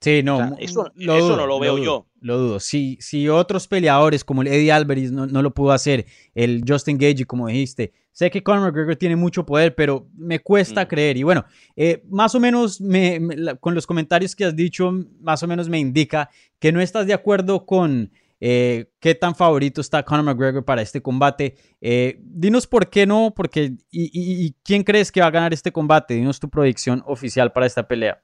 Sí, 0.00 0.22
no, 0.22 0.34
O 0.36 0.38
sea, 0.38 0.46
mu- 0.46 0.56
eso- 0.58 1.36
no 1.36 1.46
lo 1.46 1.58
veo 1.58 1.72
dudo, 1.74 1.84
yo. 1.84 2.06
Lo 2.20 2.38
dudo. 2.38 2.60
Si, 2.60 2.96
si 3.00 3.28
otros 3.28 3.66
peleadores 3.66 4.24
como 4.24 4.42
el 4.42 4.48
Eddie 4.48 4.70
Alvarez 4.72 5.10
no, 5.10 5.26
no 5.26 5.42
lo 5.42 5.52
pudo 5.52 5.72
hacer, 5.72 6.06
el 6.34 6.62
Justin 6.66 6.98
Gage, 6.98 7.24
como 7.26 7.48
dijiste, 7.48 7.92
sé 8.12 8.30
que 8.30 8.42
Conor 8.42 8.62
McGregor 8.70 8.96
tiene 8.96 9.16
mucho 9.16 9.44
poder, 9.44 9.74
pero 9.74 10.08
me 10.16 10.38
cuesta 10.40 10.84
Mm. 10.84 10.88
creer. 10.88 11.16
Y 11.16 11.22
bueno, 11.24 11.44
eh, 11.76 12.02
más 12.10 12.34
o 12.34 12.40
menos 12.40 12.80
me- 12.80 13.20
con 13.60 13.74
los 13.74 13.86
comentarios 13.86 14.34
que 14.36 14.44
has 14.44 14.54
dicho, 14.54 14.92
más 15.20 15.42
o 15.42 15.48
menos 15.48 15.68
me 15.68 15.78
indica 15.80 16.30
que 16.60 16.70
no 16.72 16.80
estás 16.80 17.06
de 17.06 17.14
acuerdo 17.14 17.66
con 17.66 18.10
eh, 18.40 18.92
qué 19.00 19.16
tan 19.16 19.34
favorito 19.34 19.80
está 19.80 20.04
Conor 20.04 20.24
McGregor 20.24 20.64
para 20.64 20.80
este 20.80 21.02
combate. 21.02 21.56
Eh, 21.80 22.20
dinos 22.22 22.68
por 22.68 22.88
qué 22.88 23.04
no, 23.04 23.32
porque 23.34 23.72
y, 23.90 24.04
y- 24.12 24.46
y 24.46 24.54
quién 24.62 24.84
crees 24.84 25.10
que 25.10 25.20
va 25.20 25.26
a 25.26 25.32
ganar 25.32 25.52
este 25.52 25.72
combate. 25.72 26.14
Dinos 26.14 26.38
tu 26.38 26.48
predicción 26.48 27.02
oficial 27.04 27.50
para 27.50 27.66
esta 27.66 27.88
pelea. 27.88 28.20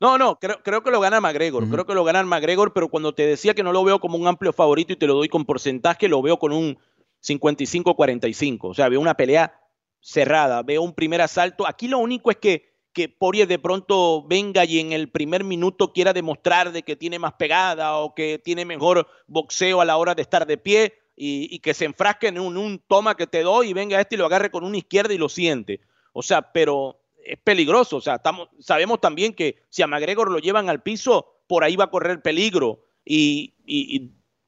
No, 0.00 0.16
no, 0.16 0.38
creo, 0.38 0.62
creo 0.62 0.82
que 0.82 0.90
lo 0.90 0.98
gana 0.98 1.20
McGregor, 1.20 1.68
creo 1.68 1.84
que 1.84 1.92
lo 1.92 2.04
gana 2.04 2.22
McGregor, 2.22 2.72
pero 2.72 2.88
cuando 2.88 3.14
te 3.14 3.26
decía 3.26 3.52
que 3.52 3.62
no 3.62 3.70
lo 3.70 3.84
veo 3.84 4.00
como 4.00 4.16
un 4.16 4.26
amplio 4.26 4.54
favorito 4.54 4.94
y 4.94 4.96
te 4.96 5.06
lo 5.06 5.14
doy 5.14 5.28
con 5.28 5.44
porcentaje, 5.44 6.08
lo 6.08 6.22
veo 6.22 6.38
con 6.38 6.52
un 6.52 6.78
55-45. 7.22 8.58
O 8.62 8.74
sea, 8.74 8.88
veo 8.88 8.98
una 8.98 9.14
pelea 9.14 9.60
cerrada, 10.00 10.62
veo 10.62 10.80
un 10.80 10.94
primer 10.94 11.20
asalto. 11.20 11.68
Aquí 11.68 11.86
lo 11.86 11.98
único 11.98 12.30
es 12.30 12.38
que, 12.38 12.72
que 12.94 13.10
Poirier 13.10 13.46
de 13.46 13.58
pronto 13.58 14.24
venga 14.26 14.64
y 14.64 14.80
en 14.80 14.92
el 14.92 15.10
primer 15.10 15.44
minuto 15.44 15.92
quiera 15.92 16.14
demostrar 16.14 16.72
de 16.72 16.82
que 16.82 16.96
tiene 16.96 17.18
más 17.18 17.34
pegada 17.34 17.98
o 17.98 18.14
que 18.14 18.38
tiene 18.38 18.64
mejor 18.64 19.06
boxeo 19.26 19.82
a 19.82 19.84
la 19.84 19.98
hora 19.98 20.14
de 20.14 20.22
estar 20.22 20.46
de 20.46 20.56
pie 20.56 20.94
y, 21.14 21.54
y 21.54 21.58
que 21.58 21.74
se 21.74 21.84
enfrasque 21.84 22.28
en 22.28 22.40
un, 22.40 22.56
un 22.56 22.78
toma 22.78 23.16
que 23.18 23.26
te 23.26 23.42
doy 23.42 23.68
y 23.68 23.72
venga 23.74 24.00
este 24.00 24.14
y 24.14 24.18
lo 24.18 24.24
agarre 24.24 24.50
con 24.50 24.64
una 24.64 24.78
izquierda 24.78 25.12
y 25.12 25.18
lo 25.18 25.28
siente. 25.28 25.80
O 26.14 26.22
sea, 26.22 26.52
pero 26.52 27.00
es 27.24 27.38
peligroso. 27.38 27.96
O 27.96 28.00
sea, 28.00 28.16
estamos, 28.16 28.48
sabemos 28.58 29.00
también 29.00 29.34
que 29.34 29.62
si 29.68 29.82
a 29.82 29.86
McGregor 29.86 30.30
lo 30.30 30.38
llevan 30.38 30.68
al 30.68 30.82
piso, 30.82 31.42
por 31.46 31.64
ahí 31.64 31.76
va 31.76 31.84
a 31.84 31.90
correr 31.90 32.22
peligro. 32.22 32.84
Y, 33.04 33.54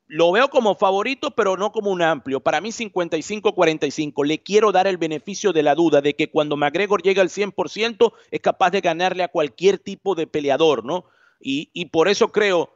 lo 0.08 0.30
veo 0.30 0.48
como 0.50 0.74
favorito, 0.74 1.30
pero 1.30 1.56
no 1.56 1.72
como 1.72 1.90
un 1.90 2.02
amplio. 2.02 2.40
Para 2.40 2.61
mí 2.61 2.68
55-45. 2.68 4.26
Le 4.26 4.42
quiero 4.42 4.70
dar 4.70 4.87
el 4.87 4.98
beneficio 4.98 5.54
de 5.54 5.62
la 5.62 5.74
duda 5.74 6.02
de 6.02 6.14
que 6.14 6.30
cuando 6.30 6.54
McGregor 6.54 7.02
llega 7.02 7.22
al 7.22 7.30
100% 7.30 8.12
es 8.30 8.40
capaz 8.40 8.70
de 8.72 8.82
ganarle 8.82 9.22
a 9.22 9.28
cualquier 9.28 9.78
tipo 9.78 10.14
de 10.14 10.26
peleador, 10.26 10.85
¿no? 10.85 11.06
Y, 11.40 11.70
y 11.72 11.87
por 11.87 12.08
eso 12.08 12.30
creo, 12.30 12.70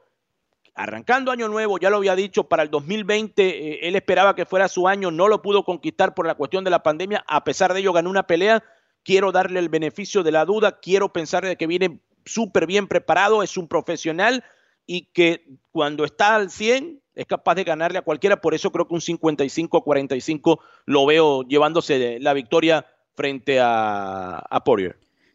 arrancando 0.76 1.32
año 1.32 1.48
nuevo, 1.48 1.78
ya 1.78 1.90
lo 1.90 1.96
había 1.96 2.14
dicho, 2.14 2.44
para 2.44 2.62
el 2.62 2.70
2020 2.70 3.42
eh, 3.42 3.78
él 3.82 3.96
esperaba 3.96 4.36
que 4.36 4.44
fuera 4.44 4.68
su 4.68 4.86
año, 4.86 5.10
no 5.10 5.26
lo 5.26 5.42
pudo 5.42 5.64
conquistar 5.64 6.14
por 6.14 6.26
la 6.26 6.34
cuestión 6.34 6.64
de 6.64 6.70
la 6.70 6.82
pandemia, 6.82 7.24
a 7.26 7.44
pesar 7.44 7.72
de 7.72 7.80
ello 7.80 7.92
ganó 7.92 8.10
una 8.10 8.26
pelea. 8.26 8.62
Quiero 9.06 9.30
darle 9.30 9.60
el 9.60 9.68
beneficio 9.68 10.24
de 10.24 10.32
la 10.32 10.44
duda, 10.44 10.80
quiero 10.80 11.12
pensar 11.12 11.44
de 11.44 11.54
que 11.54 11.68
viene 11.68 12.00
súper 12.24 12.66
bien 12.66 12.88
preparado, 12.88 13.44
es 13.44 13.56
un 13.56 13.68
profesional 13.68 14.42
y 14.84 15.12
que 15.12 15.46
cuando 15.70 16.04
está 16.04 16.34
al 16.34 16.50
100 16.50 17.00
es 17.14 17.26
capaz 17.26 17.54
de 17.54 17.62
ganarle 17.62 17.98
a 17.98 18.02
cualquiera, 18.02 18.40
por 18.40 18.52
eso 18.52 18.72
creo 18.72 18.88
que 18.88 18.94
un 18.94 19.00
55-45 19.00 20.58
lo 20.86 21.06
veo 21.06 21.44
llevándose 21.44 22.18
la 22.18 22.32
victoria 22.32 22.84
frente 23.14 23.60
a, 23.60 24.38
a. 24.38 24.64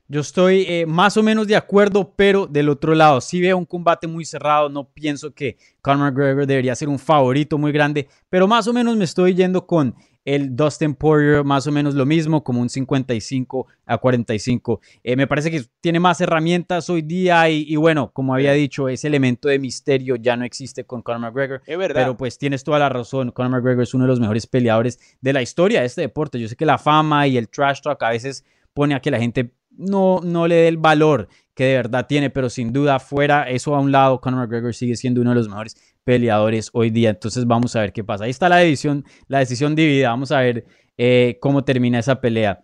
Yo 0.10 0.20
estoy 0.20 0.66
eh, 0.68 0.86
más 0.86 1.16
o 1.16 1.24
menos 1.24 1.48
de 1.48 1.56
acuerdo, 1.56 2.14
pero 2.18 2.46
del 2.46 2.68
otro 2.68 2.94
lado, 2.94 3.22
sí 3.22 3.40
veo 3.40 3.58
un 3.58 3.64
combate 3.64 4.08
muy 4.08 4.26
cerrado. 4.26 4.68
No 4.68 4.90
pienso 4.90 5.34
que 5.34 5.58
Conor 5.82 6.12
McGregor 6.12 6.46
debería 6.46 6.76
ser 6.76 6.90
un 6.90 7.00
favorito 7.00 7.58
muy 7.58 7.72
grande, 7.72 8.10
pero 8.30 8.46
más 8.46 8.68
o 8.68 8.74
menos 8.74 8.98
me 8.98 9.06
estoy 9.06 9.36
yendo 9.36 9.66
con 9.66 9.96
el 10.26 10.56
Dustin 10.56 10.94
Poirier, 10.94 11.44
más 11.44 11.68
o 11.68 11.72
menos 11.72 11.96
lo 11.96 12.06
mismo, 12.06 12.44
como 12.44 12.62
un 12.62 12.70
55 12.70 13.68
a 13.86 13.98
45. 13.98 14.82
Eh, 15.04 15.16
me 15.16 15.28
parece 15.28 15.50
que 15.50 15.64
tiene 15.82 16.00
más 16.00 16.22
herramientas 16.22 16.90
hoy 16.90 17.02
día 17.02 17.50
y, 17.50 17.66
y 17.68 17.76
bueno, 17.76 18.12
como 18.12 18.34
había 18.34 18.54
dicho, 18.54 18.88
ese 18.88 19.08
elemento 19.08 19.50
de 19.50 19.60
misterio 19.60 20.16
ya 20.16 20.36
no 20.38 20.46
existe 20.46 20.84
con 20.86 21.02
Conor 21.02 21.22
McGregor. 21.22 21.62
Es 21.66 21.78
verdad. 21.78 22.02
Pero 22.02 22.18
pues 22.18 22.38
tienes 22.38 22.64
toda 22.64 22.80
la 22.80 22.90
razón. 22.90 23.32
Conor 23.32 23.52
McGregor 23.52 23.84
es 23.84 23.94
uno 23.94 24.06
de 24.06 24.10
los 24.10 24.20
mejores 24.20 24.48
peleadores 24.48 25.00
de 25.22 25.34
la 25.34 25.42
historia 25.42 25.82
de 25.82 25.88
este 25.88 26.02
deporte. 26.02 26.40
Yo 26.40 26.48
sé 26.48 26.56
que 26.56 26.66
la 26.66 26.78
fama 26.78 27.28
y 27.28 27.38
el 27.38 27.50
trash 27.50 27.82
talk 27.82 28.02
a 28.04 28.10
veces 28.10 28.46
pone 28.74 28.96
a 28.96 29.00
que 29.00 29.12
la 29.12 29.20
gente 29.20 29.52
no, 29.72 30.20
no 30.24 30.48
le 30.48 30.56
dé 30.56 30.68
el 30.68 30.78
valor 30.78 31.28
que 31.54 31.66
de 31.66 31.76
verdad 31.76 32.08
tiene, 32.08 32.30
pero 32.30 32.50
sin 32.50 32.72
duda 32.72 33.00
fuera 33.00 33.50
eso 33.50 33.76
a 33.76 33.80
un 33.80 33.92
lado, 33.92 34.22
Conor 34.22 34.42
McGregor 34.42 34.74
sigue 34.74 34.96
siendo 34.96 35.22
uno 35.22 35.32
de 35.32 35.36
los 35.36 35.50
mejores 35.50 35.76
peleadores 36.04 36.70
hoy 36.74 36.90
día. 36.90 37.10
Entonces 37.12 37.46
vamos 37.46 37.76
a 37.76 37.82
ver 37.82 37.94
qué 37.94 38.04
pasa. 38.04 38.26
Ahí 38.26 38.32
está 38.32 38.50
la 38.50 38.58
decisión, 38.58 39.06
la 39.28 39.40
decisión 39.40 39.76
dividida. 39.76 40.10
Vamos 40.10 40.32
a 40.32 40.40
ver 40.40 40.66
eh, 40.98 41.38
cómo 41.42 41.64
termina 41.64 42.00
esa 42.00 42.22
pelea. 42.22 42.62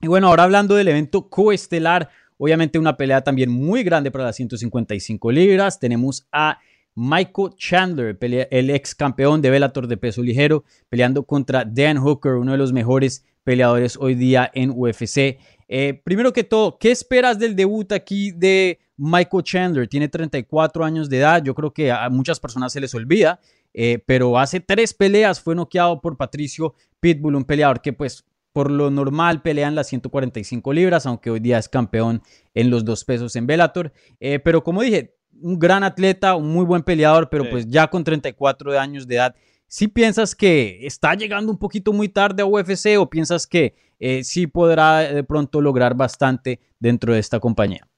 Y 0.00 0.08
bueno, 0.08 0.28
ahora 0.28 0.44
hablando 0.44 0.74
del 0.74 0.88
evento 0.88 1.28
coestelar, 1.28 2.10
obviamente 2.36 2.78
una 2.78 2.96
pelea 2.96 3.22
también 3.22 3.50
muy 3.50 3.82
grande 3.82 4.10
para 4.10 4.24
las 4.24 4.36
155 4.36 5.30
libras. 5.30 5.78
Tenemos 5.78 6.26
a 6.32 6.58
Michael 6.94 7.50
Chandler, 7.56 8.18
el 8.50 8.70
ex 8.70 8.94
campeón 8.94 9.40
de 9.40 9.50
Bellator 9.50 9.86
de 9.86 9.96
peso 9.96 10.22
ligero, 10.22 10.64
peleando 10.88 11.24
contra 11.24 11.64
Dan 11.64 11.98
Hooker, 11.98 12.34
uno 12.34 12.52
de 12.52 12.58
los 12.58 12.72
mejores 12.72 13.24
peleadores 13.44 13.96
hoy 13.96 14.14
día 14.14 14.50
en 14.54 14.70
UFC. 14.70 15.38
Eh, 15.74 16.02
primero 16.04 16.34
que 16.34 16.44
todo, 16.44 16.76
¿qué 16.78 16.90
esperas 16.90 17.38
del 17.38 17.56
debut 17.56 17.92
aquí 17.92 18.30
de 18.30 18.78
Michael 18.98 19.42
Chandler? 19.42 19.88
Tiene 19.88 20.06
34 20.06 20.84
años 20.84 21.08
de 21.08 21.16
edad, 21.16 21.42
yo 21.42 21.54
creo 21.54 21.72
que 21.72 21.90
a 21.90 22.10
muchas 22.10 22.38
personas 22.38 22.74
se 22.74 22.80
les 22.80 22.94
olvida, 22.94 23.40
eh, 23.72 23.98
pero 24.04 24.38
hace 24.38 24.60
tres 24.60 24.92
peleas 24.92 25.40
fue 25.40 25.54
noqueado 25.54 26.02
por 26.02 26.18
Patricio 26.18 26.74
Pitbull, 27.00 27.36
un 27.36 27.44
peleador 27.44 27.80
que 27.80 27.94
pues 27.94 28.26
por 28.52 28.70
lo 28.70 28.90
normal 28.90 29.40
pelea 29.40 29.66
en 29.66 29.74
las 29.74 29.86
145 29.86 30.74
libras, 30.74 31.06
aunque 31.06 31.30
hoy 31.30 31.40
día 31.40 31.56
es 31.56 31.70
campeón 31.70 32.20
en 32.52 32.68
los 32.68 32.84
dos 32.84 33.06
pesos 33.06 33.34
en 33.34 33.46
Bellator. 33.46 33.94
Eh, 34.20 34.40
pero 34.40 34.62
como 34.62 34.82
dije, 34.82 35.16
un 35.40 35.58
gran 35.58 35.84
atleta, 35.84 36.34
un 36.34 36.52
muy 36.52 36.66
buen 36.66 36.82
peleador, 36.82 37.30
pero 37.30 37.48
pues 37.48 37.66
ya 37.66 37.88
con 37.88 38.04
34 38.04 38.78
años 38.78 39.06
de 39.08 39.14
edad, 39.14 39.34
¿sí 39.72 39.88
piensas 39.88 40.34
que 40.34 40.86
está 40.86 41.14
llegando 41.14 41.50
un 41.50 41.58
poquito 41.58 41.94
muy 41.94 42.10
tarde 42.10 42.42
a 42.42 42.46
UFC 42.46 42.98
o 42.98 43.08
piensas 43.08 43.46
que 43.46 43.74
eh, 43.98 44.22
sí 44.22 44.46
podrá 44.46 44.98
de 44.98 45.24
pronto 45.24 45.62
lograr 45.62 45.94
bastante 45.94 46.60
dentro 46.78 47.14
de 47.14 47.20
esta 47.20 47.40
compañía? 47.40 47.88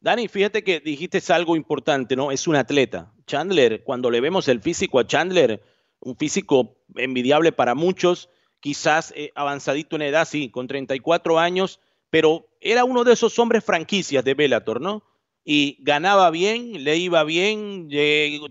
Dani, 0.00 0.26
fíjate 0.26 0.64
que 0.64 0.80
dijiste 0.80 1.20
algo 1.34 1.54
importante, 1.54 2.16
¿no? 2.16 2.32
Es 2.32 2.46
un 2.46 2.56
atleta. 2.56 3.12
Chandler, 3.26 3.84
cuando 3.84 4.10
le 4.10 4.22
vemos 4.22 4.48
el 4.48 4.62
físico 4.62 4.98
a 4.98 5.06
Chandler, 5.06 5.62
un 6.00 6.16
físico 6.16 6.78
envidiable 6.94 7.52
para 7.52 7.74
muchos, 7.74 8.30
quizás 8.60 9.12
eh, 9.16 9.32
avanzadito 9.34 9.96
en 9.96 10.02
edad, 10.02 10.26
sí, 10.26 10.48
con 10.48 10.66
34 10.66 11.38
años, 11.38 11.78
pero 12.08 12.48
era 12.58 12.84
uno 12.84 13.04
de 13.04 13.12
esos 13.12 13.38
hombres 13.38 13.62
franquicias 13.62 14.24
de 14.24 14.32
Bellator, 14.32 14.80
¿no? 14.80 15.02
Y 15.48 15.78
ganaba 15.80 16.30
bien, 16.30 16.82
le 16.82 16.96
iba 16.96 17.22
bien, 17.22 17.88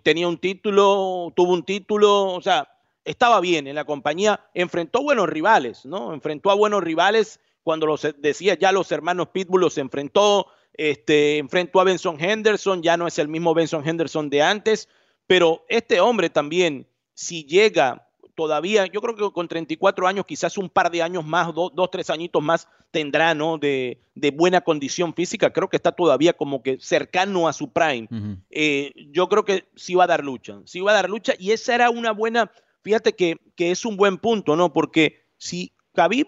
tenía 0.01 0.29
un 0.29 0.37
título, 0.37 1.33
tuvo 1.35 1.51
un 1.51 1.65
título, 1.65 2.27
o 2.27 2.41
sea, 2.41 2.69
estaba 3.03 3.41
bien 3.41 3.67
en 3.67 3.75
la 3.75 3.83
compañía, 3.83 4.39
enfrentó 4.53 5.03
buenos 5.03 5.27
rivales, 5.27 5.85
¿no? 5.85 6.13
Enfrentó 6.13 6.51
a 6.51 6.55
buenos 6.55 6.81
rivales 6.81 7.41
cuando 7.63 7.85
los 7.85 8.07
decía 8.19 8.57
ya 8.57 8.71
los 8.71 8.93
hermanos 8.93 9.27
Pitbull 9.33 9.59
los 9.59 9.77
enfrentó, 9.77 10.47
este, 10.71 11.37
enfrentó 11.37 11.81
a 11.81 11.83
Benson 11.83 12.15
Henderson, 12.17 12.81
ya 12.81 12.95
no 12.95 13.07
es 13.07 13.19
el 13.19 13.27
mismo 13.27 13.53
Benson 13.53 13.85
Henderson 13.85 14.29
de 14.29 14.41
antes, 14.41 14.87
pero 15.27 15.65
este 15.67 15.99
hombre 15.99 16.29
también, 16.29 16.87
si 17.13 17.43
llega 17.43 18.04
todavía, 18.35 18.85
yo 18.85 19.01
creo 19.01 19.15
que 19.15 19.31
con 19.31 19.47
34 19.47 20.07
años, 20.07 20.25
quizás 20.25 20.57
un 20.57 20.69
par 20.69 20.91
de 20.91 21.01
años 21.01 21.25
más, 21.25 21.53
dos, 21.53 21.89
tres 21.91 22.09
añitos 22.09 22.43
más 22.43 22.67
tendrá, 22.91 23.33
¿no? 23.33 23.57
De, 23.57 23.99
buena 24.33 24.61
condición 24.61 25.13
física, 25.13 25.51
creo 25.51 25.69
que 25.69 25.77
está 25.77 25.91
todavía 25.91 26.33
como 26.33 26.61
que 26.61 26.77
cercano 26.79 27.47
a 27.47 27.53
su 27.53 27.71
prime. 27.71 28.07
Eh, 28.49 28.93
yo 29.11 29.27
creo 29.29 29.45
que 29.45 29.65
sí 29.75 29.95
va 29.95 30.03
a 30.03 30.07
dar 30.07 30.23
lucha, 30.23 30.59
sí 30.65 30.81
va 30.81 30.91
a 30.91 30.95
dar 30.95 31.09
lucha 31.09 31.33
y 31.39 31.51
esa 31.51 31.75
era 31.75 31.89
una 31.89 32.11
buena, 32.11 32.51
fíjate 32.83 33.13
que, 33.13 33.37
que 33.55 33.71
es 33.71 33.85
un 33.85 33.97
buen 33.97 34.17
punto, 34.17 34.55
¿no? 34.55 34.73
Porque 34.73 35.25
si 35.37 35.71
Khabib 35.93 36.27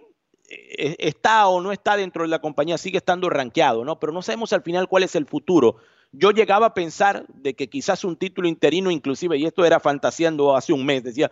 eh, 0.49 0.95
está 0.99 1.47
o 1.47 1.61
no 1.61 1.71
está 1.71 1.97
dentro 1.97 2.23
de 2.23 2.29
la 2.29 2.39
compañía, 2.39 2.77
sigue 2.77 2.97
estando 2.97 3.29
rankeado, 3.29 3.83
¿no? 3.83 3.99
Pero 3.99 4.13
no 4.13 4.21
sabemos 4.21 4.53
al 4.53 4.63
final 4.63 4.87
cuál 4.87 5.03
es 5.03 5.15
el 5.15 5.25
futuro. 5.25 5.77
Yo 6.13 6.31
llegaba 6.31 6.67
a 6.67 6.73
pensar 6.73 7.25
de 7.27 7.53
que 7.53 7.69
quizás 7.69 8.05
un 8.05 8.15
título 8.15 8.47
interino, 8.47 8.89
inclusive, 8.89 9.37
y 9.37 9.45
esto 9.45 9.65
era 9.65 9.79
fantaseando 9.79 10.55
hace 10.55 10.71
un 10.71 10.85
mes, 10.85 11.03
decía, 11.03 11.31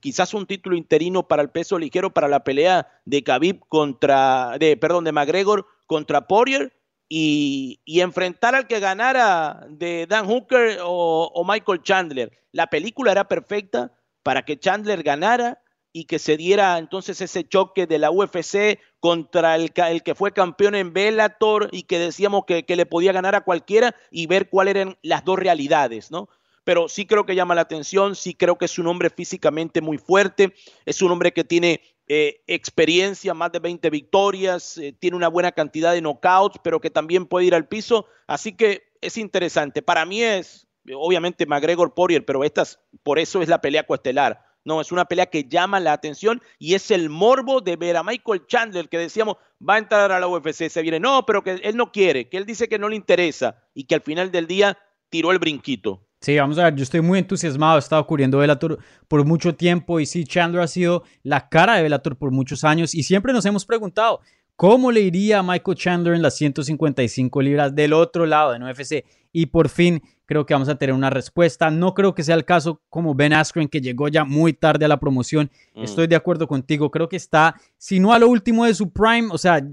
quizás 0.00 0.34
un 0.34 0.46
título 0.46 0.76
interino 0.76 1.26
para 1.28 1.42
el 1.42 1.50
peso 1.50 1.78
ligero 1.78 2.12
para 2.12 2.28
la 2.28 2.44
pelea 2.44 2.88
de 3.04 3.22
Khabib 3.22 3.60
contra, 3.68 4.56
de, 4.58 4.76
perdón, 4.76 5.04
de 5.04 5.12
McGregor 5.12 5.66
contra 5.86 6.26
Poirier 6.26 6.72
y, 7.08 7.80
enfrentar 7.86 8.54
al 8.54 8.66
que 8.66 8.80
ganara 8.80 9.66
de 9.70 10.06
Dan 10.08 10.26
Hooker 10.26 10.78
o, 10.82 11.44
Michael 11.46 11.82
Chandler. 11.82 12.32
La 12.52 12.66
película 12.68 13.12
era 13.12 13.28
perfecta 13.28 13.92
para 14.22 14.44
que 14.44 14.58
Chandler 14.58 15.02
ganara 15.02 15.62
y 15.92 16.04
que 16.04 16.18
se 16.18 16.36
diera 16.36 16.76
entonces 16.78 17.20
ese 17.20 17.48
choque 17.48 17.86
de 17.86 17.98
la 17.98 18.10
UFC 18.10 18.80
contra 19.00 19.54
el, 19.54 19.72
que 19.72 20.14
fue 20.14 20.32
campeón 20.32 20.74
en 20.74 20.92
Bellator 20.92 21.68
y 21.72 21.84
que 21.84 21.98
decíamos 21.98 22.44
que 22.44 22.76
le 22.76 22.86
podía 22.86 23.12
ganar 23.12 23.34
a 23.34 23.42
cualquiera 23.42 23.94
y 24.10 24.26
ver 24.26 24.50
cuáles 24.50 24.74
eran 24.74 24.98
las 25.02 25.24
dos 25.24 25.38
realidades, 25.38 26.10
¿no? 26.10 26.28
Pero 26.66 26.88
sí 26.88 27.06
creo 27.06 27.24
que 27.24 27.36
llama 27.36 27.54
la 27.54 27.60
atención, 27.60 28.16
sí 28.16 28.34
creo 28.34 28.58
que 28.58 28.64
es 28.64 28.76
un 28.76 28.88
hombre 28.88 29.08
físicamente 29.08 29.80
muy 29.80 29.98
fuerte, 29.98 30.52
es 30.84 31.00
un 31.00 31.12
hombre 31.12 31.32
que 31.32 31.44
tiene 31.44 31.80
eh, 32.08 32.42
experiencia, 32.48 33.34
más 33.34 33.52
de 33.52 33.60
20 33.60 33.88
victorias, 33.88 34.76
eh, 34.76 34.92
tiene 34.92 35.16
una 35.16 35.28
buena 35.28 35.52
cantidad 35.52 35.92
de 35.92 36.00
knockouts, 36.00 36.58
pero 36.64 36.80
que 36.80 36.90
también 36.90 37.26
puede 37.26 37.46
ir 37.46 37.54
al 37.54 37.68
piso, 37.68 38.06
así 38.26 38.56
que 38.56 38.82
es 39.00 39.16
interesante. 39.16 39.80
Para 39.80 40.04
mí 40.04 40.24
es, 40.24 40.66
obviamente, 40.92 41.46
McGregor 41.46 41.94
Poirier, 41.94 42.24
pero 42.24 42.42
estas, 42.42 42.80
por 43.04 43.20
eso 43.20 43.42
es 43.42 43.48
la 43.48 43.60
pelea 43.60 43.86
coestelar. 43.86 44.44
No, 44.64 44.80
es 44.80 44.90
una 44.90 45.04
pelea 45.04 45.26
que 45.26 45.44
llama 45.44 45.78
la 45.78 45.92
atención 45.92 46.42
y 46.58 46.74
es 46.74 46.90
el 46.90 47.10
morbo 47.10 47.60
de 47.60 47.76
ver 47.76 47.96
a 47.96 48.02
Michael 48.02 48.44
Chandler, 48.48 48.88
que 48.88 48.98
decíamos 48.98 49.36
va 49.62 49.74
a 49.74 49.78
entrar 49.78 50.10
a 50.10 50.18
la 50.18 50.26
UFC, 50.26 50.68
se 50.68 50.82
viene, 50.82 50.98
no, 50.98 51.24
pero 51.24 51.44
que 51.44 51.60
él 51.62 51.76
no 51.76 51.92
quiere, 51.92 52.28
que 52.28 52.38
él 52.38 52.44
dice 52.44 52.68
que 52.68 52.80
no 52.80 52.88
le 52.88 52.96
interesa 52.96 53.62
y 53.72 53.84
que 53.84 53.94
al 53.94 54.00
final 54.00 54.32
del 54.32 54.48
día 54.48 54.76
tiró 55.08 55.30
el 55.30 55.38
brinquito. 55.38 56.05
Sí, 56.26 56.36
vamos 56.36 56.58
a 56.58 56.64
ver, 56.64 56.74
yo 56.74 56.82
estoy 56.82 57.02
muy 57.02 57.20
entusiasmado, 57.20 57.76
he 57.76 57.78
estado 57.78 58.04
cubriendo 58.04 58.38
Bellator 58.38 58.80
por 59.06 59.24
mucho 59.24 59.54
tiempo 59.54 60.00
y 60.00 60.06
sí, 60.06 60.24
Chandler 60.24 60.60
ha 60.60 60.66
sido 60.66 61.04
la 61.22 61.48
cara 61.48 61.76
de 61.76 61.84
Bellator 61.84 62.16
por 62.16 62.32
muchos 62.32 62.64
años 62.64 62.96
y 62.96 63.04
siempre 63.04 63.32
nos 63.32 63.44
hemos 63.46 63.64
preguntado 63.64 64.18
cómo 64.56 64.90
le 64.90 65.02
iría 65.02 65.38
a 65.38 65.42
Michael 65.44 65.76
Chandler 65.76 66.14
en 66.14 66.22
las 66.22 66.34
155 66.34 67.42
libras 67.42 67.76
del 67.76 67.92
otro 67.92 68.26
lado 68.26 68.50
de 68.50 68.58
UFC 68.58 69.04
y 69.32 69.46
por 69.46 69.68
fin 69.68 70.02
creo 70.24 70.44
que 70.44 70.54
vamos 70.54 70.68
a 70.68 70.74
tener 70.74 70.96
una 70.96 71.10
respuesta. 71.10 71.70
No 71.70 71.94
creo 71.94 72.12
que 72.12 72.24
sea 72.24 72.34
el 72.34 72.44
caso 72.44 72.82
como 72.90 73.14
Ben 73.14 73.32
Askren 73.32 73.68
que 73.68 73.80
llegó 73.80 74.08
ya 74.08 74.24
muy 74.24 74.52
tarde 74.52 74.84
a 74.84 74.88
la 74.88 74.98
promoción. 74.98 75.48
Mm. 75.76 75.84
Estoy 75.84 76.08
de 76.08 76.16
acuerdo 76.16 76.48
contigo, 76.48 76.90
creo 76.90 77.08
que 77.08 77.14
está, 77.14 77.54
si 77.78 78.00
no 78.00 78.12
a 78.12 78.18
lo 78.18 78.26
último 78.26 78.64
de 78.64 78.74
su 78.74 78.90
prime, 78.90 79.28
o 79.30 79.38
sea, 79.38 79.64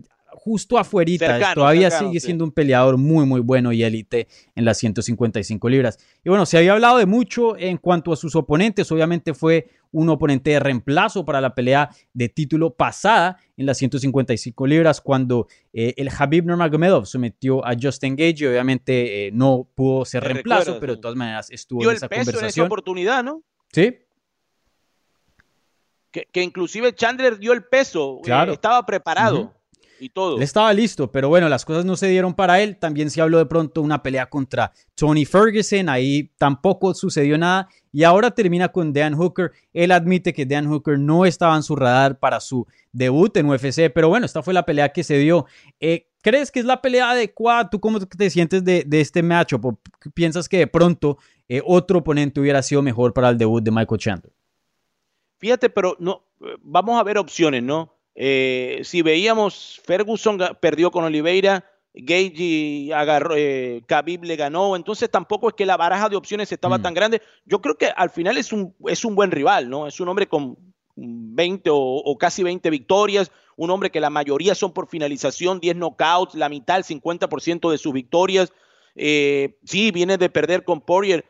justo 0.44 0.78
afuera. 0.78 1.54
Todavía 1.54 1.90
sigue 1.90 2.20
siendo 2.20 2.44
un 2.44 2.52
peleador 2.52 2.98
muy, 2.98 3.26
muy 3.26 3.40
bueno 3.40 3.72
y 3.72 3.82
élite 3.82 4.28
en 4.56 4.66
las 4.66 4.78
155 4.78 5.70
libras. 5.70 5.98
Y 6.24 6.30
bueno, 6.30 6.46
se 6.46 6.58
había 6.58 6.74
hablado 6.74 6.98
de 6.98 7.06
mucho 7.06 7.58
en 7.58 7.78
cuanto 7.78 8.12
a 8.12 8.18
sus 8.18 8.36
oponentes. 8.36 8.92
Obviamente 8.92 9.34
fue 9.34 9.70
un 9.92 10.10
oponente 10.10 10.52
de 10.52 10.60
reemplazo 10.60 11.24
para 11.24 11.40
la 11.40 11.56
pelea 11.56 11.90
de 12.14 12.28
título 12.28 12.74
pasada 12.74 13.38
en 13.56 13.66
las 13.66 13.78
155 13.78 14.68
libras 14.68 15.00
cuando 15.00 15.48
eh, 15.72 15.94
el 15.96 16.10
Habib 16.10 16.46
Nurmagomedov 16.46 17.06
sometió 17.06 17.66
a 17.66 17.74
Justin 17.82 18.18
Gage 18.18 18.36
y 18.40 18.46
obviamente 18.48 19.28
eh, 19.28 19.32
no 19.32 19.68
pudo 19.76 20.04
ser 20.04 20.24
reemplazo, 20.24 20.78
pero 20.80 20.96
de 20.96 21.02
todas 21.02 21.16
maneras 21.16 21.50
estuvo 21.52 21.84
en 21.84 21.96
esa 21.96 22.10
conversación. 22.10 22.44
En 22.44 22.50
esa 22.50 22.64
oportunidad, 22.64 23.24
¿no? 23.24 23.44
Sí. 23.72 23.98
Que, 26.12 26.44
inclusive 26.44 26.94
Chandler 26.94 27.40
dio 27.40 27.54
el 27.54 27.64
peso, 27.64 28.18
eh, 28.20 28.26
claro. 28.26 28.54
estaba 28.54 28.86
preparado 28.86 29.54
todo. 30.10 30.38
Él 30.38 30.44
estaba 30.44 30.72
listo, 30.74 31.12
pero 31.12 31.30
bueno, 31.30 31.50
las 31.50 31.66
cosas 31.66 31.86
no 31.86 31.96
se 31.96 32.08
dieron 32.08 32.34
para 32.34 32.62
él. 32.62 32.78
También 32.78 33.10
se 33.10 33.22
habló 33.22 33.38
de 33.38 33.46
pronto 33.46 33.82
una 33.82 34.02
pelea 34.04 34.30
contra 34.30 34.72
Tony 34.96 35.26
Ferguson, 35.26 35.90
ahí 35.90 36.32
tampoco 36.38 36.94
sucedió 36.94 37.38
nada. 37.38 37.70
Y 37.92 38.04
ahora 38.04 38.32
termina 38.32 38.70
con 38.70 38.92
Dan 38.92 39.16
Hooker. 39.16 39.52
Él 39.74 39.92
admite 39.92 40.34
que 40.34 40.46
Dan 40.46 40.68
Hooker 40.68 40.98
no 40.98 41.26
estaba 41.26 41.56
en 41.56 41.64
su 41.64 41.76
radar 41.76 42.20
para 42.20 42.40
su 42.40 42.66
debut 42.92 43.36
en 43.38 43.50
UFC, 43.50 43.92
pero 43.94 44.10
bueno, 44.10 44.26
esta 44.26 44.42
fue 44.42 44.54
la 44.54 44.66
pelea 44.66 44.90
que 44.90 45.04
se 45.04 45.18
dio. 45.18 45.46
Eh, 45.80 46.08
¿Crees 46.24 46.52
que 46.52 46.60
es 46.60 46.66
la 46.66 46.82
pelea 46.82 47.12
adecuada? 47.12 47.70
¿Tú 47.70 47.80
cómo 47.80 48.00
te 48.00 48.30
sientes 48.30 48.64
de, 48.64 48.86
este 48.92 49.22
matchup? 49.22 49.78
¿Piensas 50.14 50.48
que 50.48 50.58
de 50.58 50.68
pronto 50.68 51.18
eh, 51.50 51.62
otro 51.66 52.00
oponente 52.00 52.40
hubiera 52.40 52.64
sido 52.64 52.82
mejor 52.82 53.14
para 53.14 53.30
el 53.30 53.38
debut 53.38 53.62
de 53.62 53.72
Michael 53.72 54.00
Chandler? 54.00 54.34
Fíjate, 55.38 55.70
pero 55.70 55.98
no, 56.00 56.24
eh, 56.40 56.56
vamos 56.62 56.98
a 56.98 57.04
ver 57.04 57.18
opciones, 57.18 57.62
¿no? 57.62 57.93
Eh, 58.16 58.82
si 58.84 59.02
veíamos, 59.02 59.82
Ferguson 59.86 60.40
perdió 60.60 60.92
con 60.92 61.04
Oliveira, 61.04 61.66
Gage 61.96 62.92
agarró, 62.94 63.36
eh, 63.38 63.84
Khabib 63.86 64.24
le 64.24 64.36
ganó, 64.36 64.76
entonces 64.76 65.10
tampoco 65.10 65.50
es 65.50 65.56
que 65.56 65.66
la 65.66 65.78
baraja 65.78 66.10
de 66.10 66.16
opciones 66.16 66.52
estaba 66.52 66.80
mm. 66.80 66.82
tan 66.82 66.94
grande. 66.94 67.22
Yo 67.46 67.62
creo 67.62 67.78
que 67.78 67.88
al 67.88 68.10
final 68.10 68.38
es 68.38 68.52
un, 68.52 68.76
es 68.88 69.06
un 69.06 69.16
buen 69.16 69.32
rival, 69.32 69.70
¿no? 69.70 69.88
Es 69.88 70.00
un 70.00 70.08
hombre 70.10 70.28
con 70.28 70.58
20 70.96 71.70
o, 71.72 72.18
casi 72.20 72.44
20 72.44 72.70
victorias, 72.70 73.32
un 73.56 73.70
hombre 73.70 73.92
que 73.92 74.00
la 74.00 74.10
mayoría 74.10 74.56
son 74.56 74.74
por 74.74 74.88
finalización, 74.88 75.60
10 75.60 75.76
knockouts, 75.76 76.36
la 76.36 76.50
mitad, 76.50 76.78
el 76.78 76.84
50% 76.84 77.72
de 77.72 77.78
sus 77.78 77.94
victorias. 77.94 78.52
Eh, 78.96 79.58
sí, 79.64 79.92
viene 79.92 80.18
de 80.18 80.30
perder 80.30 80.64
con 80.64 80.82
Poirier, 80.82 81.26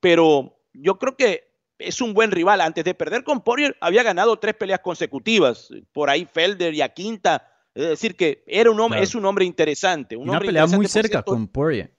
pero 0.00 0.58
yo 0.72 0.98
creo 0.98 1.16
que 1.16 1.47
es 1.78 2.00
un 2.00 2.14
buen 2.14 2.30
rival. 2.30 2.60
Antes 2.60 2.84
de 2.84 2.94
perder 2.94 3.24
con 3.24 3.42
Poirier, 3.42 3.76
había 3.80 4.02
ganado 4.02 4.38
tres 4.38 4.54
peleas 4.54 4.80
consecutivas. 4.80 5.68
Por 5.92 6.10
ahí 6.10 6.24
Felder 6.24 6.74
y 6.74 6.82
a 6.82 6.88
quinta. 6.88 7.50
Es 7.74 7.88
decir, 7.88 8.16
que 8.16 8.42
era 8.46 8.70
un 8.70 8.80
hombre, 8.80 9.02
es 9.02 9.14
un 9.14 9.24
hombre 9.24 9.44
interesante. 9.44 10.16
una 10.16 10.40
pelea 10.40 10.66
muy 10.66 10.86
cerca 10.86 11.22
con 11.22 11.46
Poirier. 11.48 11.92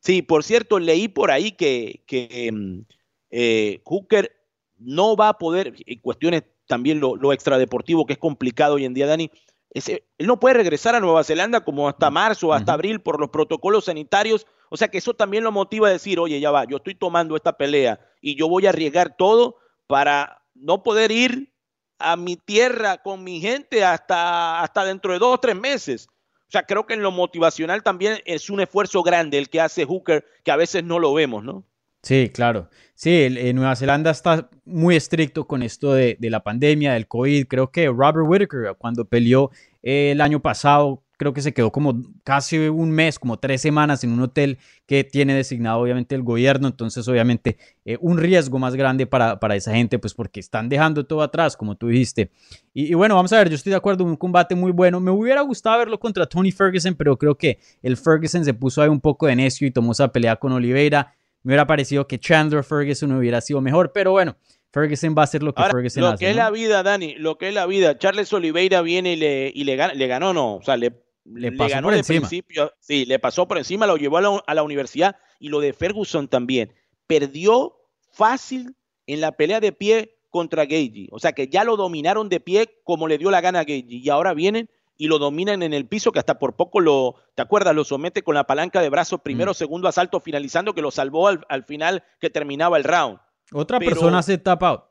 Sí, 0.00 0.22
por 0.22 0.44
cierto, 0.44 0.78
leí 0.78 1.08
por 1.08 1.30
ahí 1.30 1.52
que, 1.52 2.04
que 2.06 2.28
em, 2.30 2.84
eh, 3.30 3.80
Hooker 3.84 4.32
no 4.78 5.16
va 5.16 5.30
a 5.30 5.38
poder, 5.38 5.74
y 5.76 5.98
cuestiones 5.98 6.44
también 6.66 7.00
lo, 7.00 7.16
lo 7.16 7.32
extradeportivo 7.32 8.06
que 8.06 8.12
es 8.12 8.18
complicado 8.18 8.74
hoy 8.74 8.84
en 8.84 8.94
día, 8.94 9.06
Dani, 9.06 9.30
él 9.70 10.26
no 10.26 10.40
puede 10.40 10.54
regresar 10.54 10.94
a 10.94 11.00
Nueva 11.00 11.24
Zelanda 11.24 11.64
como 11.64 11.88
hasta 11.88 12.10
marzo, 12.10 12.52
hasta 12.52 12.72
abril 12.72 13.00
por 13.00 13.20
los 13.20 13.30
protocolos 13.30 13.84
sanitarios. 13.86 14.46
O 14.70 14.76
sea 14.76 14.88
que 14.88 14.98
eso 14.98 15.14
también 15.14 15.44
lo 15.44 15.52
motiva 15.52 15.88
a 15.88 15.92
decir, 15.92 16.18
oye, 16.18 16.40
ya 16.40 16.50
va, 16.50 16.64
yo 16.64 16.78
estoy 16.78 16.94
tomando 16.94 17.36
esta 17.36 17.56
pelea 17.56 18.00
y 18.20 18.36
yo 18.36 18.48
voy 18.48 18.66
a 18.66 18.70
arriesgar 18.70 19.16
todo 19.16 19.56
para 19.86 20.42
no 20.54 20.82
poder 20.82 21.10
ir 21.10 21.52
a 21.98 22.16
mi 22.16 22.36
tierra 22.36 22.98
con 22.98 23.24
mi 23.24 23.40
gente 23.40 23.84
hasta, 23.84 24.60
hasta 24.60 24.84
dentro 24.84 25.12
de 25.12 25.18
dos 25.18 25.34
o 25.34 25.38
tres 25.38 25.56
meses. 25.56 26.08
O 26.48 26.50
sea, 26.50 26.62
creo 26.62 26.86
que 26.86 26.94
en 26.94 27.02
lo 27.02 27.10
motivacional 27.10 27.82
también 27.82 28.18
es 28.24 28.48
un 28.48 28.60
esfuerzo 28.60 29.02
grande 29.02 29.36
el 29.38 29.50
que 29.50 29.60
hace 29.60 29.84
Hooker, 29.84 30.24
que 30.44 30.50
a 30.50 30.56
veces 30.56 30.82
no 30.84 30.98
lo 30.98 31.12
vemos, 31.12 31.44
¿no? 31.44 31.64
Sí, 32.02 32.30
claro. 32.32 32.70
Sí, 32.94 33.26
en 33.28 33.56
Nueva 33.56 33.76
Zelanda 33.76 34.10
está 34.10 34.48
muy 34.64 34.96
estricto 34.96 35.46
con 35.46 35.62
esto 35.62 35.92
de, 35.92 36.16
de, 36.18 36.30
la 36.30 36.42
pandemia, 36.42 36.94
del 36.94 37.06
COVID. 37.06 37.46
Creo 37.48 37.70
que 37.70 37.86
Robert 37.88 38.26
Whittaker, 38.26 38.76
cuando 38.78 39.04
peleó 39.04 39.50
el 39.82 40.20
año 40.20 40.40
pasado, 40.40 41.02
creo 41.18 41.34
que 41.34 41.42
se 41.42 41.52
quedó 41.52 41.70
como 41.70 42.00
casi 42.24 42.56
un 42.68 42.90
mes, 42.90 43.18
como 43.18 43.38
tres 43.38 43.60
semanas 43.60 44.04
en 44.04 44.12
un 44.12 44.20
hotel 44.20 44.56
que 44.86 45.04
tiene 45.04 45.34
designado 45.34 45.80
obviamente 45.80 46.14
el 46.14 46.22
gobierno, 46.22 46.68
entonces 46.68 47.06
obviamente 47.08 47.58
eh, 47.84 47.98
un 48.00 48.18
riesgo 48.18 48.58
más 48.58 48.74
grande 48.74 49.06
para, 49.06 49.38
para, 49.38 49.56
esa 49.56 49.72
gente, 49.72 49.98
pues 49.98 50.14
porque 50.14 50.40
están 50.40 50.68
dejando 50.68 51.04
todo 51.04 51.20
atrás, 51.22 51.56
como 51.56 51.74
tú 51.74 51.88
dijiste. 51.88 52.30
Y, 52.72 52.92
y, 52.92 52.94
bueno, 52.94 53.16
vamos 53.16 53.32
a 53.32 53.38
ver, 53.38 53.50
yo 53.50 53.56
estoy 53.56 53.70
de 53.70 53.76
acuerdo, 53.76 54.04
un 54.04 54.16
combate 54.16 54.54
muy 54.54 54.70
bueno. 54.70 55.00
Me 55.00 55.10
hubiera 55.10 55.42
gustado 55.42 55.76
verlo 55.78 55.98
contra 55.98 56.24
Tony 56.24 56.52
Ferguson, 56.52 56.94
pero 56.94 57.18
creo 57.18 57.36
que 57.36 57.58
el 57.82 57.96
Ferguson 57.96 58.44
se 58.44 58.54
puso 58.54 58.80
ahí 58.80 58.88
un 58.88 59.00
poco 59.00 59.26
de 59.26 59.34
necio 59.34 59.66
y 59.66 59.72
tomó 59.72 59.92
esa 59.92 60.08
pelea 60.08 60.36
con 60.36 60.52
Oliveira. 60.52 61.14
Me 61.42 61.50
hubiera 61.50 61.66
parecido 61.66 62.06
que 62.06 62.18
Chandler 62.20 62.62
Ferguson 62.62 63.10
hubiera 63.12 63.40
sido 63.40 63.60
mejor, 63.60 63.90
pero 63.92 64.12
bueno, 64.12 64.36
Ferguson 64.72 65.14
va 65.16 65.22
a 65.22 65.24
hacer 65.24 65.42
lo 65.42 65.52
que 65.52 65.62
Ahora, 65.62 65.72
Ferguson 65.72 66.02
lo 66.02 66.08
hace. 66.10 66.24
que 66.24 66.30
es 66.30 66.36
la 66.36 66.50
vida, 66.50 66.84
Dani, 66.84 67.16
lo 67.16 67.38
que 67.38 67.48
es 67.48 67.54
la 67.54 67.66
vida. 67.66 67.98
Charles 67.98 68.32
Oliveira 68.32 68.82
viene 68.82 69.14
y 69.14 69.16
le, 69.16 69.50
y 69.52 69.64
le, 69.64 69.76
gana, 69.76 69.94
le 69.94 70.06
ganó, 70.06 70.32
no, 70.32 70.56
o 70.56 70.62
sea, 70.62 70.76
le, 70.76 70.92
Le 71.34 71.50
le 71.50 71.56
pasó 71.56 71.74
ganó 71.74 71.86
por 71.86 71.92
de 71.94 71.98
encima. 71.98 72.20
principio. 72.20 72.72
Sí, 72.80 73.04
le 73.04 73.18
pasó 73.18 73.46
por 73.48 73.58
encima, 73.58 73.86
lo 73.86 73.96
llevó 73.96 74.18
a 74.18 74.20
la, 74.22 74.42
a 74.46 74.54
la 74.54 74.62
universidad 74.62 75.16
y 75.38 75.48
lo 75.48 75.60
de 75.60 75.72
Ferguson 75.72 76.28
también. 76.28 76.72
Perdió 77.06 77.76
fácil 78.12 78.74
en 79.06 79.20
la 79.20 79.32
pelea 79.32 79.60
de 79.60 79.72
pie 79.72 80.16
contra 80.30 80.64
Gagey. 80.64 81.08
O 81.10 81.18
sea, 81.18 81.32
que 81.32 81.48
ya 81.48 81.64
lo 81.64 81.76
dominaron 81.76 82.28
de 82.28 82.40
pie 82.40 82.80
como 82.84 83.08
le 83.08 83.18
dio 83.18 83.30
la 83.30 83.40
gana 83.40 83.60
a 83.60 83.64
Gagey. 83.64 83.84
Y 83.88 84.08
ahora 84.10 84.34
vienen 84.34 84.68
y 84.96 85.06
lo 85.06 85.18
dominan 85.18 85.62
en 85.62 85.72
el 85.72 85.86
piso, 85.86 86.10
que 86.12 86.18
hasta 86.18 86.38
por 86.38 86.56
poco 86.56 86.80
lo, 86.80 87.14
¿te 87.34 87.42
acuerdas? 87.42 87.74
Lo 87.74 87.84
somete 87.84 88.22
con 88.22 88.34
la 88.34 88.44
palanca 88.44 88.82
de 88.82 88.88
brazos, 88.90 89.20
primero, 89.22 89.52
Mm. 89.52 89.54
segundo 89.54 89.88
asalto, 89.88 90.20
finalizando, 90.20 90.74
que 90.74 90.82
lo 90.82 90.90
salvó 90.90 91.28
al, 91.28 91.46
al 91.48 91.64
final 91.64 92.02
que 92.20 92.30
terminaba 92.30 92.76
el 92.76 92.84
round. 92.84 93.18
Otra 93.52 93.78
pero- 93.78 93.92
persona 93.92 94.22
se 94.22 94.38
tap 94.38 94.62
out. 94.64 94.82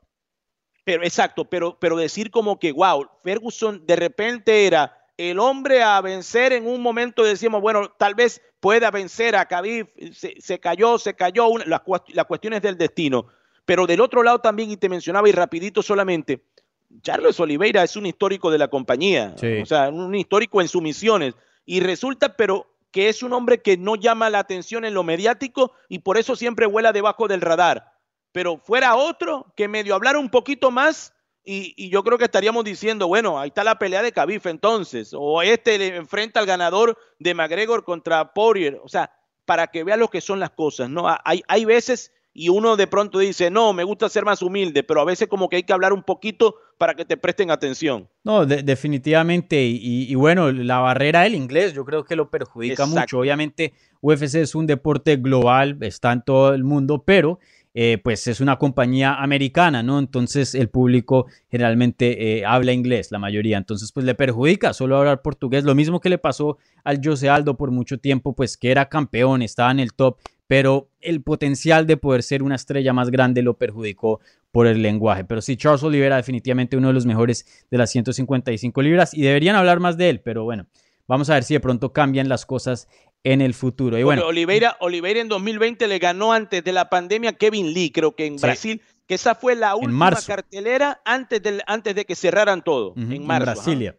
Pero 0.84 1.02
exacto, 1.04 1.44
pero, 1.44 1.78
pero 1.78 1.96
decir 1.96 2.30
como 2.30 2.58
que, 2.58 2.72
wow, 2.72 3.06
Ferguson 3.22 3.84
de 3.86 3.96
repente 3.96 4.66
era 4.66 4.96
el 5.18 5.38
hombre 5.38 5.82
a 5.82 6.00
vencer 6.00 6.52
en 6.54 6.66
un 6.66 6.80
momento, 6.80 7.22
decíamos, 7.22 7.60
bueno, 7.60 7.90
tal 7.98 8.14
vez 8.14 8.40
pueda 8.60 8.90
vencer 8.90 9.36
a 9.36 9.44
Khabib, 9.46 9.88
se, 10.14 10.40
se 10.40 10.58
cayó, 10.58 10.96
se 10.98 11.14
cayó, 11.14 11.48
una- 11.48 11.66
las, 11.66 11.82
las 12.08 12.24
cuestiones 12.24 12.62
del 12.62 12.78
destino. 12.78 13.26
Pero 13.66 13.86
del 13.86 14.00
otro 14.00 14.22
lado 14.22 14.38
también, 14.40 14.70
y 14.70 14.76
te 14.78 14.88
mencionaba 14.88 15.28
y 15.28 15.32
rapidito 15.32 15.82
solamente, 15.82 16.42
Charles 17.02 17.38
Oliveira 17.38 17.82
es 17.82 17.96
un 17.96 18.06
histórico 18.06 18.50
de 18.50 18.56
la 18.58 18.68
compañía, 18.68 19.34
Sí. 19.36 19.60
o 19.60 19.66
sea, 19.66 19.90
un 19.90 20.14
histórico 20.14 20.62
en 20.62 20.68
sumisiones. 20.68 21.34
Y 21.66 21.80
resulta, 21.80 22.34
pero 22.34 22.66
que 22.90 23.10
es 23.10 23.22
un 23.22 23.34
hombre 23.34 23.60
que 23.60 23.76
no 23.76 23.96
llama 23.96 24.30
la 24.30 24.38
atención 24.38 24.86
en 24.86 24.94
lo 24.94 25.02
mediático 25.02 25.72
y 25.90 25.98
por 25.98 26.16
eso 26.16 26.34
siempre 26.36 26.64
vuela 26.64 26.92
debajo 26.92 27.28
del 27.28 27.42
radar 27.42 27.92
pero 28.30 28.58
fuera 28.58 28.94
otro 28.94 29.52
que 29.56 29.68
medio 29.68 29.94
hablara 29.94 30.18
un 30.18 30.28
poquito 30.30 30.70
más 30.70 31.12
y, 31.50 31.74
y 31.76 31.88
yo 31.88 32.02
creo 32.04 32.18
que 32.18 32.24
estaríamos 32.24 32.64
diciendo, 32.64 33.08
bueno, 33.08 33.38
ahí 33.40 33.48
está 33.48 33.64
la 33.64 33.78
pelea 33.78 34.02
de 34.02 34.12
Khabib 34.12 34.46
entonces, 34.46 35.12
o 35.16 35.40
este 35.42 35.78
le 35.78 35.96
enfrenta 35.96 36.40
al 36.40 36.46
ganador 36.46 36.98
de 37.18 37.34
McGregor 37.34 37.84
contra 37.84 38.32
Poirier, 38.34 38.78
o 38.84 38.88
sea, 38.88 39.10
para 39.44 39.68
que 39.68 39.82
vea 39.84 39.96
lo 39.96 40.08
que 40.08 40.20
son 40.20 40.40
las 40.40 40.50
cosas, 40.50 40.90
¿no? 40.90 41.04
Hay, 41.24 41.42
hay 41.48 41.64
veces 41.64 42.12
y 42.34 42.50
uno 42.50 42.76
de 42.76 42.86
pronto 42.86 43.18
dice, 43.18 43.50
no, 43.50 43.72
me 43.72 43.82
gusta 43.82 44.08
ser 44.08 44.24
más 44.24 44.42
humilde, 44.42 44.84
pero 44.84 45.00
a 45.00 45.04
veces 45.04 45.26
como 45.26 45.48
que 45.48 45.56
hay 45.56 45.62
que 45.64 45.72
hablar 45.72 45.92
un 45.92 46.04
poquito 46.04 46.54
para 46.76 46.94
que 46.94 47.04
te 47.04 47.16
presten 47.16 47.50
atención. 47.50 48.08
No, 48.22 48.46
de- 48.46 48.62
definitivamente. 48.62 49.60
Y, 49.64 50.06
y- 50.08 50.14
bueno, 50.14 50.52
la 50.52 50.78
barrera 50.78 51.22
del 51.22 51.34
inglés 51.34 51.72
yo 51.72 51.84
creo 51.84 52.04
que 52.04 52.14
lo 52.14 52.30
perjudica 52.30 52.84
Exacto. 52.84 53.00
mucho. 53.00 53.18
Obviamente, 53.18 53.72
UFC 54.02 54.36
es 54.36 54.54
un 54.54 54.66
deporte 54.68 55.16
global, 55.16 55.78
está 55.80 56.12
en 56.12 56.22
todo 56.22 56.54
el 56.54 56.62
mundo, 56.62 57.02
pero 57.04 57.40
eh, 57.74 57.98
pues 58.02 58.26
es 58.26 58.40
una 58.40 58.58
compañía 58.58 59.14
americana, 59.14 59.82
¿no? 59.82 59.98
Entonces 59.98 60.54
el 60.54 60.68
público 60.68 61.26
generalmente 61.50 62.38
eh, 62.38 62.44
habla 62.44 62.72
inglés, 62.72 63.10
la 63.10 63.18
mayoría. 63.18 63.58
Entonces, 63.58 63.92
pues 63.92 64.04
le 64.04 64.14
perjudica 64.14 64.72
solo 64.72 64.96
hablar 64.96 65.22
portugués. 65.22 65.64
Lo 65.64 65.74
mismo 65.74 66.00
que 66.00 66.08
le 66.08 66.18
pasó 66.18 66.58
al 66.84 67.00
Jose 67.04 67.28
Aldo 67.28 67.56
por 67.56 67.70
mucho 67.70 67.98
tiempo, 67.98 68.34
pues 68.34 68.56
que 68.56 68.70
era 68.70 68.88
campeón, 68.88 69.42
estaba 69.42 69.70
en 69.70 69.80
el 69.80 69.92
top, 69.92 70.18
pero 70.46 70.88
el 71.00 71.22
potencial 71.22 71.86
de 71.86 71.98
poder 71.98 72.22
ser 72.22 72.42
una 72.42 72.56
estrella 72.56 72.92
más 72.92 73.10
grande 73.10 73.42
lo 73.42 73.58
perjudicó 73.58 74.20
por 74.50 74.66
el 74.66 74.82
lenguaje. 74.82 75.24
Pero 75.24 75.42
sí, 75.42 75.56
Charles 75.56 75.82
Oliveira 75.82 76.16
definitivamente 76.16 76.76
uno 76.76 76.88
de 76.88 76.94
los 76.94 77.06
mejores 77.06 77.46
de 77.70 77.78
las 77.78 77.90
155 77.90 78.82
libras 78.82 79.14
y 79.14 79.22
deberían 79.22 79.56
hablar 79.56 79.78
más 79.78 79.96
de 79.96 80.08
él, 80.10 80.20
pero 80.20 80.44
bueno, 80.44 80.66
vamos 81.06 81.28
a 81.30 81.34
ver 81.34 81.44
si 81.44 81.54
de 81.54 81.60
pronto 81.60 81.92
cambian 81.92 82.28
las 82.28 82.46
cosas 82.46 82.88
en 83.24 83.40
el 83.40 83.54
futuro. 83.54 83.98
Y 83.98 84.02
bueno, 84.02 84.26
Oliveira, 84.26 84.76
Oliveira 84.80 85.20
en 85.20 85.28
2020 85.28 85.86
le 85.88 85.98
ganó 85.98 86.32
antes 86.32 86.62
de 86.62 86.72
la 86.72 86.88
pandemia 86.88 87.32
Kevin 87.34 87.72
Lee, 87.74 87.90
creo 87.90 88.14
que 88.14 88.26
en 88.26 88.38
Sí. 88.38 88.42
Brasil, 88.46 88.82
que 89.06 89.14
esa 89.14 89.34
fue 89.34 89.54
la 89.54 89.74
última 89.74 90.12
cartelera 90.26 91.00
antes, 91.04 91.42
del, 91.42 91.62
antes 91.66 91.94
de 91.94 92.04
que 92.04 92.14
cerraran 92.14 92.62
todo, 92.62 92.94
en 92.96 93.26
marzo. 93.26 93.52
Brasilia. 93.52 93.96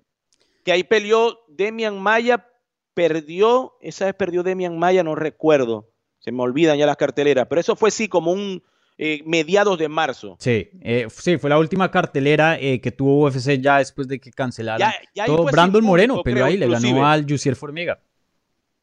Que 0.63 0.71
ahí 0.71 0.84
peleó 0.84 1.39
Demian 1.47 1.99
Maya, 1.99 2.45
perdió, 2.93 3.73
esa 3.82 4.05
vez 4.05 4.15
perdió 4.15 4.43
Demian 4.43 4.77
Maya, 4.77 5.03
no 5.03 5.15
recuerdo, 5.15 5.89
se 6.19 6.32
me 6.32 6.41
olvidan 6.43 6.77
ya 6.77 6.86
las 6.86 6.97
carteleras, 6.97 7.47
pero 7.49 7.62
eso 7.62 7.75
fue 7.75 7.91
sí 7.91 8.08
como 8.08 8.32
un 8.32 8.62
eh, 8.97 9.21
mediados 9.25 9.79
de 9.79 9.88
marzo. 9.88 10.36
Sí, 10.39 10.69
eh, 10.82 11.08
sí, 11.10 11.38
fue 11.38 11.49
la 11.49 11.58
última 11.58 11.89
cartelera 11.89 12.60
eh, 12.60 12.82
que 12.82 12.91
tuvo 12.91 13.25
UFC 13.27 13.60
ya 13.62 13.77
después 13.77 14.08
de 14.10 14.19
que 14.19 14.29
cancelaran. 14.32 14.79
Ya, 14.91 14.93
ya 15.15 15.23
ahí 15.23 15.27
todo. 15.29 15.45
Brandon 15.45 15.84
Moreno 15.84 16.21
peleó 16.21 16.43
ahí, 16.45 16.58
le 16.58 16.67
ganó 16.67 17.08
al 17.08 17.25
Jussier 17.27 17.55
Formiga. 17.55 18.01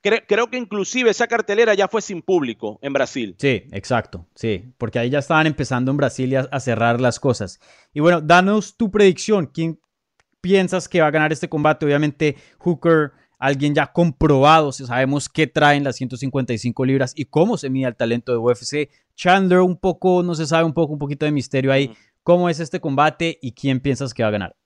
Cre- 0.06 0.24
creo 0.28 0.48
que 0.48 0.56
inclusive 0.56 1.10
esa 1.10 1.26
cartelera 1.26 1.74
ya 1.74 1.88
fue 1.88 2.00
sin 2.00 2.22
público 2.22 2.78
en 2.80 2.92
Brasil. 2.92 3.34
Sí, 3.38 3.64
exacto, 3.72 4.26
sí, 4.36 4.64
porque 4.78 5.00
ahí 5.00 5.10
ya 5.10 5.18
estaban 5.18 5.48
empezando 5.48 5.90
en 5.90 5.96
Brasil 5.96 6.36
a, 6.36 6.48
a 6.52 6.60
cerrar 6.60 7.00
las 7.00 7.18
cosas. 7.18 7.58
Y 7.92 7.98
bueno, 7.98 8.20
danos 8.20 8.76
tu 8.76 8.90
predicción. 8.92 9.46
¿Quién 9.46 9.80
piensas 10.40 10.88
que 10.88 11.00
va 11.00 11.08
a 11.08 11.10
ganar 11.10 11.32
este 11.32 11.48
combate? 11.48 11.84
Obviamente, 11.86 12.36
Hooker, 12.58 13.10
alguien 13.38 13.74
ya 13.74 13.92
comprobado, 13.92 14.70
si 14.70 14.86
sabemos 14.86 15.28
qué 15.28 15.48
traen 15.48 15.82
las 15.82 15.96
155 15.96 16.84
libras 16.84 17.12
y 17.16 17.24
cómo 17.24 17.58
se 17.58 17.68
mide 17.68 17.88
el 17.88 17.96
talento 17.96 18.30
de 18.30 18.38
UFC. 18.38 18.88
Chandler, 19.16 19.60
un 19.60 19.76
poco, 19.76 20.22
no 20.22 20.34
se 20.36 20.46
sabe, 20.46 20.64
un 20.64 20.72
poco, 20.72 20.92
un 20.92 20.98
poquito 21.00 21.26
de 21.26 21.32
misterio 21.32 21.72
ahí. 21.72 21.96
¿Cómo 22.22 22.48
es 22.48 22.60
este 22.60 22.80
combate 22.80 23.38
y 23.42 23.52
quién 23.52 23.80
piensas 23.80 24.14
que 24.14 24.22
va 24.22 24.28
a 24.28 24.32
ganar? 24.32 24.56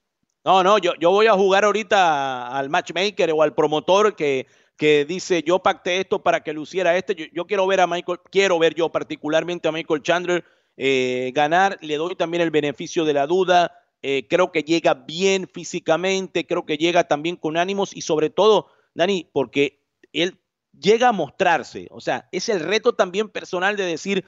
No, 0.45 0.63
no, 0.63 0.79
yo, 0.79 0.93
yo 0.99 1.11
voy 1.11 1.27
a 1.27 1.35
jugar 1.35 1.65
ahorita 1.65 2.49
al 2.57 2.71
matchmaker 2.71 3.31
o 3.33 3.43
al 3.43 3.55
promotor 3.55 4.17
que, 4.17 4.47
que 4.81 5.05
dice 5.05 5.43
yo 5.47 5.59
pacté 5.59 6.01
esto 6.01 6.23
para 6.23 6.43
que 6.43 6.55
luciera 6.55 6.97
este. 6.97 7.15
Yo, 7.15 7.27
yo 7.35 7.47
quiero 7.47 7.67
ver 7.67 7.83
a 7.83 7.87
Michael, 7.87 8.21
quiero 8.31 8.59
ver 8.59 8.75
yo 8.75 8.89
particularmente 8.89 9.69
a 9.69 9.73
Michael 9.73 10.03
Chandler 10.03 10.43
eh, 10.79 11.33
ganar. 11.35 11.77
Le 11.83 11.99
doy 11.99 12.17
también 12.17 12.41
el 12.41 12.51
beneficio 12.51 13.05
de 13.05 13.13
la 13.13 13.27
duda. 13.27 13.77
Eh, 14.01 14.27
creo 14.27 14.51
que 14.53 14.63
llega 14.63 14.95
bien 14.95 15.47
físicamente, 15.53 16.47
creo 16.47 16.65
que 16.65 16.79
llega 16.79 17.05
también 17.05 17.37
con 17.37 17.59
ánimos 17.59 17.95
y 17.95 18.01
sobre 18.01 18.31
todo, 18.31 18.69
Dani, 18.95 19.29
porque 19.31 19.83
él 20.15 20.39
llega 20.73 21.09
a 21.09 21.13
mostrarse. 21.13 21.87
O 21.91 22.01
sea, 22.01 22.31
es 22.33 22.49
el 22.49 22.61
reto 22.61 22.95
también 22.95 23.29
personal 23.29 23.77
de 23.77 23.85
decir, 23.85 24.25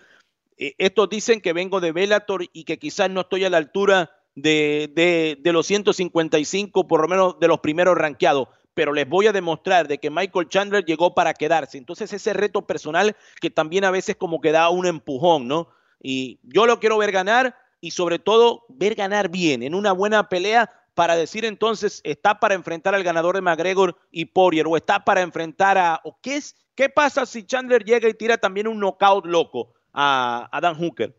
eh, 0.58 0.74
estos 0.76 1.08
dicen 1.08 1.40
que 1.40 1.54
vengo 1.54 1.80
de 1.80 1.92
Bellator 1.92 2.44
y 2.52 2.64
que 2.64 2.78
quizás 2.78 3.08
no 3.08 3.22
estoy 3.22 3.44
a 3.44 3.50
la 3.50 3.56
altura 3.56 4.10
de, 4.34 4.92
de, 4.94 5.38
de 5.40 5.52
los 5.54 5.66
155, 5.66 6.86
por 6.86 7.00
lo 7.00 7.08
menos 7.08 7.40
de 7.40 7.48
los 7.48 7.60
primeros 7.60 7.96
rankeados, 7.96 8.48
pero 8.74 8.92
les 8.92 9.08
voy 9.08 9.26
a 9.26 9.32
demostrar 9.32 9.88
de 9.88 9.98
que 9.98 10.10
Michael 10.10 10.48
Chandler 10.48 10.84
llegó 10.84 11.14
para 11.14 11.34
quedarse. 11.34 11.78
Entonces 11.78 12.12
ese 12.12 12.32
reto 12.32 12.66
personal 12.66 13.16
que 13.40 13.50
también 13.50 13.84
a 13.84 13.90
veces 13.90 14.16
como 14.16 14.40
que 14.40 14.52
da 14.52 14.68
un 14.70 14.86
empujón, 14.86 15.48
¿no? 15.48 15.68
Y 16.00 16.40
yo 16.42 16.66
lo 16.66 16.80
quiero 16.80 16.98
ver 16.98 17.12
ganar 17.12 17.56
y 17.80 17.92
sobre 17.92 18.18
todo 18.18 18.64
ver 18.68 18.94
ganar 18.94 19.28
bien, 19.28 19.62
en 19.62 19.74
una 19.74 19.92
buena 19.92 20.28
pelea 20.28 20.70
para 20.94 21.16
decir 21.16 21.44
entonces 21.44 22.00
está 22.04 22.38
para 22.38 22.54
enfrentar 22.54 22.94
al 22.94 23.02
ganador 23.02 23.34
de 23.34 23.40
McGregor 23.40 23.96
y 24.10 24.26
Poirier 24.26 24.66
o 24.66 24.76
está 24.76 25.04
para 25.04 25.22
enfrentar 25.22 25.78
a 25.78 26.00
o 26.04 26.18
qué 26.20 26.36
es 26.36 26.54
qué 26.74 26.88
pasa 26.88 27.26
si 27.26 27.44
Chandler 27.44 27.84
llega 27.84 28.08
y 28.08 28.14
tira 28.14 28.36
también 28.38 28.68
un 28.68 28.78
knockout 28.78 29.26
loco 29.26 29.74
a, 29.92 30.48
a 30.52 30.60
Dan 30.60 30.76
Hooker. 30.76 31.14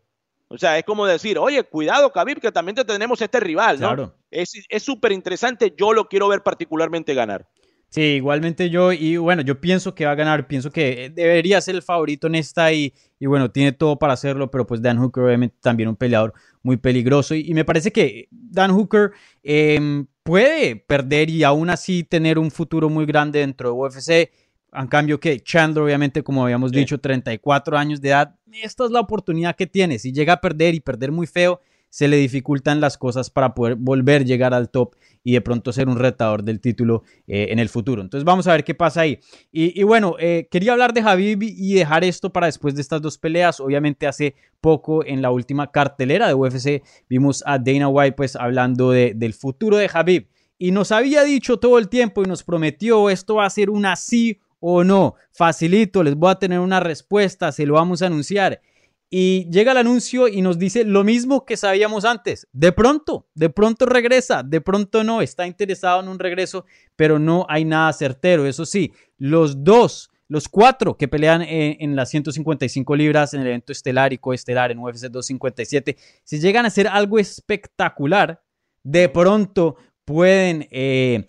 O 0.54 0.58
sea, 0.58 0.78
es 0.78 0.84
como 0.84 1.06
decir, 1.06 1.38
oye, 1.38 1.62
cuidado, 1.64 2.10
Khabib, 2.12 2.40
que 2.40 2.52
también 2.52 2.76
te 2.76 2.84
tenemos 2.84 3.20
este 3.20 3.40
rival, 3.40 3.80
¿no? 3.80 3.88
Claro. 3.88 4.14
Es 4.30 4.82
súper 4.82 5.12
interesante, 5.12 5.74
yo 5.76 5.92
lo 5.92 6.08
quiero 6.08 6.28
ver 6.28 6.42
particularmente 6.42 7.14
ganar. 7.14 7.46
Sí, 7.94 8.00
igualmente 8.00 8.70
yo, 8.70 8.92
y 8.92 9.18
bueno, 9.18 9.42
yo 9.42 9.60
pienso 9.60 9.94
que 9.94 10.04
va 10.04 10.10
a 10.10 10.16
ganar, 10.16 10.48
pienso 10.48 10.72
que 10.72 11.12
debería 11.14 11.60
ser 11.60 11.76
el 11.76 11.82
favorito 11.82 12.26
en 12.26 12.34
esta 12.34 12.72
y, 12.72 12.92
y 13.20 13.26
bueno, 13.26 13.52
tiene 13.52 13.70
todo 13.70 14.00
para 14.00 14.14
hacerlo, 14.14 14.50
pero 14.50 14.66
pues 14.66 14.82
Dan 14.82 14.98
Hooker 14.98 15.22
obviamente 15.22 15.56
también 15.60 15.88
un 15.88 15.94
peleador 15.94 16.34
muy 16.64 16.76
peligroso 16.76 17.36
y, 17.36 17.48
y 17.48 17.54
me 17.54 17.64
parece 17.64 17.92
que 17.92 18.26
Dan 18.32 18.72
Hooker 18.72 19.12
eh, 19.44 20.06
puede 20.24 20.74
perder 20.74 21.30
y 21.30 21.44
aún 21.44 21.70
así 21.70 22.02
tener 22.02 22.36
un 22.40 22.50
futuro 22.50 22.88
muy 22.88 23.06
grande 23.06 23.38
dentro 23.38 23.68
de 23.68 23.74
UFC. 23.76 24.30
En 24.74 24.86
cambio 24.88 25.20
que 25.20 25.40
Chandler, 25.40 25.84
obviamente, 25.84 26.22
como 26.22 26.42
habíamos 26.44 26.70
Sí. 26.70 26.78
dicho, 26.78 26.98
34 26.98 27.76
años 27.78 28.00
de 28.00 28.08
edad, 28.08 28.34
esta 28.62 28.84
es 28.84 28.90
la 28.90 29.00
oportunidad 29.00 29.56
que 29.56 29.66
tiene. 29.66 29.98
Si 29.98 30.12
llega 30.12 30.34
a 30.34 30.40
perder 30.40 30.74
y 30.74 30.80
perder 30.80 31.12
muy 31.12 31.26
feo, 31.26 31.60
se 31.90 32.08
le 32.08 32.16
dificultan 32.16 32.80
las 32.80 32.98
cosas 32.98 33.30
para 33.30 33.54
poder 33.54 33.76
volver 33.76 34.22
a 34.22 34.24
llegar 34.24 34.52
al 34.52 34.68
top 34.68 34.96
y 35.22 35.32
de 35.32 35.40
pronto 35.40 35.72
ser 35.72 35.88
un 35.88 35.96
retador 35.96 36.42
del 36.42 36.60
título 36.60 37.04
eh, 37.28 37.46
en 37.50 37.60
el 37.60 37.68
futuro. 37.68 38.02
Entonces 38.02 38.24
vamos 38.24 38.48
a 38.48 38.52
ver 38.52 38.64
qué 38.64 38.74
pasa 38.74 39.02
ahí. 39.02 39.20
Y, 39.52 39.80
bueno, 39.84 40.16
eh, 40.18 40.48
quería 40.50 40.72
hablar 40.72 40.92
de 40.92 41.04
Javib 41.04 41.40
y 41.44 41.74
dejar 41.74 42.02
esto 42.02 42.30
para 42.32 42.46
después 42.46 42.74
de 42.74 42.80
estas 42.80 43.00
dos 43.00 43.16
peleas. 43.16 43.60
Obviamente 43.60 44.08
hace 44.08 44.34
poco 44.60 45.04
en 45.06 45.22
la 45.22 45.30
última 45.30 45.70
cartelera 45.70 46.26
de 46.26 46.34
UFC 46.34 46.82
vimos 47.08 47.44
a 47.46 47.60
Dana 47.60 47.86
White 47.86 48.16
pues 48.16 48.34
hablando 48.34 48.90
del 48.90 49.32
futuro 49.32 49.76
de 49.76 49.88
Javib. 49.88 50.26
Y 50.58 50.72
nos 50.72 50.90
había 50.90 51.22
dicho 51.22 51.58
todo 51.58 51.78
el 51.78 51.88
tiempo 51.88 52.24
y 52.24 52.26
nos 52.26 52.42
prometió 52.42 53.08
esto 53.08 53.36
va 53.36 53.46
a 53.46 53.50
ser 53.50 53.70
una 53.70 53.94
sí 53.94 54.40
o 54.66 54.82
no. 54.82 55.14
Facilito, 55.30 56.02
les 56.02 56.14
voy 56.14 56.30
a 56.30 56.36
tener 56.36 56.58
una 56.58 56.80
respuesta, 56.80 57.52
se 57.52 57.66
lo 57.66 57.74
vamos 57.74 58.00
a 58.00 58.06
anunciar. 58.06 58.62
Y 59.10 59.46
llega 59.50 59.72
el 59.72 59.78
anuncio 59.78 60.26
y 60.26 60.40
nos 60.40 60.58
dice 60.58 60.84
lo 60.84 61.04
mismo 61.04 61.44
que 61.44 61.58
sabíamos 61.58 62.06
antes. 62.06 62.48
De 62.50 62.72
pronto, 62.72 63.28
de 63.34 63.50
pronto 63.50 63.84
regresa, 63.84 64.42
de 64.42 64.62
pronto 64.62 65.04
no, 65.04 65.20
está 65.20 65.46
interesado 65.46 66.00
en 66.00 66.08
un 66.08 66.18
regreso, 66.18 66.64
pero 66.96 67.18
no 67.18 67.44
hay 67.50 67.66
nada 67.66 67.92
certero. 67.92 68.46
Eso 68.46 68.64
sí, 68.64 68.94
los 69.18 69.62
dos, 69.62 70.10
los 70.28 70.48
cuatro 70.48 70.96
que 70.96 71.08
pelean 71.08 71.42
en, 71.42 71.94
las 71.94 72.08
155 72.08 72.96
libras 72.96 73.34
en 73.34 73.42
el 73.42 73.48
evento 73.48 73.70
estelar 73.70 74.14
y 74.14 74.18
coestelar 74.18 74.70
en 74.70 74.78
UFC 74.78 75.10
257, 75.10 75.98
si 76.24 76.40
llegan 76.40 76.64
a 76.64 76.68
hacer 76.68 76.88
algo 76.88 77.18
espectacular, 77.18 78.42
de 78.82 79.10
pronto 79.10 79.76
pueden 80.06 80.66
eh, 80.70 81.26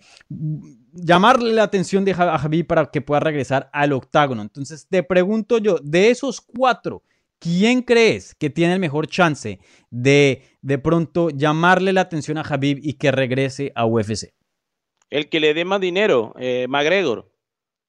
llamarle 0.96 1.52
la 1.52 1.62
atención 1.62 2.04
de 2.04 2.14
Javi 2.14 2.62
para 2.62 2.86
que 2.86 3.00
pueda 3.00 3.20
regresar 3.20 3.70
al 3.72 3.92
octágono. 3.92 4.42
Entonces, 4.42 4.86
te 4.88 5.02
pregunto 5.02 5.58
yo, 5.58 5.78
de 5.82 6.10
esos 6.10 6.40
cuatro, 6.40 7.02
¿Quién 7.38 7.82
crees 7.82 8.34
que 8.34 8.50
tiene 8.50 8.74
el 8.74 8.80
mejor 8.80 9.08
chance 9.08 9.60
de 9.90 10.42
de 10.62 10.78
pronto 10.78 11.30
llamarle 11.30 11.92
la 11.92 12.00
atención 12.00 12.38
a 12.38 12.44
Javib 12.44 12.78
y 12.82 12.94
que 12.94 13.12
regrese 13.12 13.72
a 13.74 13.86
UFC? 13.86 14.32
El 15.10 15.28
que 15.28 15.40
le 15.40 15.54
dé 15.54 15.64
más 15.64 15.80
dinero, 15.80 16.34
eh, 16.38 16.66
McGregor. 16.68 17.30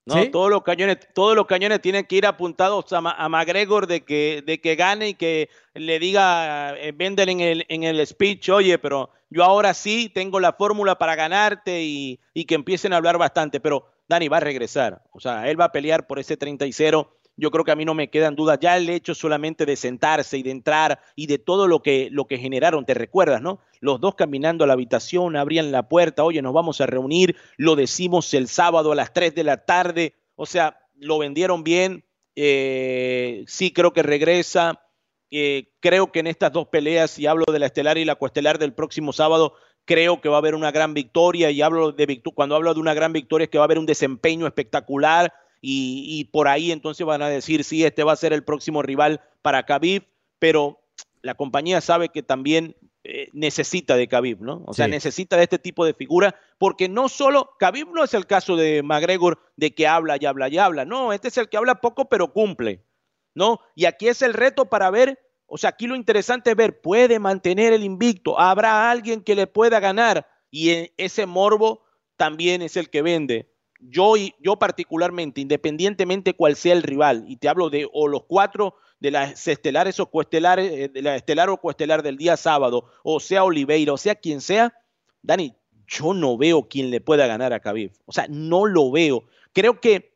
¿No? 0.07 0.31
Todos 0.31 0.49
los 0.49 0.63
cañones, 0.63 0.99
todos 1.13 1.35
los 1.35 1.45
cañones 1.45 1.81
tienen 1.81 2.05
que 2.05 2.15
ir 2.15 2.25
apuntados 2.25 2.91
a, 2.93 2.97
a 2.97 3.29
McGregor 3.29 3.87
de 3.87 4.05
que, 4.05 4.41
de 4.45 4.61
que 4.61 4.75
gane 4.75 5.09
y 5.09 5.13
que 5.13 5.49
le 5.73 5.99
diga, 5.99 6.75
eh, 6.77 6.95
en 6.97 7.39
el, 7.41 7.65
en 7.67 7.83
el 7.83 8.07
speech, 8.07 8.49
oye, 8.49 8.77
pero 8.79 9.09
yo 9.29 9.43
ahora 9.43 9.73
sí 9.73 10.09
tengo 10.13 10.39
la 10.39 10.53
fórmula 10.53 10.97
para 10.97 11.15
ganarte 11.15 11.83
y, 11.83 12.19
y 12.33 12.45
que 12.45 12.55
empiecen 12.55 12.93
a 12.93 12.97
hablar 12.97 13.17
bastante. 13.17 13.59
Pero 13.59 13.85
Dani 14.07 14.29
va 14.29 14.37
a 14.37 14.41
regresar. 14.41 15.03
O 15.11 15.19
sea, 15.19 15.49
él 15.49 15.59
va 15.59 15.65
a 15.65 15.71
pelear 15.71 16.07
por 16.07 16.19
ese 16.19 16.37
30 16.37 16.65
y 16.65 16.71
0 16.71 17.13
yo 17.37 17.51
creo 17.51 17.63
que 17.63 17.71
a 17.71 17.75
mí 17.75 17.85
no 17.85 17.93
me 17.93 18.09
quedan 18.09 18.35
dudas. 18.35 18.57
Ya 18.59 18.75
el 18.75 18.89
hecho 18.89 19.13
solamente 19.15 19.65
de 19.65 19.75
sentarse 19.75 20.37
y 20.37 20.43
de 20.43 20.51
entrar 20.51 20.99
y 21.15 21.27
de 21.27 21.37
todo 21.37 21.67
lo 21.67 21.81
que, 21.81 22.09
lo 22.11 22.25
que 22.25 22.39
generaron, 22.39 22.85
te 22.85 22.95
recuerdas, 22.95 23.41
¿no? 23.41 23.59
Los 23.79 24.01
dos 24.01 24.15
caminando 24.15 24.63
a 24.63 24.67
la 24.67 24.73
habitación, 24.73 25.35
abrían 25.35 25.71
la 25.71 25.87
puerta, 25.87 26.23
oye, 26.23 26.41
nos 26.41 26.53
vamos 26.53 26.81
a 26.81 26.87
reunir, 26.87 27.35
lo 27.57 27.75
decimos 27.75 28.33
el 28.33 28.47
sábado 28.47 28.91
a 28.91 28.95
las 28.95 29.13
3 29.13 29.35
de 29.35 29.43
la 29.43 29.65
tarde, 29.65 30.15
o 30.35 30.47
sea, 30.47 30.79
lo 30.95 31.19
vendieron 31.19 31.63
bien, 31.63 32.03
eh, 32.35 33.43
sí 33.47 33.71
creo 33.71 33.93
que 33.93 34.03
regresa. 34.03 34.81
Eh, 35.29 35.73
creo 35.81 36.11
que 36.11 36.19
en 36.19 36.27
estas 36.27 36.53
dos 36.53 36.67
peleas, 36.69 37.19
y 37.19 37.27
hablo 37.27 37.43
de 37.51 37.59
la 37.59 37.65
estelar 37.65 37.97
y 37.97 38.05
la 38.05 38.15
coestelar 38.15 38.59
del 38.59 38.73
próximo 38.73 39.11
sábado, 39.11 39.55
creo 39.83 40.21
que 40.21 40.29
va 40.29 40.35
a 40.35 40.39
haber 40.39 40.55
una 40.55 40.71
gran 40.71 40.93
victoria 40.93 41.51
y 41.51 41.61
hablo 41.61 41.91
de 41.91 42.21
cuando 42.33 42.55
hablo 42.55 42.73
de 42.73 42.79
una 42.79 42.93
gran 42.93 43.13
victoria 43.13 43.45
es 43.45 43.49
que 43.49 43.57
va 43.57 43.63
a 43.63 43.67
haber 43.67 43.79
un 43.79 43.85
desempeño 43.85 44.47
espectacular 44.47 45.33
y, 45.61 46.25
por 46.31 46.47
ahí 46.47 46.71
entonces 46.71 47.05
van 47.05 47.21
a 47.21 47.29
decir, 47.29 47.63
sí, 47.63 47.83
este 47.83 48.03
va 48.03 48.13
a 48.13 48.17
ser 48.17 48.33
el 48.33 48.43
próximo 48.43 48.81
rival 48.81 49.21
para 49.41 49.63
Khabib, 49.63 50.03
pero 50.39 50.79
la 51.21 51.35
compañía 51.35 51.81
sabe 51.81 52.09
que 52.09 52.23
también 52.23 52.75
eh, 53.03 53.29
necesita 53.33 53.95
de 53.95 54.07
Khabib, 54.07 54.41
¿no? 54.41 54.63
O 54.65 54.73
sea, 54.73 54.87
necesita 54.87 55.37
de 55.37 55.43
este 55.43 55.59
tipo 55.59 55.85
de 55.85 55.93
figura, 55.93 56.35
porque 56.57 56.89
no 56.89 57.09
solo, 57.09 57.51
Khabib 57.59 57.89
no 57.91 58.03
es 58.03 58.13
el 58.13 58.27
caso 58.27 58.55
de 58.55 58.83
McGregor 58.83 59.39
de 59.55 59.73
que 59.73 59.87
habla 59.87 60.17
y 60.19 60.25
habla 60.25 60.49
y 60.49 60.57
habla, 60.57 60.85
no, 60.85 61.13
este 61.13 61.29
es 61.29 61.37
el 61.37 61.49
que 61.49 61.57
habla 61.57 61.81
poco 61.81 62.09
pero 62.09 62.33
cumple, 62.33 62.83
¿no? 63.33 63.59
Y 63.75 63.85
aquí 63.85 64.07
es 64.07 64.21
el 64.21 64.33
reto 64.33 64.65
para 64.65 64.91
ver, 64.91 65.19
o 65.45 65.57
sea, 65.57 65.71
aquí 65.71 65.87
lo 65.87 65.95
interesante 65.95 66.51
es 66.51 66.55
ver, 66.55 66.81
puede 66.81 67.19
mantener 67.19 67.73
el 67.73 67.83
invicto, 67.83 68.39
habrá 68.39 68.91
alguien 68.91 69.21
que 69.21 69.35
le 69.35 69.47
pueda 69.47 69.79
ganar 69.79 70.27
y 70.51 70.69
e, 70.69 70.93
ese 70.97 71.25
morbo 71.25 71.83
también 72.15 72.61
es 72.61 72.77
el 72.77 72.89
que 72.89 73.01
vende 73.01 73.49
yo, 73.79 74.13
yo 74.39 74.57
particularmente, 74.57 75.41
independientemente 75.41 76.33
cuál 76.33 76.55
sea 76.55 76.73
el 76.73 76.83
rival, 76.83 77.25
y 77.27 77.37
te 77.37 77.49
hablo 77.49 77.69
de 77.69 77.87
o 77.91 78.07
los 78.07 78.23
cuatro 78.23 78.75
de 78.99 79.11
las 79.11 79.47
estelares 79.47 79.99
o 79.99 80.09
coestelares, 80.09 80.71
eh, 80.71 80.89
de 80.89 81.01
la 81.01 81.15
estelar 81.15 81.49
o 81.49 81.57
coestelar 81.57 82.03
del 82.03 82.17
día 82.17 82.37
sábado, 82.37 82.85
o 83.03 83.19
sea 83.19 83.43
Oliveira, 83.43 83.93
o 83.93 83.97
sea 83.97 84.15
quien 84.15 84.41
sea, 84.41 84.73
Dani, 85.21 85.55
yo 85.87 86.13
no 86.13 86.37
veo 86.37 86.67
quién 86.67 86.91
le 86.91 87.01
pueda 87.01 87.27
ganar 87.27 87.53
a 87.53 87.59
Khabib. 87.59 87.91
O 88.05 88.11
sea, 88.11 88.27
no 88.29 88.65
lo 88.65 88.91
veo. 88.91 89.23
Creo 89.53 89.79
que 89.79 90.13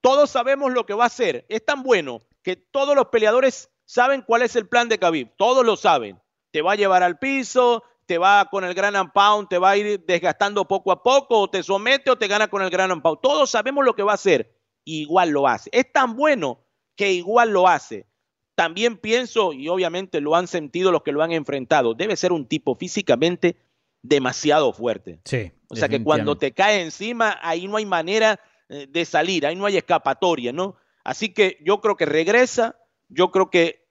todos 0.00 0.30
sabemos 0.30 0.72
lo 0.72 0.86
que 0.86 0.94
va 0.94 1.04
a 1.04 1.08
hacer. 1.08 1.46
Es 1.48 1.64
tan 1.64 1.82
bueno 1.82 2.20
que 2.42 2.56
todos 2.56 2.94
los 2.94 3.06
peleadores 3.06 3.70
saben 3.86 4.22
cuál 4.22 4.42
es 4.42 4.54
el 4.54 4.68
plan 4.68 4.88
de 4.88 4.98
Khabib. 4.98 5.30
Todos 5.36 5.64
lo 5.64 5.76
saben. 5.76 6.20
Te 6.50 6.62
va 6.62 6.72
a 6.72 6.76
llevar 6.76 7.02
al 7.02 7.18
piso, 7.18 7.82
te 8.06 8.18
va 8.18 8.48
con 8.50 8.64
el 8.64 8.74
gran 8.74 9.12
pound, 9.12 9.48
te 9.48 9.58
va 9.58 9.70
a 9.70 9.76
ir 9.76 10.04
desgastando 10.04 10.66
poco 10.66 10.92
a 10.92 11.02
poco, 11.02 11.40
o 11.40 11.50
te 11.50 11.62
somete 11.62 12.10
o 12.10 12.16
te 12.16 12.28
gana 12.28 12.48
con 12.48 12.62
el 12.62 12.70
gran 12.70 13.00
pound. 13.00 13.18
Todos 13.22 13.50
sabemos 13.50 13.84
lo 13.84 13.94
que 13.94 14.02
va 14.02 14.12
a 14.12 14.16
hacer, 14.16 14.54
igual 14.84 15.30
lo 15.30 15.48
hace. 15.48 15.70
Es 15.72 15.92
tan 15.92 16.16
bueno 16.16 16.60
que 16.96 17.12
igual 17.12 17.50
lo 17.50 17.68
hace. 17.68 18.06
También 18.54 18.98
pienso, 18.98 19.52
y 19.52 19.68
obviamente 19.68 20.20
lo 20.20 20.36
han 20.36 20.46
sentido 20.46 20.92
los 20.92 21.02
que 21.02 21.12
lo 21.12 21.22
han 21.22 21.32
enfrentado, 21.32 21.94
debe 21.94 22.16
ser 22.16 22.32
un 22.32 22.46
tipo 22.46 22.76
físicamente 22.76 23.56
demasiado 24.02 24.72
fuerte. 24.72 25.20
Sí. 25.24 25.50
O 25.68 25.76
sea 25.76 25.88
que 25.88 26.02
cuando 26.04 26.38
te 26.38 26.52
cae 26.52 26.82
encima, 26.82 27.38
ahí 27.42 27.66
no 27.66 27.78
hay 27.78 27.86
manera 27.86 28.38
eh, 28.68 28.86
de 28.88 29.04
salir, 29.04 29.44
ahí 29.46 29.56
no 29.56 29.66
hay 29.66 29.76
escapatoria, 29.76 30.52
¿no? 30.52 30.76
Así 31.02 31.30
que 31.30 31.58
yo 31.64 31.80
creo 31.80 31.96
que 31.96 32.06
regresa, 32.06 32.76
yo 33.08 33.30
creo 33.30 33.50
que 33.50 33.83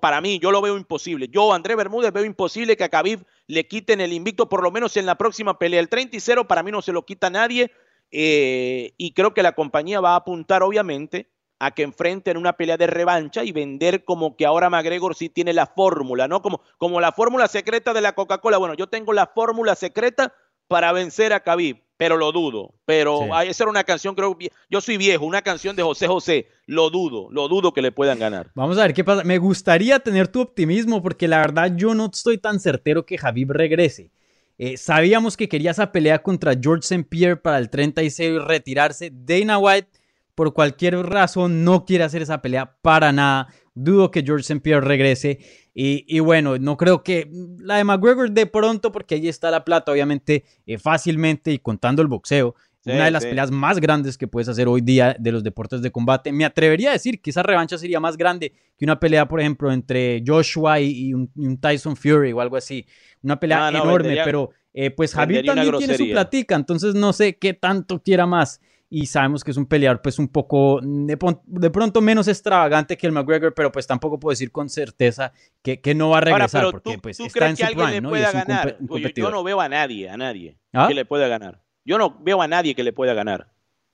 para 0.00 0.20
mí, 0.20 0.38
yo 0.38 0.50
lo 0.50 0.62
veo 0.62 0.76
imposible. 0.76 1.28
Yo, 1.28 1.52
André 1.52 1.74
Bermúdez, 1.74 2.12
veo 2.12 2.24
imposible 2.24 2.76
que 2.76 2.84
a 2.84 2.88
Khabib 2.88 3.24
le 3.46 3.66
quiten 3.66 4.00
el 4.00 4.12
invicto, 4.12 4.48
por 4.48 4.62
lo 4.62 4.70
menos 4.70 4.96
en 4.96 5.06
la 5.06 5.16
próxima 5.16 5.58
pelea. 5.58 5.80
El 5.80 5.88
30 5.88 6.16
y 6.16 6.20
0 6.20 6.48
para 6.48 6.62
mí 6.62 6.70
no 6.70 6.82
se 6.82 6.92
lo 6.92 7.04
quita 7.04 7.30
nadie. 7.30 7.70
Eh, 8.10 8.94
y 8.96 9.12
creo 9.12 9.34
que 9.34 9.42
la 9.42 9.52
compañía 9.52 10.00
va 10.00 10.12
a 10.12 10.16
apuntar, 10.16 10.62
obviamente, 10.62 11.30
a 11.58 11.72
que 11.72 11.82
enfrenten 11.82 12.36
una 12.36 12.54
pelea 12.54 12.76
de 12.76 12.86
revancha 12.86 13.44
y 13.44 13.52
vender 13.52 14.04
como 14.04 14.36
que 14.36 14.46
ahora 14.46 14.70
McGregor 14.70 15.14
sí 15.14 15.28
tiene 15.28 15.52
la 15.52 15.66
fórmula, 15.66 16.28
¿no? 16.28 16.42
Como, 16.42 16.60
como 16.78 17.00
la 17.00 17.12
fórmula 17.12 17.48
secreta 17.48 17.92
de 17.92 18.00
la 18.00 18.14
Coca-Cola. 18.14 18.58
Bueno, 18.58 18.74
yo 18.74 18.88
tengo 18.88 19.12
la 19.12 19.26
fórmula 19.26 19.74
secreta 19.74 20.34
para 20.68 20.92
vencer 20.92 21.32
a 21.32 21.40
Khabib 21.40 21.83
pero 21.96 22.16
lo 22.16 22.32
dudo. 22.32 22.74
Pero 22.84 23.40
esa 23.42 23.64
era 23.64 23.70
una 23.70 23.84
canción, 23.84 24.14
creo, 24.14 24.36
yo 24.70 24.80
soy 24.80 24.96
viejo, 24.96 25.24
una 25.24 25.42
canción 25.42 25.76
de 25.76 25.82
José 25.82 26.06
José, 26.06 26.48
lo 26.66 26.90
dudo, 26.90 27.28
lo 27.30 27.48
dudo 27.48 27.72
que 27.72 27.82
le 27.82 27.92
puedan 27.92 28.18
ganar. 28.18 28.50
Vamos 28.54 28.78
a 28.78 28.82
ver 28.82 28.94
qué 28.94 29.04
pasa. 29.04 29.24
Me 29.24 29.38
gustaría 29.38 29.98
tener 30.00 30.28
tu 30.28 30.40
optimismo 30.40 31.02
porque 31.02 31.28
la 31.28 31.38
verdad 31.38 31.72
yo 31.76 31.94
no 31.94 32.06
estoy 32.12 32.38
tan 32.38 32.60
certero 32.60 33.06
que 33.06 33.18
Javib 33.18 33.52
regrese. 33.52 34.10
Eh, 34.56 34.76
sabíamos 34.76 35.36
que 35.36 35.48
quería 35.48 35.72
esa 35.72 35.90
pelea 35.90 36.22
contra 36.22 36.54
George 36.60 36.82
St. 36.82 37.04
Pierre 37.04 37.36
para 37.36 37.58
el 37.58 37.70
36 37.70 38.30
y 38.30 38.38
retirarse. 38.38 39.10
Dana 39.12 39.58
White, 39.58 39.88
por 40.34 40.54
cualquier 40.54 40.96
razón, 40.96 41.64
no 41.64 41.84
quiere 41.84 42.04
hacer 42.04 42.22
esa 42.22 42.40
pelea 42.40 42.76
para 42.80 43.12
nada. 43.12 43.48
Dudo 43.74 44.10
que 44.10 44.22
George 44.22 44.42
St. 44.42 44.60
Pierre 44.60 44.86
regrese. 44.86 45.38
Y, 45.74 46.20
bueno, 46.20 46.56
no 46.58 46.76
creo 46.76 47.02
que 47.02 47.28
la 47.58 47.78
de 47.78 47.84
McGregor 47.84 48.30
de 48.30 48.46
pronto, 48.46 48.92
porque 48.92 49.16
ahí 49.16 49.28
está 49.28 49.50
la 49.50 49.64
plata, 49.64 49.90
obviamente, 49.90 50.44
eh, 50.66 50.78
fácilmente 50.78 51.52
y 51.52 51.58
contando 51.58 52.00
el 52.00 52.08
boxeo. 52.08 52.54
una 52.86 53.06
de 53.06 53.10
las 53.10 53.24
peleas 53.24 53.50
más 53.50 53.80
grandes 53.80 54.16
que 54.16 54.28
puedes 54.28 54.48
hacer 54.48 54.68
hoy 54.68 54.82
día 54.82 55.16
de 55.18 55.32
los 55.32 55.42
deportes 55.42 55.82
de 55.82 55.90
combate. 55.90 56.30
Me 56.30 56.44
atrevería 56.44 56.90
a 56.90 56.92
decir 56.92 57.20
que 57.20 57.30
esa 57.30 57.42
revancha 57.42 57.76
sería 57.78 57.98
más 57.98 58.16
grande 58.16 58.52
que 58.76 58.84
una 58.84 59.00
pelea, 59.00 59.26
por 59.26 59.40
ejemplo, 59.40 59.72
entre 59.72 60.22
Joshua 60.24 60.78
y, 60.80 61.12
un, 61.12 61.58
Tyson 61.60 61.96
Fury 61.96 62.32
o 62.32 62.40
algo 62.40 62.56
así. 62.56 62.86
Una 63.22 63.40
pelea 63.40 63.70
enorme, 63.70 64.18
pero 64.24 64.50
eh, 64.72 64.90
pues 64.90 65.14
Javier 65.14 65.44
también 65.44 65.76
tiene 65.78 65.96
su 65.96 66.08
platica, 66.10 66.54
entonces 66.54 66.94
no 66.94 67.12
sé 67.12 67.36
qué 67.36 67.54
tanto 67.54 68.02
quiera 68.02 68.26
más 68.26 68.60
y 68.94 69.06
sabemos 69.06 69.42
que 69.42 69.50
es 69.50 69.56
un 69.56 69.66
peleador 69.66 70.00
pues 70.00 70.20
un 70.20 70.28
poco 70.28 70.78
de, 70.80 71.16
pronto 71.16 72.00
menos 72.00 72.28
extravagante 72.28 72.96
que 72.96 73.08
el 73.08 73.12
McGregor, 73.12 73.52
pero 73.52 73.72
pues 73.72 73.88
tampoco 73.88 74.20
puedo 74.20 74.30
decir 74.30 74.52
con 74.52 74.68
certeza 74.68 75.32
que, 75.62 75.80
que 75.80 75.96
no 75.96 76.10
va 76.10 76.18
a 76.18 76.20
regresar 76.20 76.70
porque 76.70 76.98
pues 76.98 77.18
está 77.18 77.48
en 77.48 77.56
su 77.56 77.64
¿no? 77.74 78.10
ganar? 78.12 78.78
yo 79.16 79.30
no 79.32 79.42
veo 79.42 79.60
a 79.60 79.68
nadie, 79.68 80.08
a 80.08 80.16
nadie 80.16 80.58
¿Ah? 80.72 80.86
que 80.86 80.94
le 80.94 81.04
pueda 81.04 81.26
ganar. 81.26 81.60
Yo 81.84 81.98
no 81.98 82.20
veo 82.20 82.40
a 82.40 82.46
nadie 82.46 82.76
que 82.76 82.84
le 82.84 82.92
pueda 82.92 83.14
ganar. 83.14 83.48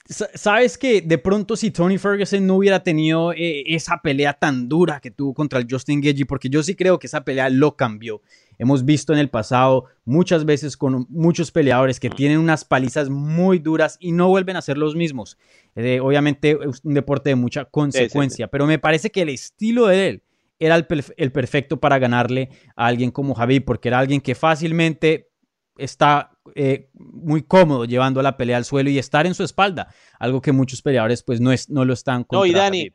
Sabes 0.05 0.77
que 0.77 1.01
de 1.01 1.17
pronto 1.17 1.57
si 1.57 1.71
Tony 1.71 1.97
Ferguson 1.97 2.47
no 2.47 2.57
hubiera 2.57 2.83
tenido 2.83 3.33
eh, 3.33 3.63
esa 3.69 4.03
pelea 4.03 4.35
tan 4.35 4.69
dura 4.69 5.01
que 5.01 5.11
tuvo 5.11 5.33
contra 5.33 5.61
el 5.61 5.67
Justin 5.71 6.03
Gagey, 6.03 6.25
porque 6.25 6.51
yo 6.51 6.63
sí 6.63 6.75
creo 6.75 6.99
que 6.99 7.07
esa 7.07 7.25
pelea 7.25 7.49
lo 7.49 7.75
cambió. 7.75 8.21
Hemos 8.61 8.85
visto 8.85 9.15
en 9.15 9.19
el 9.19 9.31
pasado 9.31 9.87
muchas 10.05 10.45
veces 10.45 10.77
con 10.77 11.07
muchos 11.09 11.51
peleadores 11.51 11.99
que 11.99 12.11
tienen 12.11 12.37
unas 12.37 12.63
palizas 12.67 13.09
muy 13.09 13.59
duras 13.59 13.97
y 14.01 14.13
no 14.13 14.29
vuelven 14.29 14.57
a 14.57 14.61
ser 14.61 14.77
los 14.77 14.95
mismos. 14.95 15.39
Eh, 15.77 15.99
obviamente 15.99 16.59
es 16.69 16.85
un 16.85 16.93
deporte 16.93 17.31
de 17.31 17.37
mucha 17.37 17.65
consecuencia, 17.65 18.49
pero 18.49 18.67
me 18.67 18.79
parece 18.79 19.09
que 19.09 19.23
el 19.23 19.31
estilo 19.31 19.87
de 19.87 20.09
él 20.09 20.23
era 20.59 20.77
el, 20.77 20.87
el 21.17 21.33
perfecto 21.33 21.81
para 21.81 21.99
ganarle 21.99 22.51
a 22.77 22.85
alguien 22.87 23.11
como 23.11 23.35
Javi, 23.35 23.61
porque 23.61 23.89
era 23.89 23.99
alguien 23.99 24.21
que 24.21 24.35
fácilmente 24.35 25.31
está 25.79 26.33
eh, 26.55 26.91
muy 26.93 27.43
cómodo 27.43 27.87
llevando 27.87 28.21
la 28.21 28.37
pelea 28.37 28.59
al 28.59 28.67
suelo 28.67 28.91
y 28.91 28.99
estar 28.99 29.27
en 29.27 29.33
su 29.33 29.43
espalda, 29.43 29.89
algo 30.19 30.43
que 30.43 30.53
muchos 30.53 30.83
peleadores 30.83 31.23
pues 31.23 31.41
no, 31.41 31.51
es, 31.51 31.71
no 31.71 31.87
lo 31.87 31.95
están. 31.95 32.27
No, 32.31 32.45
y 32.45 32.53
Dani, 32.53 32.91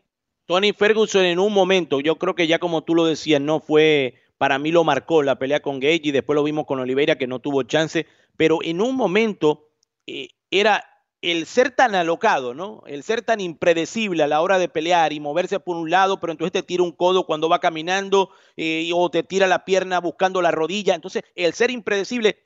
Tony 0.46 0.74
Ferguson 0.74 1.26
en 1.26 1.40
un 1.40 1.52
momento, 1.52 2.02
yo 2.02 2.18
creo 2.18 2.36
que 2.36 2.46
ya 2.46 2.60
como 2.60 2.84
tú 2.84 2.94
lo 2.94 3.06
decías, 3.06 3.42
no 3.42 3.60
fue, 3.60 4.14
para 4.38 4.60
mí 4.60 4.72
lo 4.72 4.84
marcó 4.84 5.24
la 5.24 5.40
pelea 5.40 5.62
con 5.62 5.80
Gage 5.80 6.02
y 6.04 6.12
después 6.12 6.36
lo 6.36 6.44
vimos 6.44 6.66
con 6.66 6.80
Oliveira 6.80 7.18
que 7.18 7.28
no 7.28 7.40
tuvo 7.40 7.64
chance, 7.64 8.06
pero 8.38 8.60
en 8.62 8.82
un 8.82 8.96
momento 8.96 9.70
eh, 10.08 10.30
era 10.52 10.84
el 11.22 11.46
ser 11.48 11.72
tan 11.72 11.96
alocado, 11.96 12.54
¿no? 12.54 12.84
El 12.86 13.02
ser 13.02 13.24
tan 13.24 13.40
impredecible 13.40 14.22
a 14.24 14.28
la 14.28 14.42
hora 14.42 14.60
de 14.60 14.70
pelear 14.70 15.12
y 15.12 15.20
moverse 15.20 15.60
por 15.60 15.76
un 15.76 15.90
lado, 15.90 16.20
pero 16.20 16.32
entonces 16.32 16.52
te 16.52 16.62
tira 16.62 16.84
un 16.84 16.92
codo 16.92 17.26
cuando 17.26 17.50
va 17.50 17.60
caminando 17.60 18.30
eh, 18.58 18.92
o 18.94 19.10
te 19.10 19.24
tira 19.24 19.48
la 19.48 19.66
pierna 19.66 20.00
buscando 20.00 20.42
la 20.42 20.52
rodilla. 20.52 20.94
Entonces, 20.94 21.24
el 21.34 21.54
ser 21.54 21.72
impredecible 21.72 22.44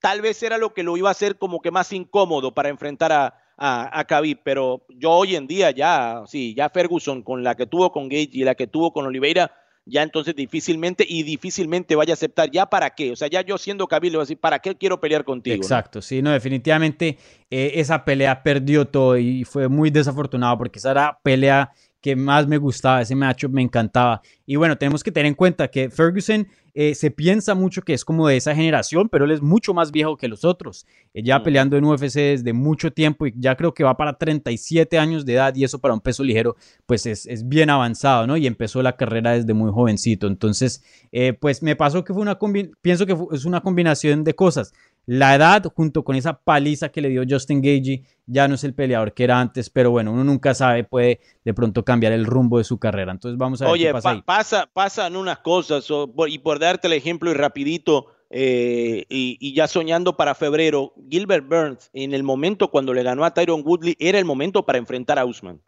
tal 0.00 0.22
vez 0.22 0.42
era 0.42 0.56
lo 0.56 0.72
que 0.72 0.82
lo 0.82 0.96
iba 0.96 1.08
a 1.08 1.12
hacer 1.12 1.36
como 1.36 1.60
que 1.60 1.70
más 1.70 1.92
incómodo 1.92 2.54
para 2.54 2.70
enfrentar 2.70 3.12
a, 3.12 3.38
a, 3.56 3.98
a 3.98 4.04
Khabib, 4.04 4.40
pero 4.42 4.86
yo 4.88 5.10
hoy 5.10 5.36
en 5.36 5.46
día 5.46 5.70
ya, 5.70 6.22
sí, 6.26 6.54
ya 6.54 6.70
Ferguson 6.70 7.22
con 7.22 7.44
la 7.44 7.56
que 7.56 7.66
tuvo 7.66 7.92
con 7.92 8.08
Gage 8.08 8.30
y 8.32 8.44
la 8.44 8.54
que 8.54 8.66
tuvo 8.66 8.92
con 8.92 9.06
Oliveira, 9.06 9.52
ya 9.86 10.02
entonces 10.02 10.34
difícilmente 10.34 11.04
y 11.06 11.22
difícilmente 11.22 11.94
vaya 11.96 12.12
a 12.12 12.14
aceptar. 12.14 12.50
¿Ya 12.50 12.66
para 12.66 12.90
qué? 12.90 13.12
O 13.12 13.16
sea, 13.16 13.28
ya 13.28 13.42
yo 13.42 13.58
siendo 13.58 13.86
le 13.90 14.10
voy 14.10 14.16
a 14.16 14.20
decir, 14.20 14.38
¿para 14.38 14.58
qué 14.58 14.74
quiero 14.76 15.00
pelear 15.00 15.24
contigo? 15.24 15.56
Exacto, 15.56 16.00
sí, 16.00 16.22
no, 16.22 16.32
definitivamente 16.32 17.18
eh, 17.50 17.72
esa 17.74 18.04
pelea 18.04 18.42
perdió 18.42 18.86
todo 18.86 19.18
y 19.18 19.44
fue 19.44 19.68
muy 19.68 19.90
desafortunado 19.90 20.56
porque 20.58 20.78
esa 20.78 20.90
era 20.90 21.18
pelea 21.22 21.72
que 22.04 22.14
más 22.14 22.46
me 22.46 22.58
gustaba, 22.58 23.00
ese 23.00 23.14
matchup 23.14 23.50
me 23.50 23.62
encantaba. 23.62 24.20
Y 24.44 24.56
bueno, 24.56 24.76
tenemos 24.76 25.02
que 25.02 25.10
tener 25.10 25.24
en 25.24 25.34
cuenta 25.34 25.68
que 25.68 25.88
Ferguson 25.88 26.46
eh, 26.74 26.94
se 26.94 27.10
piensa 27.10 27.54
mucho 27.54 27.80
que 27.80 27.94
es 27.94 28.04
como 28.04 28.28
de 28.28 28.36
esa 28.36 28.54
generación, 28.54 29.08
pero 29.08 29.24
él 29.24 29.30
es 29.30 29.40
mucho 29.40 29.72
más 29.72 29.90
viejo 29.90 30.18
que 30.18 30.28
los 30.28 30.44
otros. 30.44 30.84
Eh, 31.14 31.22
ya 31.22 31.38
mm. 31.38 31.42
peleando 31.42 31.76
en 31.78 31.84
UFC 31.86 32.16
desde 32.16 32.52
mucho 32.52 32.90
tiempo 32.90 33.26
y 33.26 33.32
ya 33.38 33.56
creo 33.56 33.72
que 33.72 33.84
va 33.84 33.96
para 33.96 34.18
37 34.18 34.98
años 34.98 35.24
de 35.24 35.32
edad 35.32 35.54
y 35.54 35.64
eso 35.64 35.78
para 35.78 35.94
un 35.94 36.00
peso 36.00 36.22
ligero 36.22 36.56
pues 36.84 37.06
es, 37.06 37.24
es 37.24 37.48
bien 37.48 37.70
avanzado, 37.70 38.26
¿no? 38.26 38.36
Y 38.36 38.46
empezó 38.46 38.82
la 38.82 38.98
carrera 38.98 39.30
desde 39.30 39.54
muy 39.54 39.72
jovencito. 39.72 40.26
Entonces, 40.26 40.84
eh, 41.10 41.32
pues 41.32 41.62
me 41.62 41.74
pasó 41.74 42.04
que 42.04 42.12
fue 42.12 42.20
una, 42.20 42.38
pienso 42.82 43.06
que 43.06 43.16
es 43.32 43.46
una 43.46 43.62
combinación 43.62 44.24
de 44.24 44.34
cosas. 44.34 44.74
La 45.06 45.34
edad, 45.34 45.64
junto 45.74 46.02
con 46.02 46.16
esa 46.16 46.38
paliza 46.38 46.88
que 46.88 47.00
le 47.02 47.10
dio 47.10 47.24
Justin 47.28 47.60
Gagey, 47.60 48.04
ya 48.26 48.48
no 48.48 48.54
es 48.54 48.64
el 48.64 48.74
peleador 48.74 49.12
que 49.12 49.24
era 49.24 49.38
antes, 49.38 49.68
pero 49.68 49.90
bueno, 49.90 50.12
uno 50.12 50.24
nunca 50.24 50.54
sabe, 50.54 50.84
puede 50.84 51.20
de 51.44 51.52
pronto 51.54 51.84
cambiar 51.84 52.12
el 52.12 52.24
rumbo 52.24 52.58
de 52.58 52.64
su 52.64 52.78
carrera. 52.78 53.12
Entonces 53.12 53.36
vamos 53.36 53.60
a 53.60 53.66
ver 53.66 53.72
Oye, 53.74 53.86
qué 53.86 53.92
pasa. 53.92 54.10
Oye, 54.12 54.22
pasa, 54.22 54.68
pasan 54.72 55.16
unas 55.16 55.38
cosas, 55.40 55.86
y 56.28 56.38
por 56.38 56.58
darte 56.58 56.86
el 56.86 56.94
ejemplo 56.94 57.30
y 57.30 57.34
rapidito, 57.34 58.06
eh, 58.30 59.04
y, 59.08 59.54
ya 59.54 59.68
soñando 59.68 60.16
para 60.16 60.34
febrero, 60.34 60.94
Gilbert 61.08 61.46
Burns, 61.46 61.90
en 61.92 62.14
el 62.14 62.22
momento 62.22 62.70
cuando 62.70 62.94
le 62.94 63.02
ganó 63.02 63.24
a 63.24 63.34
Tyron 63.34 63.62
Woodley, 63.64 63.96
era 63.98 64.18
el 64.18 64.24
momento 64.24 64.64
para 64.64 64.78
enfrentar 64.78 65.18
a 65.18 65.24
Usman. 65.24 65.60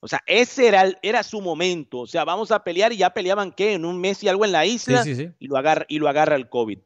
O 0.00 0.08
sea, 0.08 0.20
ese 0.26 0.68
era, 0.68 0.84
era 1.02 1.22
su 1.22 1.40
momento. 1.40 2.00
O 2.00 2.06
sea, 2.06 2.24
vamos 2.24 2.50
a 2.52 2.62
pelear 2.62 2.92
y 2.92 2.98
ya 2.98 3.14
peleaban, 3.14 3.52
¿qué? 3.52 3.72
En 3.72 3.84
un 3.84 4.00
mes 4.00 4.22
y 4.22 4.28
algo 4.28 4.44
en 4.44 4.52
la 4.52 4.66
isla, 4.66 5.02
Y, 5.38 5.46
lo 5.46 5.56
agarra, 5.56 5.86
y 5.88 5.98
lo 5.98 6.08
agarra 6.08 6.36
el 6.36 6.48
COVID. 6.48 6.78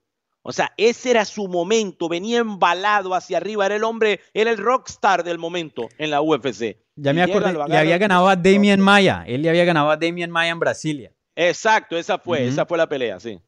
O 0.48 0.52
sea, 0.52 0.72
ese 0.78 1.10
era 1.10 1.26
su 1.26 1.46
momento, 1.46 2.08
venía 2.08 2.38
embalado 2.38 3.14
hacia 3.14 3.36
arriba, 3.36 3.66
era 3.66 3.76
el 3.76 3.84
hombre, 3.84 4.20
era 4.32 4.50
el 4.50 4.56
rockstar 4.56 5.22
del 5.22 5.36
momento 5.36 5.90
en 5.98 6.10
la 6.10 6.22
UFC. 6.22 6.78
Ya 6.96 7.12
me 7.12 7.20
acuerdo, 7.20 7.66
le 7.68 7.76
había 7.76 7.98
ganado 7.98 8.30
a 8.30 8.34
Damien 8.34 8.80
Maya, 8.80 9.24
él 9.26 9.42
le 9.42 9.50
había 9.50 9.66
ganado 9.66 9.90
a 9.90 9.98
Damien 9.98 10.30
Maya 10.30 10.52
en 10.52 10.58
Brasilia. 10.58 11.12
Exacto, 11.36 11.98
esa 11.98 12.16
fue, 12.16 12.46
esa 12.46 12.64
fue 12.64 12.78
la 12.78 12.88
pelea, 12.88 13.20
sí. 13.20 13.38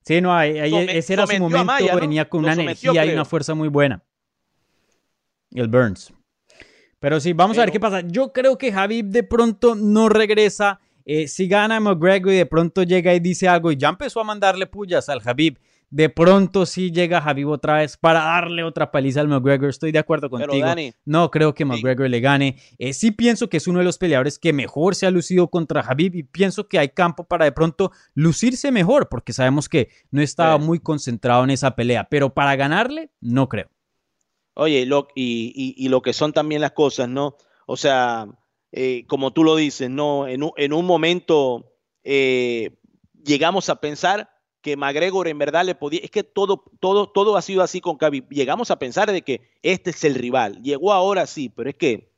Sí, 0.00 0.22
no, 0.22 0.40
ese 0.40 1.12
era 1.12 1.26
su 1.26 1.38
momento, 1.38 1.66
venía 2.00 2.26
con 2.26 2.42
una 2.44 2.54
energía 2.54 3.04
y 3.04 3.12
una 3.12 3.26
fuerza 3.26 3.52
muy 3.52 3.68
buena. 3.68 4.02
El 5.50 5.68
Burns. 5.68 6.14
Pero 6.98 7.20
sí, 7.20 7.34
vamos 7.34 7.58
a 7.58 7.60
ver 7.60 7.72
qué 7.72 7.78
pasa. 7.78 8.00
Yo 8.00 8.32
creo 8.32 8.56
que 8.56 8.72
Javib 8.72 9.04
de 9.04 9.22
pronto 9.22 9.74
no 9.74 10.08
regresa. 10.08 10.80
Eh, 11.04 11.28
si 11.28 11.46
gana 11.46 11.78
McGregor 11.78 12.32
y 12.32 12.36
de 12.36 12.46
pronto 12.46 12.84
llega 12.84 13.12
y 13.12 13.20
dice 13.20 13.48
algo 13.48 13.70
y 13.70 13.76
ya 13.76 13.90
empezó 13.90 14.20
a 14.20 14.24
mandarle 14.24 14.66
pullas 14.66 15.10
al 15.10 15.20
Javib 15.20 15.58
de 15.90 16.10
pronto 16.10 16.66
sí 16.66 16.90
llega 16.92 17.20
Javib 17.20 17.48
otra 17.48 17.76
vez 17.76 17.96
para 17.96 18.20
darle 18.20 18.62
otra 18.62 18.90
paliza 18.90 19.20
al 19.20 19.28
McGregor. 19.28 19.70
Estoy 19.70 19.90
de 19.90 19.98
acuerdo 19.98 20.28
contigo. 20.28 20.66
no 21.04 21.30
creo 21.30 21.54
que 21.54 21.64
McGregor 21.64 22.10
le 22.10 22.20
gane. 22.20 22.56
Eh, 22.78 22.92
sí 22.92 23.10
pienso 23.10 23.48
que 23.48 23.56
es 23.56 23.66
uno 23.66 23.78
de 23.78 23.84
los 23.84 23.98
peleadores 23.98 24.38
que 24.38 24.52
mejor 24.52 24.94
se 24.94 25.06
ha 25.06 25.10
lucido 25.10 25.48
contra 25.48 25.82
Javib 25.82 26.14
y 26.14 26.22
pienso 26.24 26.68
que 26.68 26.78
hay 26.78 26.90
campo 26.90 27.24
para 27.24 27.46
de 27.46 27.52
pronto 27.52 27.90
lucirse 28.14 28.70
mejor 28.70 29.08
porque 29.08 29.32
sabemos 29.32 29.68
que 29.68 29.88
no 30.10 30.20
estaba 30.20 30.58
muy 30.58 30.78
concentrado 30.78 31.44
en 31.44 31.50
esa 31.50 31.74
pelea. 31.74 32.08
Pero 32.10 32.34
para 32.34 32.54
ganarle, 32.56 33.10
no 33.20 33.48
creo. 33.48 33.70
Oye, 34.54 34.84
lo, 34.86 35.08
y, 35.14 35.88
lo 35.88 36.02
que 36.02 36.12
son 36.12 36.32
también 36.32 36.60
las 36.60 36.72
cosas, 36.72 37.08
¿no? 37.08 37.36
O 37.66 37.76
sea, 37.76 38.26
eh, 38.72 39.04
como 39.06 39.32
tú 39.32 39.44
lo 39.44 39.56
dices, 39.56 39.88
¿no? 39.88 40.26
En 40.26 40.42
un, 40.42 40.50
en 40.56 40.72
un 40.72 40.84
momento 40.84 41.72
eh, 42.02 42.76
llegamos 43.24 43.68
a 43.68 43.80
pensar 43.80 44.28
que 44.68 44.76
McGregor 44.76 45.28
en 45.28 45.38
verdad 45.38 45.64
le 45.64 45.74
podía, 45.74 46.00
es 46.02 46.10
que 46.10 46.22
todo, 46.22 46.64
todo, 46.78 47.08
todo 47.08 47.36
ha 47.36 47.42
sido 47.42 47.62
así 47.62 47.80
con 47.80 47.96
Khabib. 47.96 48.28
Llegamos 48.28 48.70
a 48.70 48.78
pensar 48.78 49.10
de 49.10 49.22
que 49.22 49.50
este 49.62 49.90
es 49.90 50.04
el 50.04 50.14
rival. 50.14 50.62
Llegó 50.62 50.92
ahora 50.92 51.26
sí, 51.26 51.48
pero 51.48 51.70
es 51.70 51.76
que 51.76 52.12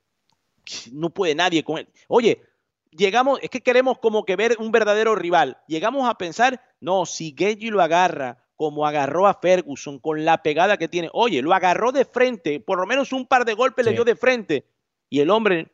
no 0.93 1.11
puede 1.11 1.35
nadie 1.35 1.63
con 1.63 1.79
él. 1.79 1.89
Oye, 2.09 2.43
llegamos, 2.91 3.39
es 3.43 3.51
que 3.51 3.61
queremos 3.61 3.99
como 3.99 4.25
que 4.25 4.35
ver 4.35 4.57
un 4.59 4.73
verdadero 4.73 5.15
rival. 5.15 5.59
Llegamos 5.69 6.09
a 6.09 6.15
pensar, 6.15 6.61
no, 6.81 7.07
si 7.07 7.31
Gagey 7.31 7.71
lo 7.71 7.81
agarra 7.81 8.45
como 8.57 8.85
agarró 8.87 9.27
a 9.27 9.35
Ferguson 9.35 9.99
con 9.99 10.25
la 10.25 10.43
pegada 10.43 10.77
que 10.77 10.89
tiene. 10.89 11.09
Oye, 11.13 11.41
lo 11.41 11.55
agarró 11.55 11.93
de 11.93 12.05
frente, 12.05 12.61
por 12.61 12.79
lo 12.79 12.87
menos 12.87 13.13
un 13.13 13.27
par 13.27 13.45
de 13.45 13.55
golpes 13.55 13.87
le 13.87 13.93
dio 13.93 14.05
de 14.05 14.17
frente. 14.17 14.67
Y 15.09 15.21
el 15.21 15.31
hombre 15.31 15.69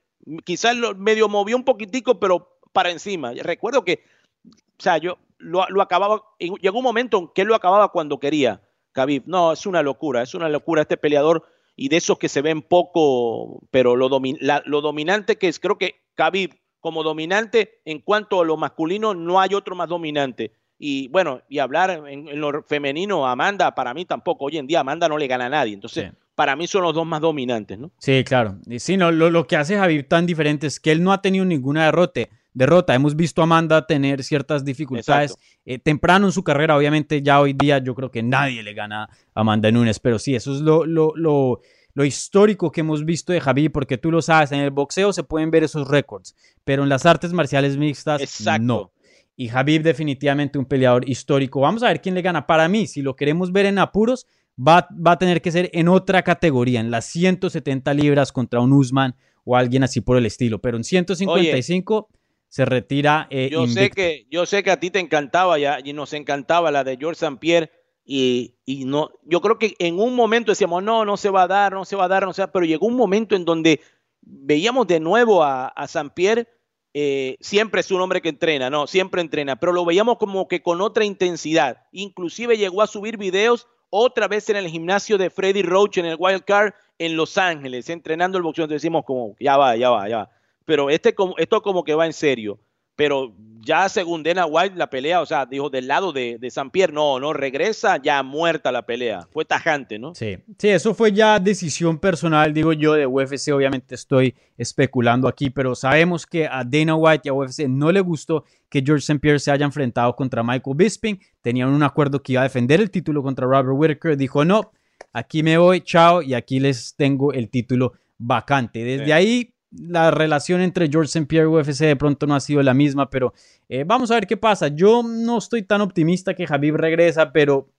quizás 0.45 0.77
lo 0.77 0.95
medio 0.95 1.29
movió 1.29 1.57
un 1.57 1.65
poquitico, 1.65 2.21
pero 2.21 2.59
para 2.73 2.91
encima. 2.91 3.33
Recuerdo 3.33 3.83
que, 3.83 4.05
o 4.45 4.83
sea, 4.83 4.99
yo, 4.99 5.19
lo, 5.39 5.83
acababa, 5.83 6.23
llegó 6.39 6.79
un 6.79 6.85
momento 6.85 7.19
en 7.19 7.29
que 7.35 7.43
él 7.43 7.49
lo 7.49 7.55
acababa 7.55 7.89
cuando 7.89 8.19
quería, 8.19 8.63
Khabib. 8.93 9.25
No, 9.27 9.53
es 9.53 9.67
una 9.67 9.83
locura, 9.83 10.23
es 10.23 10.35
una 10.35 10.49
locura 10.49 10.83
este 10.83 10.97
peleador 10.97 11.45
y 11.77 11.89
de 11.89 11.99
esos 11.99 12.19
que 12.19 12.29
se 12.29 12.43
ven 12.43 12.63
poco, 12.63 13.61
pero 13.71 13.97
lo, 13.97 14.09
lo 14.09 14.81
dominante 14.81 15.37
que 15.37 15.49
es, 15.49 15.61
creo 15.61 15.79
que 15.79 16.03
Khabib 16.15 16.55
como 16.81 17.03
dominante 17.03 17.81
en 17.85 18.01
cuanto 18.01 18.41
a 18.41 18.45
lo 18.45 18.57
masculino 18.57 19.15
no 19.15 19.41
hay 19.41 19.55
otro 19.55 19.75
más 19.75 19.89
dominante. 19.89 20.53
Y 20.79 21.09
bueno, 21.09 21.41
y 21.49 21.59
hablar 21.59 22.03
en, 22.07 22.39
lo 22.39 22.63
femenino, 22.63 23.27
Amanda, 23.27 23.75
para 23.75 23.95
mí 23.95 24.05
tampoco. 24.05 24.47
Hoy 24.47 24.59
en 24.59 24.67
día 24.67 24.81
Amanda 24.81 25.09
no 25.09 25.17
le 25.17 25.27
gana 25.27 25.47
a 25.47 25.49
nadie. 25.49 25.73
Entonces, 25.73 26.13
para 26.35 26.55
mí 26.55 26.67
son 26.67 26.83
los 26.83 26.95
dos 26.95 27.07
más 27.07 27.21
dominantes, 27.21 27.79
¿no? 27.79 27.91
Sí, 27.99 28.23
claro. 28.25 28.59
Sí, 28.79 28.97
no, 28.97 29.11
lo, 29.11 29.31
lo 29.31 29.47
que 29.47 29.57
hace 29.57 29.77
Javier 29.77 30.05
tan 30.05 30.27
diferente 30.27 30.67
es 30.67 30.79
que 30.79 30.93
él 30.93 31.03
no 31.03 31.13
ha 31.13 31.23
tenido 31.23 31.45
ninguna 31.45 31.87
derrota 31.87 32.29
derrota. 32.57 32.95
Hemos 32.95 33.15
visto 33.15 33.43
a 33.43 33.45
Amanda 33.45 33.87
tener 33.87 34.25
ciertas 34.25 34.65
dificultades 34.65 35.37
eh, 35.65 35.79
temprano 35.79 36.27
en 36.27 36.33
su 36.33 36.43
carrera. 36.43 36.77
Obviamente, 36.77 37.23
ya 37.23 37.41
hoy 37.41 37.53
día 37.53 37.79
yo 37.79 37.95
creo 37.95 38.11
que 38.11 38.23
nadie 38.23 38.63
le 38.63 38.73
gana 38.73 39.05
a 39.05 39.41
Amanda 39.41 39.71
Nunes, 39.71 40.01
pero 40.01 40.19
sí, 40.19 40.35
eso 40.35 40.55
es 40.55 40.63
lo, 40.63 40.87
lo, 40.87 41.13
lo, 41.15 41.61
lo 41.93 42.05
histórico 42.05 42.73
que 42.73 42.81
hemos 42.81 43.05
visto 43.05 43.33
de 43.33 43.43
Javi, 43.43 43.69
porque 43.69 43.99
tú 43.99 44.11
lo 44.11 44.23
sabes, 44.23 44.53
en 44.53 44.61
el 44.61 44.71
boxeo 44.71 45.13
se 45.13 45.23
pueden 45.23 45.51
ver 45.51 45.65
esos 45.65 45.87
récords, 45.87 46.35
pero 46.65 46.83
en 46.83 46.89
las 46.89 47.05
artes 47.05 47.33
marciales 47.33 47.77
mixtas 47.77 48.43
no. 48.61 48.91
Y 49.37 49.49
Javi 49.49 49.79
definitivamente 49.79 50.59
un 50.59 50.65
peleador 50.65 51.07
histórico. 51.07 51.61
Vamos 51.61 51.83
a 51.83 51.89
ver 51.89 52.01
quién 52.01 52.15
le 52.15 52.23
gana. 52.23 52.47
Para 52.47 52.69
mí, 52.69 52.87
si 52.87 53.03
lo 53.03 53.17
queremos 53.17 53.53
ver 53.53 53.67
en 53.67 53.79
apuros, 53.79 54.27
va, 54.59 54.89
va 54.95 55.13
a 55.13 55.19
tener 55.19 55.43
que 55.43 55.53
ser 55.53 55.69
en 55.75 55.89
otra 55.89 56.23
categoría, 56.23 56.81
en 56.81 56.91
las 56.91 57.05
170 57.05 57.93
libras 57.93 58.33
contra 58.33 58.61
un 58.61 58.73
Usman 58.73 59.15
o 59.45 59.55
alguien 59.55 59.85
así 59.85 60.01
por 60.01 60.17
el 60.17 60.25
estilo. 60.25 60.63
Pero 60.63 60.79
en 60.79 60.85
155 60.85 62.09
se 62.57 62.65
retira. 62.65 63.27
Eh, 63.29 63.51
yo, 63.53 63.67
sé 63.67 63.91
que, 63.91 64.27
yo 64.31 64.47
sé 64.47 64.63
que 64.63 64.71
a 64.71 64.81
ti 64.81 64.91
te 64.91 64.99
encantaba 64.99 65.59
ya, 65.59 65.79
y 65.85 65.93
nos 65.93 66.15
encantaba 66.15 66.71
la 66.71 66.85
de 66.85 66.97
George 66.97 67.23
St. 67.23 67.37
Pierre. 67.39 67.71
Y, 68.03 68.55
no, 68.87 69.11
yo 69.25 69.43
creo 69.43 69.59
que 69.59 69.75
en 69.79 70.01
un 70.01 70.15
momento 70.15 70.53
decíamos, 70.53 70.83
no, 70.83 71.05
no 71.05 71.19
se 71.19 71.29
va 71.29 71.43
a 71.43 71.49
dar, 71.49 71.75
no 71.75 71.85
se 71.85 71.97
va 71.97 72.07
a 72.07 72.09
dar, 72.09 72.25
no 72.25 72.33
se 72.33 72.41
va 72.41 72.51
pero 72.51 72.65
llegó 72.65 72.87
un 72.87 72.97
momento 72.97 73.37
en 73.37 73.45
donde 73.45 73.83
veíamos 74.23 74.87
de 74.87 75.01
nuevo 75.01 75.43
a, 75.43 75.67
a 75.67 75.85
St. 75.85 76.09
Pierre, 76.15 76.49
eh, 76.95 77.37
siempre 77.43 77.83
es 77.83 77.91
un 77.91 78.01
hombre 78.01 78.23
que 78.23 78.31
entrena, 78.31 78.71
no, 78.71 78.87
siempre 78.87 79.21
entrena, 79.21 79.57
pero 79.57 79.73
lo 79.73 79.85
veíamos 79.85 80.17
como 80.17 80.49
que 80.49 80.63
con 80.63 80.81
otra 80.81 81.05
intensidad. 81.05 81.83
Inclusive 81.93 82.57
llegó 82.57 82.81
a 82.81 82.87
subir 82.87 83.19
videos 83.19 83.69
otra 83.91 84.29
vez 84.29 84.49
en 84.49 84.57
el 84.57 84.69
gimnasio 84.69 85.19
de 85.19 85.29
Freddy 85.29 85.61
Roach 85.61 85.99
en 85.99 86.07
el 86.07 86.17
Wild 86.19 86.45
Card 86.45 86.73
en 86.99 87.17
Los 87.17 87.37
Ángeles, 87.37 87.91
entrenando 87.91 88.39
el 88.39 88.45
boxeo. 88.45 88.65
Entonces 88.65 88.81
decimos 88.81 89.05
como, 89.05 89.37
ya 89.39 89.59
va, 89.59 89.77
ya 89.77 89.91
va, 89.91 90.09
ya 90.09 90.17
va 90.19 90.31
pero 90.67 90.91
este, 90.91 91.15
esto 91.39 91.63
como 91.63 91.83
que 91.83 91.95
va 91.95 92.05
en 92.05 92.13
serio. 92.13 92.61
pero 92.97 93.35
ya 93.67 93.89
según 93.89 94.23
Dana 94.23 94.47
White 94.47 94.77
la 94.77 94.89
pelea, 94.89 95.21
o 95.21 95.27
sea, 95.27 95.45
dijo 95.45 95.69
del 95.69 95.89
lado 95.89 96.13
de, 96.13 96.39
de 96.39 96.51
San 96.51 96.71
Pierre, 96.71 96.93
no, 96.93 97.19
no, 97.19 97.33
regresa 97.33 98.01
ya 98.01 98.23
muerta 98.23 98.71
la 98.71 98.87
pelea. 98.87 99.27
Fue 99.33 99.45
tajante, 99.45 99.99
¿no? 99.99 100.15
Sí, 100.15 100.39
sí, 100.57 100.69
eso 100.69 100.95
fue 100.95 101.13
ya 101.13 101.41
decisión 101.41 101.99
personal, 101.99 102.55
digo 102.55 102.73
yo, 102.73 102.95
de 102.95 103.07
UFC. 103.07 103.53
Obviamente 103.53 103.97
estoy 103.97 104.37
especulando 104.57 105.27
aquí, 105.27 105.51
pero 105.51 105.75
sabemos 105.75 106.27
que 106.27 106.47
a 106.47 106.63
Dana 106.65 106.95
White 106.95 107.23
y 107.25 107.29
a 107.29 107.33
UFC 107.33 107.67
no 107.69 107.91
le 107.91 108.01
gustó 108.01 108.45
que 108.69 108.83
George 108.87 109.03
St. 109.03 109.19
Pierre 109.19 109.41
se 109.41 109.51
haya 109.51 109.67
enfrentado 109.67 110.15
contra 110.15 110.45
Michael 110.45 110.77
Bisping. 110.77 111.21
Tenían 111.43 111.71
un 111.71 111.83
acuerdo 111.83 112.23
que 112.23 112.33
iba 112.33 112.43
a 112.43 112.45
defender 112.45 112.81
el 112.81 112.91
título 112.91 113.21
contra 113.23 113.47
Robert 113.47 113.69
Whitaker. 113.73 114.17
Dijo, 114.17 114.45
no, 114.45 114.71
aquí 115.13 115.43
me 115.43 115.59
voy, 115.59 115.81
chao, 115.81 116.23
y 116.23 116.35
aquí 116.35 116.61
les 116.61 116.95
tengo 116.95 117.33
el 117.33 117.51
título 117.51 117.95
vacante. 118.17 118.85
Desde 118.85 119.13
ahí 119.13 119.56
la 119.71 120.11
relación 120.11 120.61
entre 120.61 120.89
George 120.89 121.07
St. 121.09 121.27
Pierre 121.27 121.49
y 121.49 121.53
UFC 121.53 121.81
de 121.81 121.97
pronto 121.97 122.27
no 122.27 122.35
ha 122.35 122.41
sido 122.41 122.63
la 122.63 122.75
misma, 122.75 123.11
pero 123.11 123.33
eh, 123.69 123.85
vamos 123.85 124.11
a 124.11 124.15
ver 124.15 124.27
qué 124.27 124.37
pasa. 124.37 124.69
Yo 124.69 125.03
no 125.03 125.39
estoy 125.39 125.63
tan 125.63 125.81
optimista 125.81 126.35
que 126.35 126.47
Javib 126.47 126.77
regresa, 126.77 127.33
pero 127.33 127.71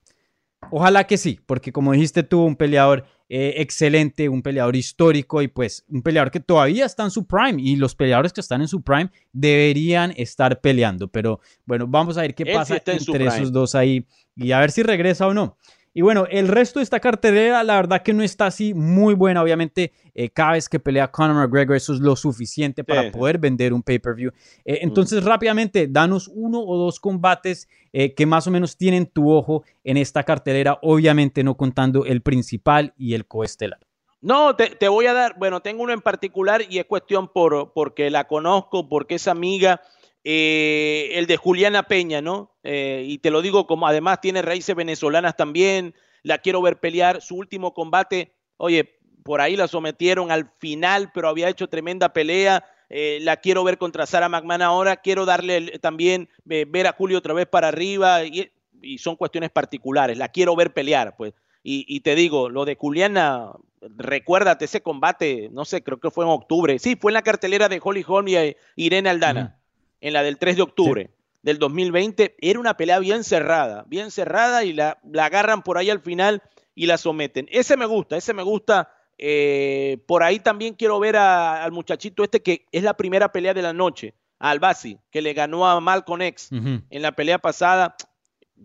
ojalá 0.72 1.06
que 1.06 1.18
sí, 1.18 1.40
porque 1.46 1.72
como 1.72 1.94
dijiste 1.94 2.24
tú, 2.24 2.44
un 2.44 2.56
peleador 2.56 3.06
eh, 3.30 3.56
excelente, 3.58 4.30
un 4.30 4.42
peleador 4.42 4.76
histórico 4.76 5.42
y 5.42 5.50
pues 5.50 5.86
un 5.90 6.02
peleador 6.02 6.32
que 6.32 6.40
todavía 6.40 6.86
está 6.86 7.04
en 7.04 7.12
su 7.12 7.26
prime 7.26 7.62
y 7.62 7.76
los 7.76 7.94
peleadores 7.94 8.32
que 8.32 8.42
están 8.42 8.62
en 8.62 8.68
su 8.68 8.82
prime 8.82 9.10
deberían 9.34 10.14
estar 10.16 10.62
peleando. 10.62 11.10
Pero 11.10 11.42
bueno, 11.66 11.88
vamos 11.88 12.18
a 12.18 12.22
ver 12.22 12.36
qué 12.36 12.46
pasa 12.46 12.82
entre 12.86 13.26
esos 13.26 13.52
dos 13.52 13.76
ahí 13.76 14.08
y 14.36 14.52
a 14.52 14.60
ver 14.60 14.72
si 14.72 14.84
regresa 14.84 15.28
o 15.28 15.34
no. 15.34 15.58
Y 15.98 16.02
bueno, 16.02 16.28
el 16.30 16.48
resto 16.48 16.78
de 16.78 16.84
esta 16.84 17.00
cartelera, 17.00 17.64
la 17.64 17.74
verdad 17.78 18.04
que 18.04 18.14
no 18.14 18.22
está 18.22 18.46
así 18.46 18.76
muy 18.76 19.16
buena. 19.16 19.42
Obviamente, 19.42 19.94
eh, 20.14 20.30
cada 20.30 20.52
vez 20.52 20.70
que 20.70 20.80
pelea 20.80 21.08
Conor 21.08 21.36
McGregor, 21.36 21.76
eso 21.76 21.92
es 21.92 22.00
lo 22.00 22.16
suficiente 22.16 22.84
para 22.84 23.12
poder 23.12 23.40
vender 23.40 23.74
un 23.74 23.82
pay-per-view. 23.82 24.30
Eh, 24.64 24.78
entonces, 24.84 25.24
rápidamente, 25.24 25.88
danos 25.88 26.30
uno 26.32 26.60
o 26.60 26.78
dos 26.78 27.00
combates 27.00 27.68
eh, 27.94 28.14
que 28.14 28.28
más 28.28 28.46
o 28.46 28.52
menos 28.52 28.78
tienen 28.78 29.08
tu 29.08 29.32
ojo 29.32 29.64
en 29.84 29.98
esta 29.98 30.22
cartelera, 30.22 30.78
obviamente 30.84 31.44
no 31.44 31.58
contando 31.58 32.06
el 32.06 32.22
principal 32.22 32.94
y 32.96 33.16
el 33.16 33.26
coestelar. 33.26 33.80
No, 34.22 34.56
te, 34.56 34.88
voy 34.90 35.08
a 35.08 35.14
dar, 35.14 35.36
bueno, 35.40 35.62
tengo 35.62 35.82
uno 35.82 35.94
en 35.94 36.02
particular 36.02 36.62
y 36.70 36.78
es 36.78 36.86
cuestión 36.86 37.28
por 37.28 37.74
porque 37.74 38.12
la 38.12 38.28
conozco, 38.28 38.88
porque 38.88 39.16
es 39.16 39.28
amiga 39.28 39.82
eh, 40.30 41.12
el 41.14 41.26
de 41.26 41.38
Juliana 41.38 41.84
Peña, 41.84 42.22
¿no? 42.22 42.52
Eh, 42.62 43.06
y 43.08 43.20
te 43.20 43.32
lo 43.32 43.42
digo 43.42 43.66
como 43.66 43.88
además 43.88 44.20
tiene 44.20 44.42
raíces 44.42 44.76
venezolanas 44.76 45.38
también, 45.38 45.96
la 46.22 46.40
quiero 46.40 46.62
ver 46.62 46.82
pelear, 46.82 47.22
su 47.22 47.38
último 47.38 47.74
combate, 47.74 48.34
oye, 48.58 49.00
por 49.24 49.40
ahí 49.40 49.56
la 49.56 49.70
sometieron 49.70 50.30
al 50.30 50.52
final, 50.60 51.12
pero 51.14 51.30
había 51.30 51.48
hecho 51.48 51.70
tremenda 51.70 52.12
pelea, 52.12 52.66
eh, 52.90 53.20
la 53.22 53.38
quiero 53.38 53.64
ver 53.64 53.78
contra 53.78 54.06
Sara 54.06 54.28
McMahon 54.28 54.64
ahora, 54.64 54.98
quiero 54.98 55.26
darle 55.26 55.80
también, 55.80 56.28
ver 56.44 56.88
a 56.88 56.92
Julio 56.92 57.20
otra 57.20 57.34
vez 57.34 57.48
para 57.48 57.70
arriba, 57.70 58.26
y, 58.26 58.52
son 58.98 59.16
cuestiones 59.16 59.50
particulares, 59.50 60.18
la 60.18 60.28
quiero 60.28 60.58
ver 60.58 60.74
pelear, 60.74 61.16
pues. 61.16 61.36
Y, 61.64 62.02
te 62.02 62.16
digo, 62.16 62.50
lo 62.50 62.66
de 62.66 62.76
Juliana, 62.76 63.52
recuérdate 63.82 64.66
ese 64.66 64.82
combate, 64.82 65.48
no 65.54 65.64
sé, 65.64 65.84
creo 65.84 66.02
que 66.02 66.12
fue 66.12 66.26
en 66.26 66.32
octubre, 66.32 66.80
sí, 66.80 66.98
fue 66.98 67.12
en 67.12 67.14
la 67.14 67.22
cartelera 67.22 67.70
de 67.70 67.80
Holly 67.82 68.04
Holm 68.06 68.28
y 68.28 68.56
Irene 68.76 69.10
Aldana 69.10 69.58
en 70.02 70.14
la 70.14 70.24
del 70.24 70.38
3 70.38 70.56
de 70.56 70.62
octubre 70.62 71.10
del 71.42 71.60
2020, 71.60 72.36
era 72.40 72.60
una 72.60 72.76
pelea 72.76 73.00
bien 73.00 73.24
cerrada, 73.24 73.86
bien 73.88 74.12
cerrada 74.12 74.64
y 74.64 74.74
la, 74.74 75.00
la, 75.10 75.26
agarran 75.26 75.64
por 75.64 75.78
ahí 75.78 75.90
al 75.90 76.02
final 76.02 76.42
y 76.76 76.88
la 76.88 76.98
someten. 76.98 77.48
Ese 77.50 77.78
me 77.78 77.86
gusta, 77.86 78.18
ese 78.18 78.34
me 78.34 78.44
gusta. 78.44 78.92
Eh, 79.18 79.98
por 80.06 80.24
ahí 80.24 80.40
también 80.40 80.76
quiero 80.76 81.00
ver 81.00 81.16
al 81.16 81.72
muchachito 81.72 82.24
este 82.24 82.44
que 82.44 82.66
es 82.72 82.84
la 82.84 82.96
primera 82.96 83.32
pelea 83.32 83.54
de 83.54 83.62
la 83.62 83.74
noche, 83.74 84.14
a 84.40 84.52
Albasi, 84.52 85.00
que 85.10 85.22
le 85.22 85.34
ganó 85.34 85.68
a 85.68 85.80
Malcolm 85.80 86.22
X 86.22 86.50
en 86.52 87.02
la 87.02 87.14
pelea 87.14 87.40
pasada. 87.40 87.96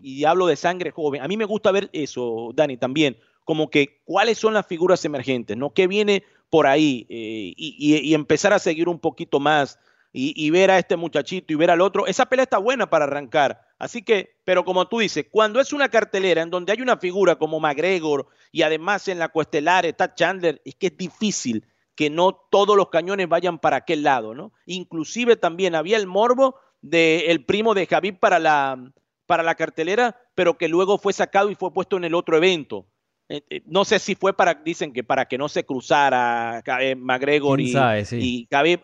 Y 0.01 0.25
hablo 0.25 0.47
de 0.47 0.55
sangre 0.55 0.91
joven. 0.91 1.21
A 1.21 1.27
mí 1.27 1.37
me 1.37 1.45
gusta 1.45 1.71
ver 1.71 1.89
eso, 1.93 2.51
Dani, 2.53 2.77
también. 2.77 3.15
Como 3.45 3.69
que 3.69 4.01
cuáles 4.05 4.37
son 4.39 4.53
las 4.53 4.65
figuras 4.65 5.05
emergentes, 5.05 5.55
¿no? 5.55 5.73
¿Qué 5.73 5.87
viene 5.87 6.23
por 6.49 6.67
ahí? 6.67 7.05
Eh, 7.09 7.53
y 7.55 8.13
empezar 8.13 8.53
a 8.53 8.59
seguir 8.59 8.89
un 8.89 8.99
poquito 8.99 9.39
más 9.39 9.79
y, 10.15 10.49
ver 10.51 10.69
a 10.69 10.77
este 10.77 10.95
muchachito 10.95 11.51
y 11.51 11.55
ver 11.55 11.71
al 11.71 11.81
otro, 11.81 12.05
esa 12.05 12.27
pelea 12.27 12.43
está 12.43 12.59
buena 12.59 12.87
para 12.87 13.05
arrancar. 13.05 13.61
Así 13.79 14.03
que, 14.03 14.37
pero 14.45 14.63
como 14.63 14.87
tú 14.87 14.99
dices, 14.99 15.25
cuando 15.31 15.59
es 15.59 15.73
una 15.73 15.89
cartelera 15.89 16.43
en 16.43 16.51
donde 16.51 16.71
hay 16.71 16.81
una 16.81 16.97
figura 16.97 17.37
como 17.37 17.59
McGregor 17.59 18.27
y 18.51 18.61
además 18.61 19.07
en 19.07 19.17
la 19.17 19.29
cuestelar 19.29 19.87
está 19.87 20.13
Chandler, 20.13 20.61
es 20.65 20.75
que 20.75 20.87
es 20.87 20.97
difícil 20.97 21.65
que 21.95 22.11
no 22.11 22.33
todos 22.51 22.77
los 22.77 22.89
cañones 22.89 23.27
vayan 23.27 23.57
para 23.57 23.77
aquel 23.77 24.03
lado, 24.03 24.35
¿no? 24.35 24.53
Inclusive 24.67 25.35
también 25.35 25.73
había 25.73 25.97
el 25.97 26.05
morbo 26.05 26.55
del 26.81 27.43
primo 27.45 27.73
de 27.73 27.87
Javid 27.87 28.15
para 28.19 28.37
la, 28.37 28.77
para 29.25 29.41
la 29.41 29.55
cartelera, 29.55 30.15
pero 30.35 30.57
que 30.59 30.67
luego 30.67 30.99
fue 30.99 31.13
sacado 31.13 31.49
y 31.49 31.55
fue 31.55 31.73
puesto 31.73 31.97
en 31.97 32.03
el 32.03 32.13
otro 32.13 32.37
evento. 32.37 32.85
Eh, 33.29 33.41
eh, 33.49 33.61
no 33.65 33.83
sé 33.83 33.97
si 33.99 34.15
fue 34.15 34.35
para, 34.35 34.53
dicen 34.53 34.93
que 34.93 35.03
para 35.03 35.25
que 35.25 35.37
no 35.37 35.49
se 35.49 35.65
cruzara 35.65 36.61
eh, 36.81 36.95
McGregor 36.95 37.59
y, 37.61 37.73
y 38.11 38.45
Khabib 38.47 38.81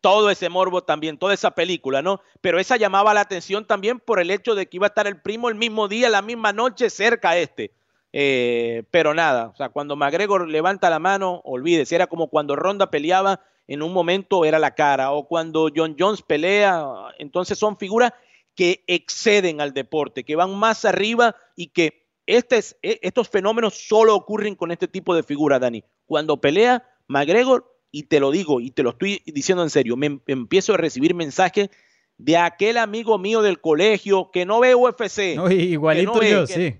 todo 0.00 0.30
ese 0.30 0.48
morbo 0.48 0.82
también, 0.82 1.18
toda 1.18 1.34
esa 1.34 1.50
película, 1.52 2.02
¿no? 2.02 2.20
Pero 2.40 2.58
esa 2.58 2.76
llamaba 2.76 3.14
la 3.14 3.20
atención 3.20 3.66
también 3.66 4.00
por 4.00 4.20
el 4.20 4.30
hecho 4.30 4.54
de 4.54 4.66
que 4.66 4.78
iba 4.78 4.86
a 4.86 4.88
estar 4.88 5.06
el 5.06 5.20
primo 5.20 5.48
el 5.48 5.54
mismo 5.54 5.88
día, 5.88 6.08
la 6.08 6.22
misma 6.22 6.52
noche, 6.52 6.90
cerca 6.90 7.30
a 7.30 7.38
este. 7.38 7.72
Eh, 8.12 8.82
pero 8.90 9.14
nada, 9.14 9.48
o 9.48 9.56
sea, 9.56 9.68
cuando 9.68 9.94
McGregor 9.94 10.48
levanta 10.48 10.90
la 10.90 10.98
mano, 10.98 11.42
olvídese, 11.44 11.94
era 11.94 12.08
como 12.08 12.28
cuando 12.28 12.56
Ronda 12.56 12.90
peleaba, 12.90 13.40
en 13.68 13.82
un 13.82 13.92
momento 13.92 14.44
era 14.44 14.58
la 14.58 14.74
cara, 14.74 15.12
o 15.12 15.28
cuando 15.28 15.70
John 15.74 15.94
Jones 15.96 16.22
pelea, 16.22 16.84
entonces 17.18 17.56
son 17.56 17.76
figuras 17.76 18.12
que 18.56 18.82
exceden 18.88 19.60
al 19.60 19.72
deporte, 19.72 20.24
que 20.24 20.34
van 20.34 20.58
más 20.58 20.84
arriba 20.84 21.36
y 21.54 21.68
que 21.68 22.04
este 22.26 22.58
e, 22.82 22.98
estos 23.02 23.28
fenómenos 23.28 23.74
solo 23.74 24.14
ocurren 24.16 24.56
con 24.56 24.72
este 24.72 24.88
tipo 24.88 25.14
de 25.14 25.22
figuras, 25.22 25.60
Dani. 25.60 25.84
Cuando 26.06 26.40
pelea, 26.40 26.84
McGregor 27.06 27.69
y 27.90 28.04
te 28.04 28.20
lo 28.20 28.30
digo 28.30 28.60
y 28.60 28.70
te 28.70 28.82
lo 28.82 28.90
estoy 28.90 29.22
diciendo 29.26 29.62
en 29.62 29.70
serio, 29.70 29.96
me 29.96 30.20
empiezo 30.26 30.74
a 30.74 30.76
recibir 30.76 31.14
mensajes 31.14 31.70
de 32.18 32.36
aquel 32.36 32.76
amigo 32.76 33.18
mío 33.18 33.42
del 33.42 33.60
colegio 33.60 34.30
que 34.30 34.44
no 34.44 34.60
ve 34.60 34.74
UFC. 34.74 35.36
igualito 35.50 36.22
yo, 36.22 36.46
sí. 36.46 36.76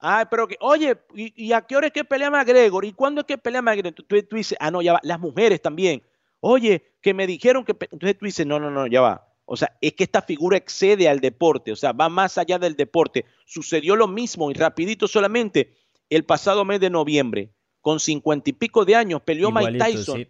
Ah, 0.00 0.28
pero 0.30 0.46
que, 0.46 0.56
oye, 0.60 0.96
¿y, 1.14 1.52
a 1.52 1.62
qué 1.62 1.76
hora 1.76 1.88
es 1.88 1.92
que 1.92 2.04
pelea 2.04 2.30
McGregor? 2.30 2.84
¿Y 2.84 2.92
cuándo 2.92 3.22
es 3.22 3.26
que 3.26 3.36
pelea 3.36 3.60
McGregor? 3.60 3.88
Entonces 3.88 4.28
tú, 4.28 4.36
dices, 4.36 4.56
ah, 4.60 4.70
no, 4.70 4.80
ya 4.80 4.92
va, 4.92 5.00
las 5.02 5.18
mujeres 5.18 5.60
también. 5.60 6.02
Oye, 6.38 6.92
que 7.02 7.12
me 7.14 7.26
dijeron 7.26 7.64
que... 7.64 7.72
Entonces 7.72 8.16
tú 8.16 8.26
dices, 8.26 8.46
no, 8.46 8.60
no, 8.60 8.70
no, 8.70 8.86
ya 8.86 9.00
va. 9.00 9.26
O 9.44 9.56
sea, 9.56 9.76
es 9.80 9.94
que 9.94 10.04
esta 10.04 10.22
figura 10.22 10.56
excede 10.56 11.08
al 11.08 11.18
deporte, 11.18 11.72
o 11.72 11.76
sea, 11.76 11.92
va 11.92 12.08
más 12.08 12.38
allá 12.38 12.60
del 12.60 12.76
deporte. 12.76 13.24
Sucedió 13.44 13.96
lo 13.96 14.06
mismo 14.06 14.50
y 14.52 14.54
rapidito 14.54 15.08
solamente 15.08 15.74
el 16.10 16.24
pasado 16.24 16.64
mes 16.64 16.78
de 16.78 16.90
noviembre, 16.90 17.50
con 17.80 17.98
cincuenta 17.98 18.50
y 18.50 18.52
pico 18.52 18.84
de 18.84 18.94
años, 18.94 19.22
peleó 19.22 19.50
Mike 19.50 19.78
Tyson 19.78 20.28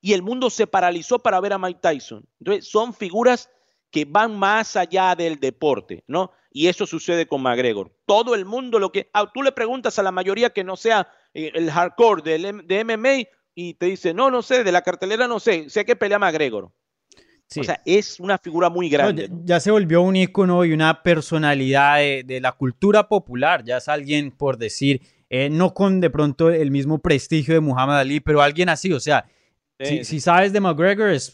y 0.00 0.12
el 0.12 0.22
mundo 0.22 0.50
se 0.50 0.66
paralizó 0.66 1.18
para 1.18 1.40
ver 1.40 1.52
a 1.52 1.58
Mike 1.58 1.80
Tyson. 1.82 2.26
Entonces, 2.40 2.68
son 2.68 2.94
figuras 2.94 3.50
que 3.90 4.04
van 4.04 4.38
más 4.38 4.76
allá 4.76 5.14
del 5.14 5.40
deporte, 5.40 6.04
¿no? 6.06 6.30
Y 6.50 6.68
eso 6.68 6.86
sucede 6.86 7.26
con 7.26 7.42
McGregor. 7.42 7.92
Todo 8.06 8.34
el 8.34 8.44
mundo 8.44 8.78
lo 8.78 8.92
que... 8.92 9.10
Ah, 9.12 9.30
tú 9.32 9.42
le 9.42 9.52
preguntas 9.52 9.98
a 9.98 10.02
la 10.02 10.12
mayoría 10.12 10.50
que 10.50 10.64
no 10.64 10.76
sea 10.76 11.08
eh, 11.34 11.52
el 11.54 11.70
hardcore 11.70 12.22
de, 12.22 12.62
de 12.64 12.84
MMA 12.84 13.28
y 13.54 13.74
te 13.74 13.86
dice, 13.86 14.14
no, 14.14 14.30
no 14.30 14.42
sé, 14.42 14.64
de 14.64 14.72
la 14.72 14.82
cartelera 14.82 15.26
no 15.26 15.40
sé, 15.40 15.68
sé 15.68 15.84
que 15.84 15.96
pelea 15.96 16.18
McGregor. 16.18 16.70
O 17.56 17.64
sea, 17.64 17.80
es 17.86 18.20
una 18.20 18.36
figura 18.36 18.68
muy 18.68 18.90
grande. 18.90 19.30
ya, 19.44 19.58
se 19.58 19.70
volvió 19.70 20.02
un 20.02 20.16
ícono 20.16 20.64
y 20.64 20.72
una 20.72 21.02
personalidad 21.02 21.96
de, 21.96 22.40
la 22.42 22.52
cultura 22.52 23.08
popular. 23.08 23.64
Ya 23.64 23.78
es 23.78 23.88
alguien, 23.88 24.30
por 24.30 24.58
decir, 24.58 25.00
eh, 25.30 25.48
no 25.48 25.72
con 25.72 26.00
de 26.00 26.10
pronto 26.10 26.50
el 26.50 26.70
mismo 26.70 26.98
prestigio 26.98 27.54
de 27.54 27.60
Muhammad 27.60 28.00
Ali, 28.00 28.20
pero 28.20 28.42
alguien 28.42 28.68
así. 28.68 28.92
O 28.92 29.00
sea, 29.00 29.26
si, 29.80 30.20
sabes 30.20 30.52
de 30.52 30.60
McGregor, 30.60 31.10
es, 31.10 31.32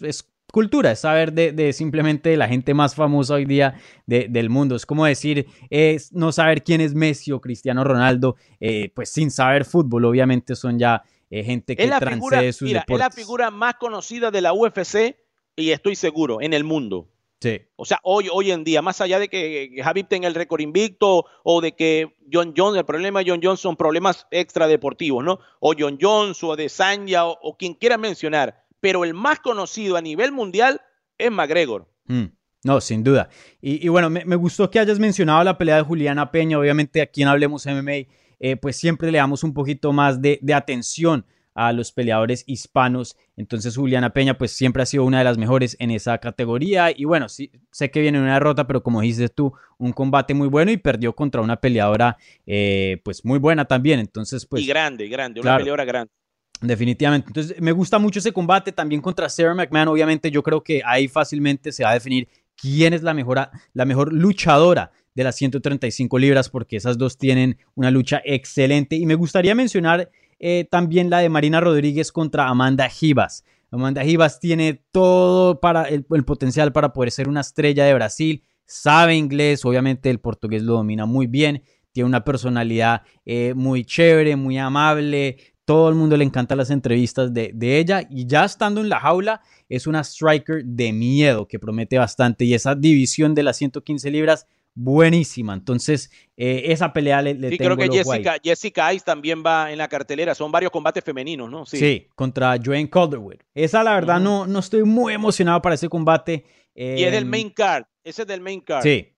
cultura, 0.53 0.92
es 0.92 1.01
saber 1.01 1.32
de, 1.32 1.72
simplemente 1.72 2.36
la 2.36 2.47
gente 2.47 2.74
más 2.74 2.95
famosa 2.95 3.34
hoy 3.34 3.45
día 3.45 3.74
del 4.07 4.51
mundo. 4.51 4.76
Es 4.76 4.86
como 4.86 5.05
decir, 5.05 5.47
es 5.70 6.12
no 6.12 6.32
saber 6.32 6.62
quién 6.62 6.80
es 6.80 6.95
Messi 6.95 7.32
o 7.32 7.40
Cristiano 7.40 7.82
Ronaldo, 7.84 8.36
eh, 8.61 8.92
pues 8.95 9.11
sin 9.11 9.30
saber 9.30 9.64
fútbol, 9.64 10.05
obviamente 10.05 10.55
son 10.55 10.78
ya 10.78 11.03
eh, 11.30 11.42
gente 11.42 11.74
que 11.74 11.88
transcede 11.88 12.53
sus 12.53 12.68
mira, 12.68 12.84
Es 12.86 12.99
la 12.99 13.11
figura 13.11 13.51
más 13.51 13.74
conocida 13.74 14.30
de 14.30 14.40
la 14.40 14.53
UFC 14.53 15.16
y 15.57 15.70
estoy 15.70 15.97
seguro, 15.97 16.40
en 16.40 16.53
el 16.53 16.64
mundo. 16.64 17.09
Sí. 17.45 17.61
O 17.76 17.84
sea, 17.84 17.99
hoy, 18.05 18.28
hoy 18.32 18.53
en 18.53 18.64
día, 18.64 18.80
más 18.80 19.03
allá 19.03 19.18
de 19.18 19.28
que 19.28 19.70
Javi 19.84 20.05
tenga 20.05 20.26
el 20.28 20.34
récord 20.34 20.62
invicto 20.62 21.26
o 21.42 21.61
de 21.61 21.72
que 21.72 22.16
John 22.32 22.55
Jones, 22.57 22.78
el 22.78 22.86
problema 22.86 23.20
de 23.20 23.30
John 23.30 23.40
Jones 23.42 23.61
son 23.61 23.76
problemas 23.76 24.26
extradeportivos, 24.30 25.22
¿no? 25.22 25.40
O 25.61 25.74
John 25.78 25.99
Jones 26.01 26.42
o 26.42 26.57
de 26.57 26.70
Sanya 26.70 27.26
o, 27.26 27.55
quien 27.59 27.74
quiera 27.74 27.99
mencionar, 27.99 28.64
pero 28.80 29.05
el 29.05 29.12
más 29.12 29.40
conocido 29.40 29.99
a 29.99 30.01
nivel 30.01 30.32
mundial 30.32 30.80
es 31.18 31.30
McGregor. 31.30 31.86
Mm. 32.07 32.24
No, 32.62 32.80
sin 32.80 33.05
duda. 33.05 33.28
Y, 33.61 33.88
bueno, 33.88 34.09
me, 34.09 34.36
gustó 34.36 34.70
que 34.70 34.78
hayas 34.78 34.99
mencionado 34.99 35.45
la 35.45 35.59
pelea 35.59 35.76
de 35.76 35.82
Juliana 35.82 36.30
Peña. 36.30 36.59
Obviamente, 36.59 37.03
aquí 37.03 37.20
en 37.20 37.28
Hablemos 37.28 37.66
MMA, 37.66 38.09
eh, 38.40 38.57
pues 38.57 38.76
siempre 38.76 39.12
le 39.12 39.18
damos 39.18 39.45
un 39.45 39.53
poquito 39.53 39.92
más 39.92 40.22
de, 40.22 40.38
de 40.40 40.55
atención 40.55 41.26
a 41.55 41.72
los 41.72 41.92
peleadores 41.92 42.44
hispanos. 42.46 43.16
Entonces 43.36 43.76
Juliana 43.76 44.12
Peña 44.12 44.36
pues 44.36 44.52
siempre 44.52 44.82
ha 44.82 44.86
sido 44.86 45.05
una 45.05 45.18
de 45.18 45.24
las 45.24 45.38
mejores 45.38 45.76
en 45.78 45.90
esa 45.90 46.18
categoría 46.18 46.92
y 46.94 47.05
bueno, 47.05 47.28
sí, 47.28 47.50
sé 47.70 47.90
que 47.90 48.00
viene 48.00 48.20
una 48.20 48.34
derrota, 48.34 48.66
pero 48.66 48.82
como 48.82 49.00
dices 49.00 49.32
tú, 49.34 49.52
un 49.78 49.92
combate 49.92 50.34
muy 50.34 50.48
bueno 50.48 50.70
y 50.70 50.76
perdió 50.76 51.14
contra 51.14 51.40
una 51.40 51.57
peleadora 51.57 52.16
eh, 52.46 53.00
pues 53.05 53.24
muy 53.24 53.38
buena 53.38 53.64
también. 53.64 54.00
Entonces 54.00 54.46
pues... 54.46 54.62
Y 54.62 54.66
grande, 54.66 55.09
grande, 55.09 55.40
una 55.40 55.57
peleadora 55.57 55.84
grande. 55.84 56.12
Definitivamente. 56.61 57.28
Entonces, 57.28 57.61
me 57.61 57.72
gusta 57.72 57.98
mucho 57.98 58.18
ese 58.18 58.32
combate 58.32 58.72
también 58.72 59.00
contra 59.00 59.28
Sarah 59.28 59.55
McMahon. 59.55 59.88
Obviamente, 59.88 60.30
yo 60.30 60.42
creo 60.42 60.62
que 60.62 60.82
ahí 60.84 61.09
fácilmente 61.09 61.72
se 61.72 61.84
va 61.84 61.90
a 61.90 61.94
definir 61.94 62.28
quién 62.57 62.94
es 62.94 63.02
la 63.02 63.12
mejor, 63.12 63.50
la 63.72 63.84
mejor 63.84 64.12
luchadora 64.12 64.90
de 65.14 65.24
las 65.24 65.36
135 65.36 66.18
libras, 66.18 66.48
porque 66.48 66.76
esas 66.76 66.98
dos 66.98 67.18
tienen 67.18 67.59
una 67.74 67.90
lucha 67.90 68.22
excelente. 68.24 68.96
Y 68.96 69.07
me 69.07 69.14
gustaría 69.14 69.55
mencionar 69.55 70.11
eh, 70.47 70.68
también 70.70 71.09
la 71.09 71.20
de 71.20 71.30
Marina 71.30 71.59
Rodríguez 71.59 72.12
contra 72.12 72.49
Amanda 72.49 72.86
Givas. 72.90 73.47
Amanda 73.70 74.05
Givas 74.05 74.40
tiene 74.40 74.84
todo 74.92 75.59
para 75.59 75.84
el, 75.84 76.05
potencial 76.05 76.70
para 76.70 76.92
poder 76.92 77.12
ser 77.12 77.30
una 77.30 77.40
estrella 77.40 77.86
de 77.86 77.95
Brasil. 77.95 78.45
Sabe 78.66 79.16
inglés, 79.16 79.64
obviamente 79.64 80.11
el 80.11 80.20
portugués 80.20 80.62
lo 80.62 80.74
domina 80.74 81.07
muy 81.07 81.28
bien. 81.28 81.62
Tiene 81.92 82.09
una 82.09 82.24
personalidad 82.24 83.05
eh, 83.24 83.55
muy 83.57 83.86
chévere, 83.86 84.36
muy 84.36 84.59
amable. 84.59 85.38
Todo 85.64 85.88
el 85.88 85.95
mundo 85.95 86.14
le 86.14 86.24
encanta 86.24 86.55
las 86.55 86.68
entrevistas 86.68 87.32
de, 87.32 87.51
de, 87.55 87.78
ella. 87.78 88.07
Y 88.11 88.26
ya 88.26 88.45
estando 88.45 88.82
en 88.82 88.90
la 88.90 89.01
jaula, 89.01 89.40
es 89.70 89.86
una 89.86 90.05
striker 90.05 90.62
de 90.62 90.92
miedo 90.92 91.49
que 91.49 91.59
promete 91.59 91.97
bastante. 91.97 92.45
Y 92.45 92.53
esa 92.53 92.74
división 92.74 93.34
de 93.34 93.45
las 93.45 93.57
115 93.57 94.11
libras 94.11 94.47
buenísima. 94.74 95.54
Entonces, 95.54 96.10
eh, 96.36 96.64
esa 96.66 96.92
pelea 96.92 97.22
le, 97.22 97.34
le 97.34 97.50
sí, 97.50 97.58
creo 97.58 97.76
que 97.76 97.88
Jessica, 97.88 98.36
Jessica 98.42 98.92
Ice 98.92 99.04
también 99.04 99.42
va 99.44 99.70
en 99.72 99.78
la 99.78 99.88
cartelera. 99.88 100.34
Son 100.34 100.50
varios 100.50 100.72
combates 100.72 101.02
femeninos, 101.02 101.50
¿no? 101.50 101.64
Sí, 101.64 102.08
contra 102.14 102.56
Joanne 102.62 102.90
Calderwood. 102.90 103.36
Esa, 103.54 103.82
la 103.82 103.94
verdad, 103.94 104.20
no, 104.20 104.46
no 104.46 104.58
estoy 104.58 104.82
muy 104.84 105.14
emocionado 105.14 105.62
para 105.62 105.74
ese 105.76 105.88
combate. 105.88 106.44
y 106.74 107.04
es 107.04 107.12
del 107.12 107.24
em, 107.24 107.30
main 107.30 107.50
card. 107.50 107.84
Ese 108.02 108.22
es 108.22 108.28
del 108.28 108.40
main 108.40 108.60
card. 108.60 108.82
Sí, 108.82 109.14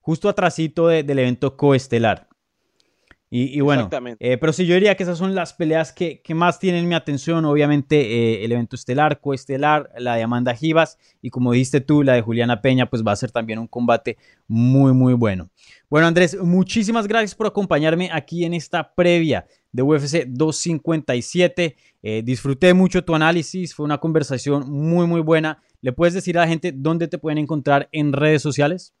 justo 0.00 0.28
atrásito 0.28 0.88
del 0.88 1.18
evento 1.18 1.56
coestelar. 1.56 2.28
Y, 3.38 3.60
bueno, 3.60 3.90
eh, 4.18 4.38
pero 4.38 4.50
sí, 4.54 4.64
yo 4.64 4.72
diría 4.72 4.94
que 4.94 5.02
esas 5.02 5.18
son 5.18 5.34
las 5.34 5.52
peleas 5.52 5.92
que, 5.92 6.22
más 6.34 6.58
tienen 6.58 6.88
mi 6.88 6.94
atención. 6.94 7.44
Obviamente, 7.44 8.00
eh, 8.00 8.44
el 8.46 8.52
evento 8.52 8.76
estelar, 8.76 9.20
coestelar, 9.20 9.90
la 9.98 10.14
de 10.14 10.22
Amanda 10.22 10.54
Givas 10.54 10.96
y 11.20 11.28
como 11.28 11.52
dijiste 11.52 11.82
tú, 11.82 12.02
la 12.02 12.14
de 12.14 12.22
Juliana 12.22 12.62
Peña, 12.62 12.88
pues 12.88 13.04
va 13.06 13.12
a 13.12 13.16
ser 13.16 13.30
también 13.30 13.58
un 13.58 13.66
combate 13.66 14.16
muy, 14.48 14.94
muy 14.94 15.12
bueno. 15.12 15.50
Bueno, 15.90 16.06
Andrés, 16.06 16.38
muchísimas 16.40 17.06
gracias 17.06 17.34
por 17.34 17.46
acompañarme 17.46 18.08
aquí 18.10 18.46
en 18.46 18.54
esta 18.54 18.94
previa 18.94 19.46
de 19.70 19.82
UFC 19.82 20.24
257. 20.28 21.76
Eh, 22.02 22.22
disfruté 22.24 22.72
mucho 22.72 23.04
tu 23.04 23.14
análisis, 23.14 23.74
fue 23.74 23.84
una 23.84 23.98
conversación 23.98 24.70
muy, 24.70 25.06
muy 25.06 25.20
buena. 25.20 25.62
¿Le 25.82 25.92
puedes 25.92 26.14
decir 26.14 26.38
a 26.38 26.40
la 26.40 26.48
gente 26.48 26.72
dónde 26.74 27.06
te 27.06 27.18
pueden 27.18 27.36
encontrar 27.36 27.90
en 27.92 28.14
redes 28.14 28.40
sociales? 28.40 28.94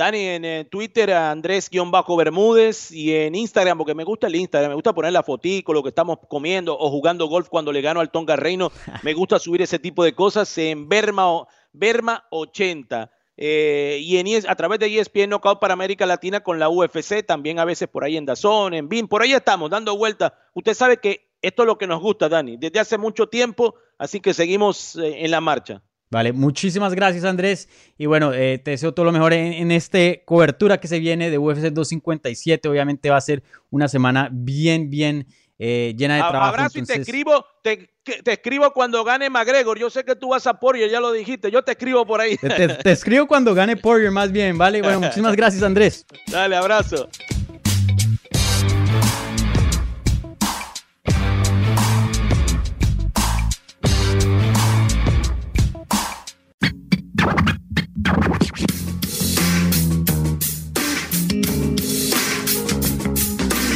Dani, 0.00 0.18
en 0.18 0.44
eh, 0.46 0.64
Twitter 0.64 1.12
Andrés-Bermúdez 1.12 2.90
y 2.90 3.14
en 3.14 3.34
Instagram, 3.34 3.76
porque 3.76 3.94
me 3.94 4.04
gusta 4.04 4.28
el 4.28 4.34
Instagram, 4.34 4.70
me 4.70 4.74
gusta 4.74 4.94
poner 4.94 5.12
la 5.12 5.22
fotico, 5.22 5.74
lo 5.74 5.82
que 5.82 5.90
estamos 5.90 6.20
comiendo 6.26 6.74
o 6.74 6.88
jugando 6.88 7.26
golf 7.26 7.50
cuando 7.50 7.70
le 7.70 7.82
gano 7.82 8.00
al 8.00 8.10
Tonga 8.10 8.34
Reino. 8.34 8.72
Me 9.02 9.12
gusta 9.12 9.38
subir 9.38 9.60
ese 9.60 9.78
tipo 9.78 10.02
de 10.02 10.14
cosas 10.14 10.56
en 10.56 10.88
Berma, 10.88 11.46
Berma 11.74 12.24
80. 12.30 13.10
Eh, 13.36 13.98
y 14.00 14.16
en, 14.16 14.48
a 14.48 14.54
través 14.54 14.78
de 14.78 14.98
ESPN 14.98 15.28
Knockout 15.28 15.60
para 15.60 15.74
América 15.74 16.06
Latina 16.06 16.40
con 16.40 16.58
la 16.58 16.70
UFC, 16.70 17.22
también 17.26 17.58
a 17.58 17.66
veces 17.66 17.86
por 17.86 18.02
ahí 18.02 18.16
en 18.16 18.24
Dazón, 18.24 18.72
en 18.72 18.88
BIM, 18.88 19.06
por 19.06 19.20
ahí 19.20 19.34
estamos 19.34 19.68
dando 19.68 19.98
vueltas. 19.98 20.32
Usted 20.54 20.72
sabe 20.72 20.96
que 20.96 21.28
esto 21.42 21.64
es 21.64 21.66
lo 21.66 21.76
que 21.76 21.86
nos 21.86 22.00
gusta, 22.00 22.30
Dani, 22.30 22.56
desde 22.56 22.80
hace 22.80 22.96
mucho 22.96 23.26
tiempo, 23.28 23.74
así 23.98 24.20
que 24.20 24.32
seguimos 24.32 24.96
eh, 24.96 25.26
en 25.26 25.30
la 25.30 25.42
marcha. 25.42 25.82
Vale, 26.10 26.32
muchísimas 26.32 26.92
gracias 26.94 27.24
Andrés. 27.24 27.68
Y 27.96 28.06
bueno, 28.06 28.32
eh, 28.34 28.58
te 28.58 28.72
deseo 28.72 28.92
todo 28.92 29.06
lo 29.06 29.12
mejor 29.12 29.32
en, 29.32 29.70
esta 29.70 29.98
cobertura 30.24 30.80
que 30.80 30.88
se 30.88 30.98
viene 30.98 31.30
de 31.30 31.38
UFC 31.38 31.70
257. 31.70 32.68
Obviamente 32.68 33.10
va 33.10 33.16
a 33.16 33.20
ser 33.20 33.44
una 33.70 33.86
semana 33.86 34.28
bien, 34.32 34.90
bien 34.90 35.28
eh, 35.56 35.94
llena 35.96 36.16
de 36.16 36.20
trabajo. 36.22 36.46
Abrazo 36.46 36.78
y 36.80 36.82
te 36.82 36.94
escribo, 37.00 37.46
te, 37.62 37.88
escribo 38.26 38.72
cuando 38.72 39.04
gane 39.04 39.30
McGregor. 39.30 39.78
Yo 39.78 39.88
sé 39.88 40.04
que 40.04 40.16
tú 40.16 40.30
vas 40.30 40.48
a 40.48 40.54
Poirier, 40.58 40.90
ya 40.90 40.98
lo 40.98 41.12
dijiste. 41.12 41.48
Yo 41.48 41.62
te 41.62 41.72
escribo 41.72 42.04
por 42.04 42.20
ahí. 42.20 42.36
Te, 42.36 42.68
te 42.68 42.90
escribo 42.90 43.28
cuando 43.28 43.54
gane 43.54 43.76
Poirier 43.76 44.10
más 44.10 44.32
bien, 44.32 44.58
¿vale? 44.58 44.82
Bueno, 44.82 45.00
muchísimas 45.02 45.36
gracias 45.36 45.62
Andrés. 45.62 46.04
Dale, 46.26 46.56
abrazo. 46.56 47.08